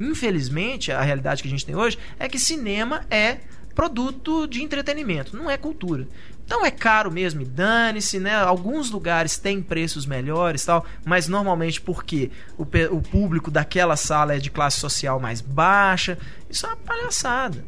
[0.00, 3.40] Infelizmente, a realidade que a gente tem hoje é que cinema é
[3.74, 6.08] produto de entretenimento, não é cultura.
[6.46, 8.34] Então é caro mesmo, dane-se, né?
[8.36, 14.38] Alguns lugares têm preços melhores tal, mas normalmente porque o, o público daquela sala é
[14.38, 16.16] de classe social mais baixa.
[16.48, 17.64] Isso é uma palhaçada.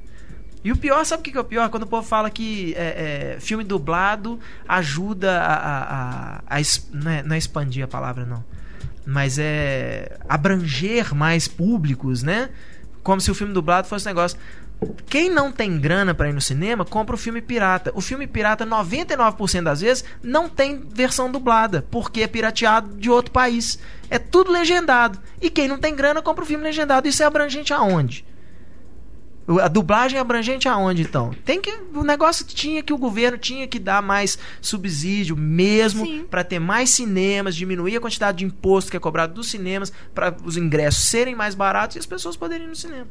[0.63, 1.69] E o pior, sabe o que é o pior?
[1.71, 5.55] Quando o povo fala que é, é, filme dublado ajuda a.
[5.55, 5.83] a,
[6.39, 6.61] a- a
[6.93, 8.45] não, é, não é expandir a palavra, não.
[9.05, 10.19] Mas é.
[10.29, 12.51] abranger mais públicos, né?
[13.03, 14.39] Como se o filme dublado fosse um negócio.
[15.09, 17.91] Quem não tem grana pra ir no cinema, compra o filme pirata.
[17.95, 23.33] O filme pirata, 99% das vezes, não tem versão dublada, porque é pirateado de outro
[23.33, 23.79] país.
[24.09, 25.19] É tudo legendado.
[25.41, 27.09] E quem não tem grana, compra o filme legendado.
[27.09, 28.25] Isso é abrangente aonde?
[29.63, 31.35] A dublagem é abrangente aonde, então?
[31.43, 31.75] Tem que.
[31.95, 36.91] O negócio tinha que o governo tinha que dar mais subsídio mesmo para ter mais
[36.91, 41.35] cinemas, diminuir a quantidade de imposto que é cobrado dos cinemas, para os ingressos serem
[41.35, 43.07] mais baratos e as pessoas poderem ir no cinema.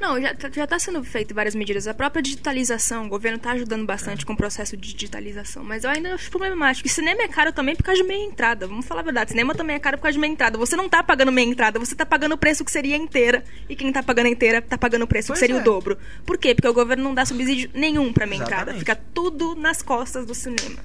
[0.00, 1.86] Não, já, tá- já tá sendo feito várias medidas.
[1.88, 4.26] A própria digitalização, o governo tá ajudando bastante É.
[4.26, 5.64] com o processo de digitalização.
[5.64, 6.86] Mas eu ainda acho problemático.
[6.86, 8.66] E cinema é caro também por causa de meia entrada.
[8.66, 9.30] Vamos falar a verdade.
[9.30, 10.58] Cinema também é caro por causa de meia entrada.
[10.58, 13.42] Você não tá pagando meia entrada, você tá pagando o preço que seria inteira.
[13.68, 15.60] E quem tá pagando inteira tá pagando o preço Pois que seria é.
[15.60, 15.96] o dobro.
[16.24, 16.54] Por quê?
[16.54, 18.72] Porque o governo não dá subsídio nenhum pra meia entrada.
[18.72, 18.80] Exatamente.
[18.80, 20.78] Fica tudo nas costas do cinema.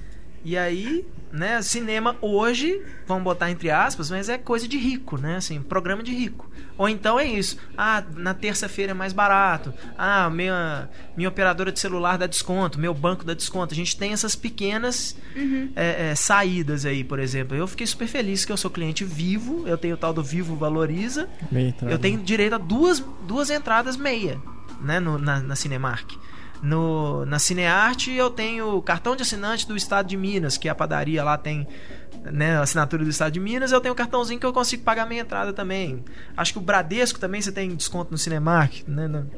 [0.44, 5.36] E aí, né, cinema hoje, vamos botar entre aspas, mas é coisa de rico, né?
[5.36, 6.50] Assim, programa de rico.
[6.76, 7.56] Ou então é isso.
[7.78, 9.72] Ah, na terça-feira é mais barato.
[9.96, 13.72] Ah, minha, minha operadora de celular dá desconto, meu banco dá desconto.
[13.72, 15.16] A gente tem essas pequenas
[15.76, 17.56] é, é, saídas aí, por exemplo.
[17.56, 20.56] Eu fiquei super feliz que eu sou cliente vivo, eu tenho o tal do Vivo
[20.56, 21.28] Valoriza.
[21.92, 24.40] Eu tenho direito a duas, duas entradas meia,
[24.80, 26.10] né, no- na, na Cinemark.
[26.62, 31.24] No, na Cinearte eu tenho cartão de assinante do Estado de Minas, que a padaria
[31.24, 31.66] lá tem
[32.24, 35.22] né, assinatura do Estado de Minas, eu tenho um cartãozinho que eu consigo pagar meia
[35.22, 36.04] entrada também.
[36.36, 39.08] Acho que o Bradesco também você tem desconto no Cinemark, né?
[39.08, 39.28] no-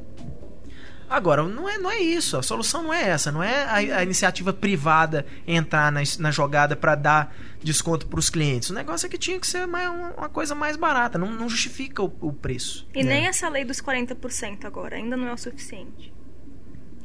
[1.08, 2.36] Agora, não é, não é isso.
[2.36, 3.30] A solução não é essa.
[3.30, 8.30] Não é a, a iniciativa privada entrar na, na jogada para dar desconto para os
[8.30, 8.70] clientes.
[8.70, 11.18] O negócio é que tinha que ser mais, uma, coisa mais barata.
[11.18, 12.88] Não, não justifica o, o preço.
[12.94, 14.96] E nem essa lei dos 40% agora.
[14.96, 16.12] Ainda não é o suficiente.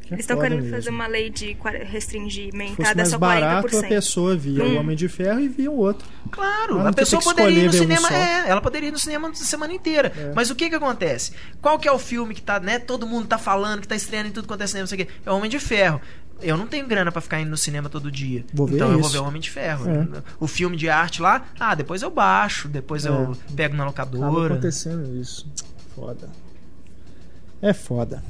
[0.10, 0.76] Que é Eles estão querendo mesmo.
[0.76, 3.86] fazer uma lei de entrada mais só barato, 40%.
[3.86, 4.78] a pessoa via o Hum.
[4.80, 6.08] Homem de Ferro e via o outro.
[6.32, 8.08] Claro, a pessoa que poderia ir no um cinema.
[8.08, 8.14] só.
[8.16, 10.12] É, ela poderia ir no cinema a semana inteira.
[10.36, 11.32] Mas o que que acontece?
[11.62, 12.80] Qual que é o filme que tá, né?
[12.80, 15.06] Todo mundo tá falando, que tá estreando em tudo quanto é cinema, não sei o
[15.06, 15.12] quê.
[15.26, 16.02] É o Homem de Ferro.
[16.42, 18.44] Eu não tenho grana pra ficar indo no cinema todo dia.
[18.54, 19.12] Vou ver então eu vou isso.
[19.12, 19.90] ver o Homem de Ferro.
[19.90, 20.24] É.
[20.40, 23.54] O filme de arte lá, ah, depois eu baixo, depois eu É.
[23.56, 24.54] pego na locadora.
[24.56, 25.46] acontecendo isso.
[25.94, 26.30] Foda.
[27.62, 28.24] É foda.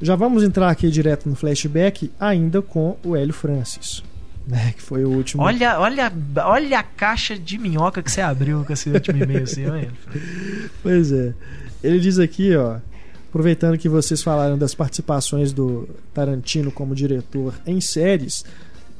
[0.00, 4.02] Já vamos entrar aqui direto no flashback, ainda com o Hélio Francis.
[4.46, 5.42] Né, que foi o último.
[5.42, 9.66] Olha, olha, olha a caixa de minhoca que você abriu com esse último e-mail assim,
[9.66, 9.92] olha.
[10.82, 11.34] Pois é.
[11.84, 12.78] Ele diz aqui, ó.
[13.28, 18.44] Aproveitando que vocês falaram das participações do Tarantino como diretor em séries,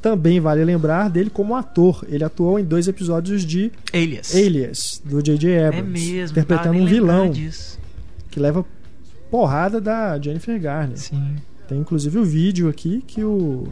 [0.01, 2.06] também vale lembrar dele como ator.
[2.09, 4.35] Ele atuou em dois episódios de Alias.
[4.35, 5.51] Alias, do J.J.
[5.51, 6.12] É Abrams.
[6.12, 6.39] mesmo.
[6.39, 7.32] Interpretando um vilão
[8.31, 8.64] que leva
[9.31, 10.98] porrada da Jennifer Garner.
[10.98, 11.36] Sim.
[11.69, 13.69] Tem inclusive o vídeo aqui que o.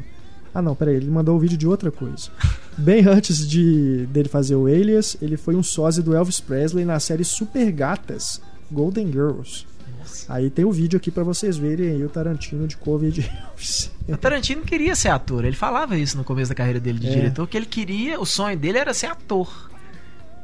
[0.55, 2.31] Ah não, peraí, ele mandou o vídeo de outra coisa.
[2.79, 6.99] Bem antes de dele fazer o Alias, ele foi um sósia do Elvis Presley na
[7.01, 8.41] série Super Gatas,
[8.71, 9.67] Golden Girls.
[9.99, 10.33] Nossa.
[10.33, 13.21] Aí tem o vídeo aqui pra vocês verem aí o Tarantino de cover de
[13.51, 13.91] Elvis.
[14.09, 15.45] O Tarantino queria ser ator.
[15.45, 17.15] Ele falava isso no começo da carreira dele de É.
[17.15, 19.69] diretor, que ele queria, o sonho dele era ser ator.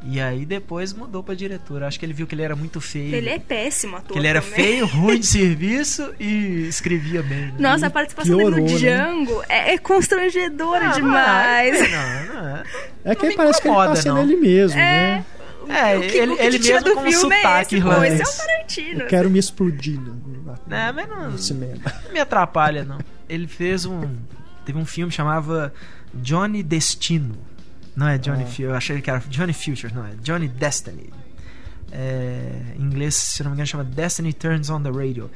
[0.07, 1.83] E aí depois mudou pra diretor.
[1.83, 3.15] Acho que ele viu que ele era muito feio.
[3.15, 4.13] Ele é péssimo ator.
[4.13, 4.55] que ele era também.
[4.55, 7.47] feio, ruim de serviço e escrevia bem.
[7.47, 7.55] né?
[7.59, 8.63] Nossa, a participação dele no né?
[8.67, 11.91] Django é, é constrangedora Ah, demais.
[11.91, 12.63] Não, não, é.
[13.05, 14.23] É que Não aí parece que ele tá sendo não.
[14.23, 14.83] ele mesmo, É.
[14.83, 15.25] né?
[15.67, 18.21] É, O que- ele, ele mesmo do com um filme é sotaque esse, pô, esse
[18.21, 19.01] é o Tarantino.
[19.01, 21.81] Eu quero me explodir no, no- Não, mas não, no cinema.
[22.05, 22.99] não me atrapalha, não.
[23.27, 24.03] Ele fez um.
[24.67, 25.73] Teve um filme que chamava
[26.13, 27.35] Johnny Destino.
[27.97, 28.47] Não é Johnny Ah.
[28.47, 30.11] Future, eu achei que era Johnny Future, não é?
[30.23, 31.11] Johnny Destiny.
[31.93, 35.31] É, em inglês, se não me engano, chama Destiny Turns on the Radio.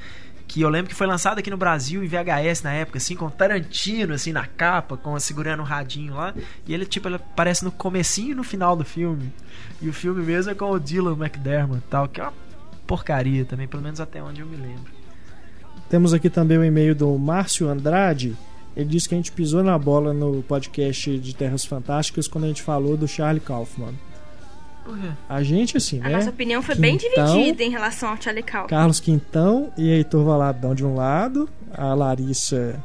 [0.49, 3.29] Que eu lembro que foi lançado aqui no Brasil em VHS na época, assim, com
[3.29, 6.35] Tarantino, assim, na capa, com segurando um radinho lá.
[6.67, 9.31] E ele, tipo, ele aparece no comecinho e no final do filme.
[9.81, 12.33] E o filme mesmo é com o Dylan McDermott e tal, que é uma
[12.87, 14.91] porcaria também, pelo menos até onde eu me lembro.
[15.91, 18.35] Temos aqui também o e-mail do Márcio Andrade.
[18.79, 22.47] Ele disse que a gente pisou na bola no podcast de Terras Fantásticas quando a
[22.47, 23.93] gente falou do Charlie Kaufman.
[24.85, 25.09] Quê?
[25.29, 26.11] A gente, assim, A né?
[26.13, 28.69] nossa opinião foi bem Quintão, dividida em relação ao Charlie Kaufman.
[28.69, 32.81] Carlos Quintão e Heitor Valadão de um lado, a Larissa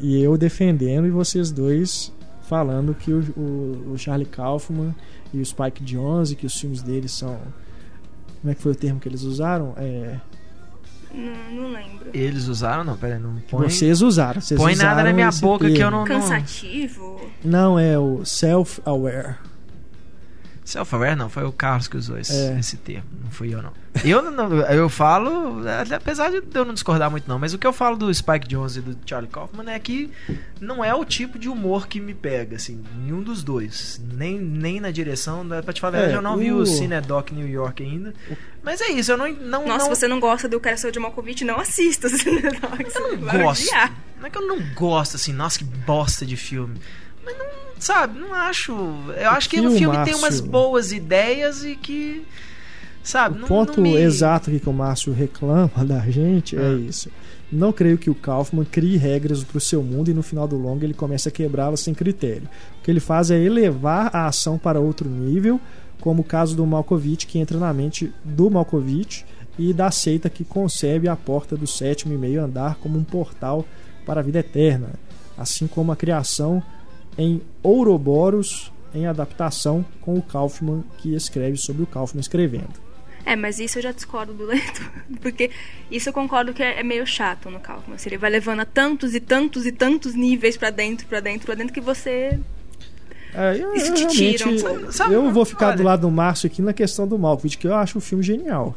[0.00, 2.12] e eu defendendo, e vocês dois
[2.42, 4.94] falando que o, o- o Charlie Kaufman
[5.32, 7.38] e o Spike Jonze, que os filmes deles são.
[8.40, 9.74] Como é que foi o termo que eles usaram?
[9.76, 10.16] É,
[11.12, 12.10] Não, não lembro.
[12.12, 12.84] Eles usaram?
[12.84, 13.68] Não, pera aí, não põe.
[13.68, 14.40] vocês usaram.
[14.40, 15.90] Vocês põe nada na usaram minha boca que eu termo.
[15.98, 16.04] não.
[16.04, 17.20] Cansativo.
[17.44, 19.36] Não, é o self-aware.
[20.68, 22.58] Self-aware não, foi o Carlos que usou esse, É.
[22.58, 23.72] esse termo, não fui eu não.
[24.04, 27.66] Eu, não- eu falo, é, apesar de eu não discordar muito não, mas o que
[27.66, 30.10] eu falo do Spike Jonze e do Charlie Kaufman é que
[30.60, 34.00] não é o tipo de humor que me pega, assim, nenhum dos dois.
[34.12, 36.58] Nem, nem na direção, da, pra te falar a verdade, É, eu não vi o-
[36.58, 38.12] o Cinedoc New York ainda.
[38.62, 39.26] Mas é isso, eu não.
[39.32, 42.08] não Nossa, não, se você não gosta do Cara Seu de Malkovich, não assista.
[42.10, 43.66] Você não, Eu não gosto.
[44.20, 46.78] Não é que eu não gosto, assim, nossa, que bosta de filme.
[47.24, 47.46] Mas não,
[47.78, 48.72] sabe, não acho.
[49.16, 50.46] Eu acho que o filme tem umas Márcio?
[50.46, 52.24] boas ideias e que.
[53.02, 53.96] Sabe, O não, ponto não me...
[53.96, 56.72] exato que o Márcio reclama da gente é Ah.
[56.74, 57.10] isso.
[57.50, 60.58] Não creio que o Kaufman crie regras para o seu mundo e no final do
[60.58, 62.46] longo ele comece a quebrá-las sem critério.
[62.78, 65.58] O que ele faz é elevar a ação para outro nível,
[66.02, 69.24] como o caso do Malkovich, que entra na mente do Malkovich
[69.58, 73.64] e da seita que concebe a porta do sétimo e meio andar como um portal
[74.04, 74.90] para a vida eterna,
[75.38, 76.62] assim como a criação
[77.18, 82.72] em Ouroboros em adaptação com o Kaufman que escreve sobre o Kaufman escrevendo.
[83.26, 84.90] É, mas isso eu já discordo do leitor.
[85.20, 85.50] Porque
[85.90, 87.96] isso eu concordo que é é meio chato no Kaufman.
[87.96, 91.44] Assim, ele vai levando a tantos e tantos e tantos níveis pra dentro, pra dentro,
[91.44, 92.38] pra dentro, que você.
[93.34, 94.92] É, eu, Isso eu te realmente, tira um pouco.
[94.92, 97.66] Sabe, eu vou ficar olha- do lado do Márcio aqui na questão do Malkovich, que
[97.66, 98.74] eu acho o filme genial.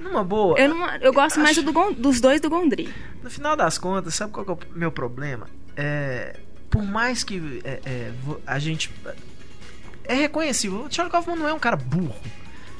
[0.00, 0.58] Numa boa.
[0.58, 2.88] Eu, não, eu gosto mais acho- do Gon- dos dois do Gondry.
[3.22, 5.46] No final das contas, sabe qual que é o meu problema?
[5.76, 6.36] É,
[6.70, 8.12] por mais que é, é,
[8.46, 8.90] a gente.
[10.04, 10.84] É reconhecível.
[10.84, 12.14] O Charlie Kaufman não é um cara burro.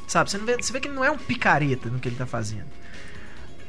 [0.07, 0.31] Sabe?
[0.31, 2.67] Você, vê, você vê que ele não é um picareta no que ele tá fazendo.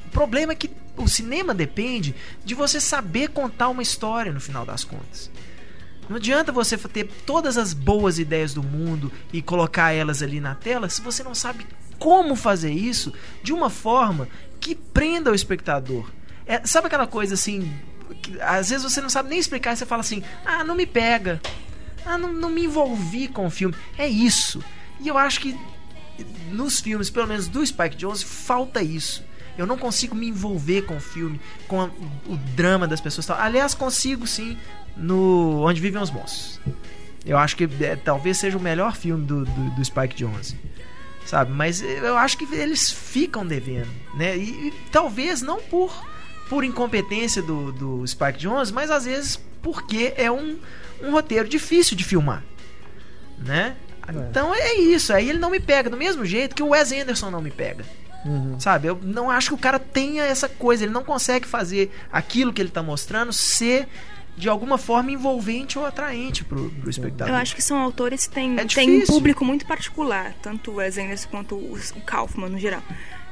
[0.07, 4.65] O problema é que o cinema depende de você saber contar uma história no final
[4.65, 5.30] das contas.
[6.10, 10.56] Não adianta você ter todas as boas ideias do mundo e colocar elas ali na
[10.56, 11.65] tela se você não sabe
[11.98, 14.27] como fazer isso de uma forma
[14.60, 16.10] que prenda o espectador.
[16.45, 17.72] É, sabe aquela coisa assim,
[18.21, 21.41] que às vezes você não sabe nem explicar você fala assim: ah, não me pega.
[22.05, 23.75] Ah, não, não me envolvi com o filme.
[23.97, 24.63] É isso.
[24.99, 25.57] E eu acho que
[26.51, 29.23] nos filmes, pelo menos do Spike Jonze, falta isso.
[29.57, 31.89] Eu não consigo me envolver com o filme, com a-
[32.27, 33.25] o drama das pessoas.
[33.25, 33.38] tal.
[33.39, 34.57] Aliás, consigo sim
[34.97, 36.59] no Onde Vivem os Monstros.
[37.25, 40.57] Eu acho que é, talvez seja o melhor filme do, do, do Spike Jonze.
[41.25, 41.51] Sabe?
[41.51, 43.89] Mas eu acho que eles ficam devendo.
[44.15, 44.35] Né?
[44.38, 45.93] E, e talvez não por,
[46.52, 50.60] por incompetência do, do Spike Jonze, mas às vezes porque é um,
[51.02, 52.44] um roteiro difícil de filmar.
[53.38, 53.78] Né?
[54.06, 54.11] É.
[54.30, 55.14] Então é isso.
[55.14, 57.86] Aí ele não me pega do mesmo jeito que o Wes Anderson não me pega.
[58.26, 58.60] Uhum.
[58.60, 58.90] Sabe?
[58.90, 60.84] Eu não acho que o cara tenha essa coisa.
[60.84, 63.88] Ele não consegue fazer aquilo que ele tá mostrando ser
[64.36, 67.34] de alguma forma envolvente ou atraente pro, pro espectador.
[67.34, 70.76] Eu acho que são autores que têm, É têm um público muito particular, tanto o
[70.76, 72.84] Wes Anderson quanto o, o Kaufman no geral.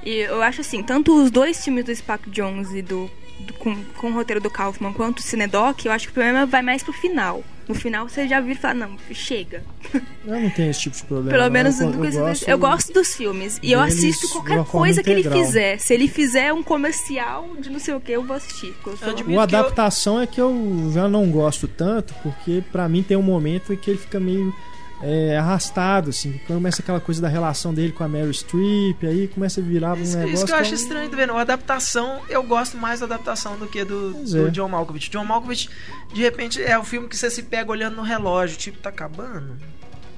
[0.03, 3.09] E eu acho assim, tanto os dois filmes do Spike Jones e do,
[3.39, 6.45] do- com, com o roteiro do Kaufman quanto o Cinedoc, eu acho que o problema
[6.45, 7.43] vai mais pro final.
[7.67, 9.63] No final você já vira e fala, não, chega.
[10.25, 11.29] Eu não tenho esse tipo de problema.
[11.31, 11.51] Pelo não.
[11.51, 13.59] menos eu, eu, eu gosto, eu gosto dos filmes.
[13.63, 15.45] E eu assisto qualquer coisa que ele integral.
[15.45, 15.77] fizer.
[15.79, 18.73] Se ele fizer um comercial de não sei o que, eu vou assistir.
[18.85, 23.15] eu sou- O adaptação é que eu já não gosto tanto, porque pra mim tem
[23.17, 24.53] um momento em que ele fica meio
[25.01, 26.39] é, arrastado, assim.
[26.47, 30.01] Começa aquela coisa da relação dele com a Mary Streep, aí começa a virar um
[30.01, 30.33] Isso, negócio.
[30.35, 31.33] isso que eu acho é um- estranho, vendo?
[31.33, 34.49] A adaptação, eu gosto mais da adaptação do que do, do é.
[34.51, 35.09] John Malkovich.
[35.09, 35.69] John Malkovich,
[36.13, 39.55] de repente, é o filme que você se pega olhando no relógio, tipo, tá acabando?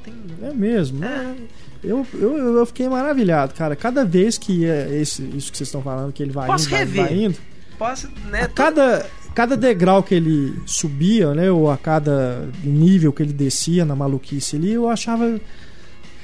[0.03, 0.13] Tem...
[0.41, 0.99] É mesmo.
[0.99, 1.35] né?
[1.83, 3.75] Eu, eu, eu fiquei maravilhado, cara.
[3.75, 6.71] Cada vez que é esse, isso que vocês estão falando, que ele vai Posso indo,
[6.71, 7.05] vai, rever.
[7.05, 7.37] vai indo,
[7.77, 8.43] Posso, né?
[8.43, 13.85] a cada, cada degrau que ele subia, né, ou a cada nível que ele descia
[13.85, 15.39] na maluquice ali, eu achava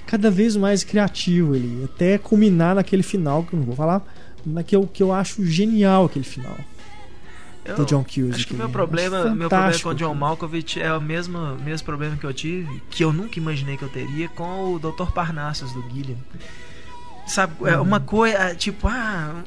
[0.06, 4.02] cada vez mais criativo ele, até culminar naquele final que eu não vou falar,
[4.46, 6.58] naquele que eu acho genial aquele final
[7.66, 8.36] eu- do John Cusack.
[8.36, 10.14] Acho que meu problema, Acho meu problema com o John.
[10.14, 13.90] Malkovich é o mesmo, mesmo problema que eu tive, que eu nunca imaginei que eu
[13.90, 15.12] teria com o Dr.
[15.14, 16.18] Parnassus do Gilliam.
[17.26, 17.68] Sabe, Uhum.
[17.68, 19.44] é uma coisa, tipo, ah,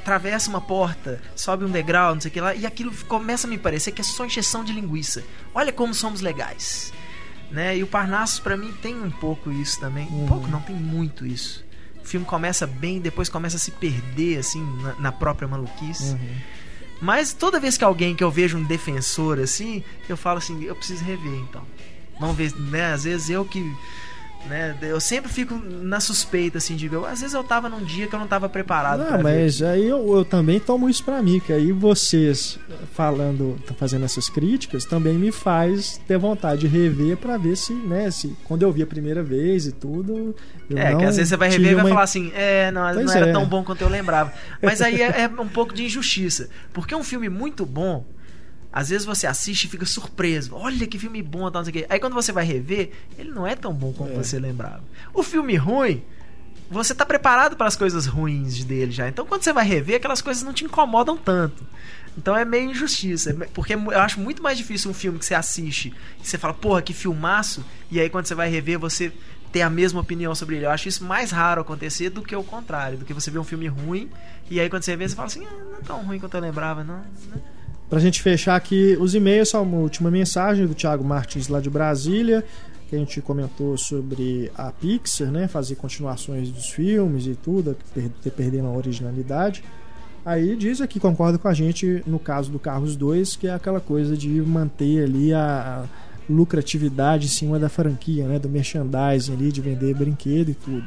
[0.00, 3.50] atravessa uma porta, sobe um degrau, não sei o que lá, e aquilo começa a
[3.50, 5.22] me parecer que é só encheção de linguiça.
[5.54, 6.92] Olha como somos legais.
[7.50, 7.78] Né?
[7.78, 10.06] E o Parnassus pra mim tem um pouco isso também.
[10.08, 10.26] Um Uhum.
[10.26, 11.64] pouco não, tem muito isso.
[12.02, 16.12] O filme começa bem, depois começa a se perder assim na, na própria maluquice.
[16.12, 16.36] Uhum.
[17.00, 20.76] Mas toda vez que alguém que eu vejo um defensor assim, eu falo assim, eu
[20.76, 21.62] preciso rever então.
[22.20, 22.92] Vamos ver, né?
[22.92, 23.60] Às vezes eu que.
[24.48, 26.96] Né, eu sempre fico na suspeita, assim, de ver.
[27.04, 29.22] Às vezes eu tava num dia que eu não tava preparado Não, ver.
[29.22, 32.58] mas aí eu, eu também tomo isso pra mim, que aí vocês
[32.92, 38.10] falando, fazendo essas críticas, também me faz ter vontade de rever pra ver se, né,
[38.10, 40.34] se quando eu vi a primeira vez e tudo.
[40.68, 42.82] eu É, que às vezes você vai rever e vai uma- falar assim, é, não,
[42.92, 43.32] Pois não era é.
[43.32, 44.32] tão bom quanto eu lembrava.
[44.62, 46.48] Mas aí é, é um pouco de injustiça.
[46.72, 48.04] Porque um filme muito bom,
[48.72, 50.54] às vezes você assiste e fica surpreso.
[50.54, 51.86] Olha que filme bom, tal, não sei o quê.
[51.90, 54.14] Aí quando você vai rever, ele não é tão bom como É.
[54.14, 54.82] você lembrava.
[55.12, 56.02] O filme ruim,
[56.70, 59.08] você tá preparado para as coisas ruins dele já.
[59.08, 61.64] Então quando você vai rever, aquelas coisas não te incomodam tanto.
[62.16, 63.34] Então é meio injustiça.
[63.54, 65.92] Porque eu acho muito mais difícil um filme que você assiste
[66.22, 67.64] e você fala, porra, que filmaço.
[67.90, 69.12] E aí quando você vai rever, você
[69.52, 70.66] ter a mesma opinião sobre ele.
[70.66, 72.98] Eu acho isso mais raro acontecer do que o contrário.
[72.98, 74.08] Do que você ver um filme ruim
[74.48, 76.40] e aí quando você vê, você fala assim, ah, não é tão ruim quanto eu
[76.40, 77.02] lembrava, não.
[77.90, 81.60] Né?" Pra gente fechar aqui os e-mails, só uma última mensagem do Thiago Martins lá
[81.60, 82.44] de Brasília,
[82.88, 85.48] que a gente comentou sobre a Pixar, né?
[85.48, 89.64] Fazer continuações dos filmes e tudo, ter perdendo a originalidade.
[90.24, 93.80] Aí diz aqui, concorda com a gente no caso do Carros 2, que é aquela
[93.80, 98.38] coisa de manter ali a, a lucratividade em cima da franquia, né?
[98.38, 100.84] Do merchandising ali, de vender brinquedo e tudo.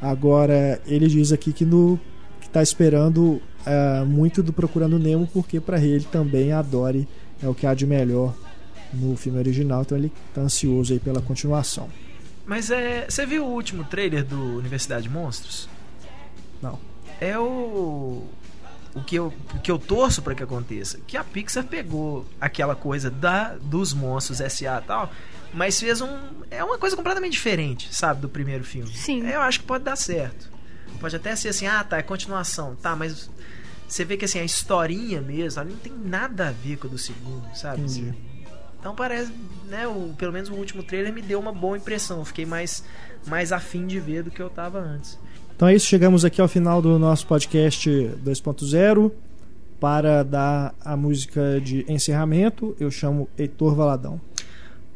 [0.00, 1.98] Agora, ele diz aqui que no
[2.40, 7.06] que tá esperando ah, muito do Procurando Nemo, porque para ele também a Dory
[7.42, 8.34] é o que há de melhor
[8.92, 11.88] no filme original, então ele tá ansioso aí pela continuação.
[12.46, 13.04] Mas é.
[13.08, 15.68] Você viu o último trailer do Universidade de Monstros?
[16.62, 16.78] Não.
[17.20, 18.24] É o.
[18.94, 20.98] O que eu, o que eu torço para que aconteça.
[21.06, 25.12] Que a Pixar pegou aquela coisa da dos monstros SA e tal,
[25.52, 26.08] mas fez um.
[26.50, 28.90] É uma coisa completamente diferente, sabe, do primeiro filme.
[28.94, 29.28] Sim.
[29.28, 30.50] Eu acho que pode dar certo.
[30.98, 32.74] Pode até ser assim, ah, tá, é continuação.
[32.76, 33.30] Tá, mas
[33.88, 36.90] você vê que assim, a historinha mesmo, ela não tem nada a ver com a
[36.90, 37.80] do segundo, sabe?
[37.80, 38.10] Entendi.
[38.10, 38.28] Assim,
[38.78, 39.32] então parece,
[39.66, 42.18] né, o, pelo menos o último trailer me deu uma boa impressão.
[42.18, 42.84] Eu fiquei mais,
[43.26, 45.18] mais afim de ver do que eu tava antes.
[45.56, 47.90] Então é isso, chegamos aqui ao final do nosso podcast
[48.24, 49.10] 2.0.
[49.80, 54.20] Para dar a música de encerramento, eu chamo Heitor Valadão.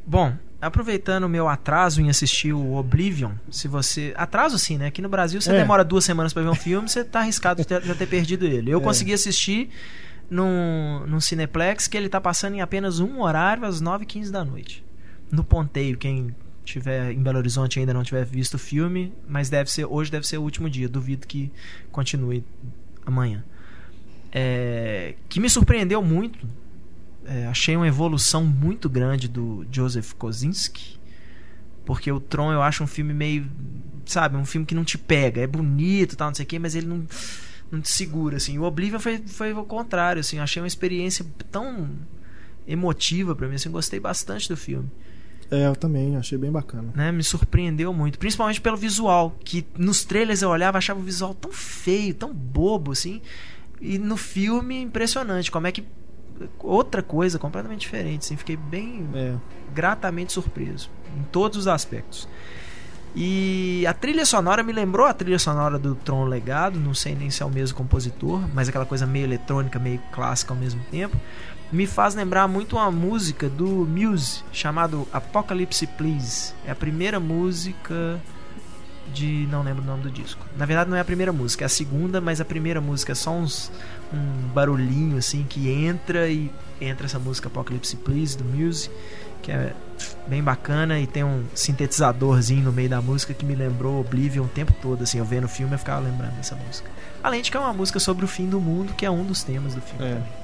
[0.05, 0.33] Bom,
[0.63, 4.15] aproveitando o meu atraso em assistir o Oblivion, se você.
[4.17, 4.87] Atraso sim, né?
[4.87, 5.59] Aqui no Brasil você É.
[5.59, 8.47] demora duas semanas pra ver um filme, você tá arriscado de ter, já ter perdido
[8.47, 8.71] ele.
[8.71, 8.83] Eu É.
[8.83, 9.69] consegui assistir
[10.31, 14.85] num, num Cineplex que ele tá passando em apenas um horário às 9h15 da noite.
[15.31, 16.35] No ponteio, quem
[16.65, 20.27] tiver em Belo Horizonte ainda não tiver visto o filme, mas deve ser hoje deve
[20.27, 20.89] ser o último dia.
[20.89, 21.51] Duvido que
[21.91, 22.45] continue
[23.05, 23.45] amanhã.
[24.31, 26.39] É, que me surpreendeu muito.
[27.25, 31.01] É, achei uma evolução muito grande do Joseph Kosinski.
[31.85, 33.49] Porque o Tron eu acho um filme meio.
[34.05, 35.41] Sabe, um filme que não te pega.
[35.41, 37.05] É bonito tal, não sei o quê, mas ele não,
[37.71, 38.37] não te segura.
[38.37, 38.59] Assim.
[38.59, 40.21] O Oblivion foi, foi o contrário.
[40.21, 41.91] Assim, eu achei uma experiência tão
[42.67, 43.55] emotiva pra mim.
[43.55, 44.89] Assim, gostei bastante do filme.
[45.51, 46.91] É, eu também achei bem bacana.
[46.95, 47.13] né?
[47.13, 51.53] Me surpreendeu muito, principalmente pelo visual, que nos trailers eu olhava, achava o visual tão
[51.53, 53.21] feio, tão bobo assim,
[53.79, 55.85] e no filme impressionante, como é que
[56.59, 59.35] outra coisa completamente diferente, assim, fiquei bem É.
[59.75, 62.29] gratamente surpreso em todos os aspectos.
[63.15, 67.29] E a trilha sonora me lembrou a trilha sonora do Tron Legado, não sei nem
[67.31, 71.15] se é o mesmo compositor, mas aquela coisa meio eletrônica, meio clássica ao mesmo tempo.
[71.71, 76.55] Me faz lembrar muito uma música do Muse chamado Apocalypse Please.
[76.67, 78.19] É a primeira música
[79.13, 80.45] de não lembro o nome do disco.
[80.57, 83.15] Na verdade não é a primeira música, é a segunda, mas a primeira música é
[83.15, 83.71] só uns
[84.13, 88.91] um barulhinho assim que entra e entra essa música Apocalypse Please do Muse,
[89.41, 89.73] que é
[90.27, 94.49] bem bacana e tem um sintetizadorzinho no meio da música que me lembrou Oblivion o
[94.49, 96.91] tempo todo assim, eu vendo o filme eu ficava lembrando dessa música.
[97.23, 99.43] Além de que é uma música sobre o fim do mundo, que é um dos
[99.43, 100.05] temas do filme.
[100.05, 100.09] É.
[100.15, 100.43] também.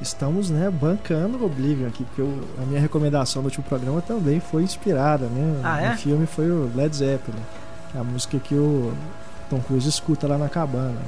[0.00, 4.38] Estamos, né, bancando o Oblivion aqui, porque eu- a minha recomendação do último programa também
[4.38, 5.60] foi inspirada, né?
[5.64, 5.94] Ah, é?
[5.94, 7.40] O filme foi o Led Zeppelin,
[7.94, 8.92] é a música que o
[9.50, 11.00] Tom Cruise escuta lá na cabana.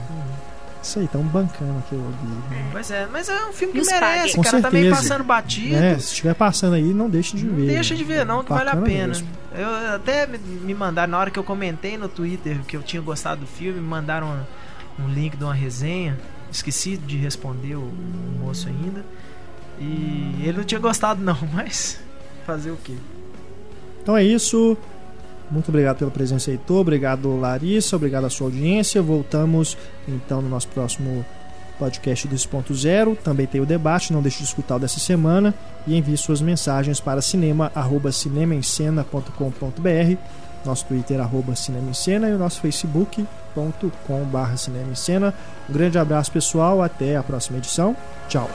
[0.82, 2.70] Isso aí, estamos bancando aqui o Oblivion.
[2.72, 4.34] Pois é, mas é um filme que Nos merece, pague.
[4.36, 5.08] Com cara, tá meio certeza.
[5.08, 5.76] passando batido.
[5.76, 7.66] É, se estiver passando aí, não deixe de Não ver.
[7.66, 9.08] deixa de ver, não, que vale a pena.
[9.08, 9.28] mesmo.
[9.54, 13.02] Eu até me- me mandaram, na hora que eu comentei no Twitter que eu tinha
[13.02, 14.26] gostado do filme, me mandaram
[14.98, 16.18] um, um link de uma resenha.
[16.50, 19.04] Esqueci de responder o, o moço ainda.
[19.78, 22.00] E ele não tinha gostado, não, mas
[22.46, 22.94] fazer o quê?
[24.02, 24.78] Então é isso.
[25.50, 26.80] Muito obrigado pela presença, Heitor.
[26.80, 27.96] Obrigado, Larissa.
[27.96, 29.02] Obrigado à sua audiência.
[29.02, 31.24] Voltamos então no nosso próximo
[31.78, 33.16] podcast do 2.0.
[33.16, 35.52] Também tem o debate, não deixe de escutar o dessa semana.
[35.86, 40.16] E envie suas mensagens para cinema, arroba cinemaencena.com.br,
[40.64, 45.34] nosso Twitter, arroba cinema em cena, e o nosso facebook.com barra cinema em cena.
[45.68, 46.82] Um grande abraço, pessoal.
[46.82, 47.96] Até a próxima edição.
[48.28, 48.48] Tchau.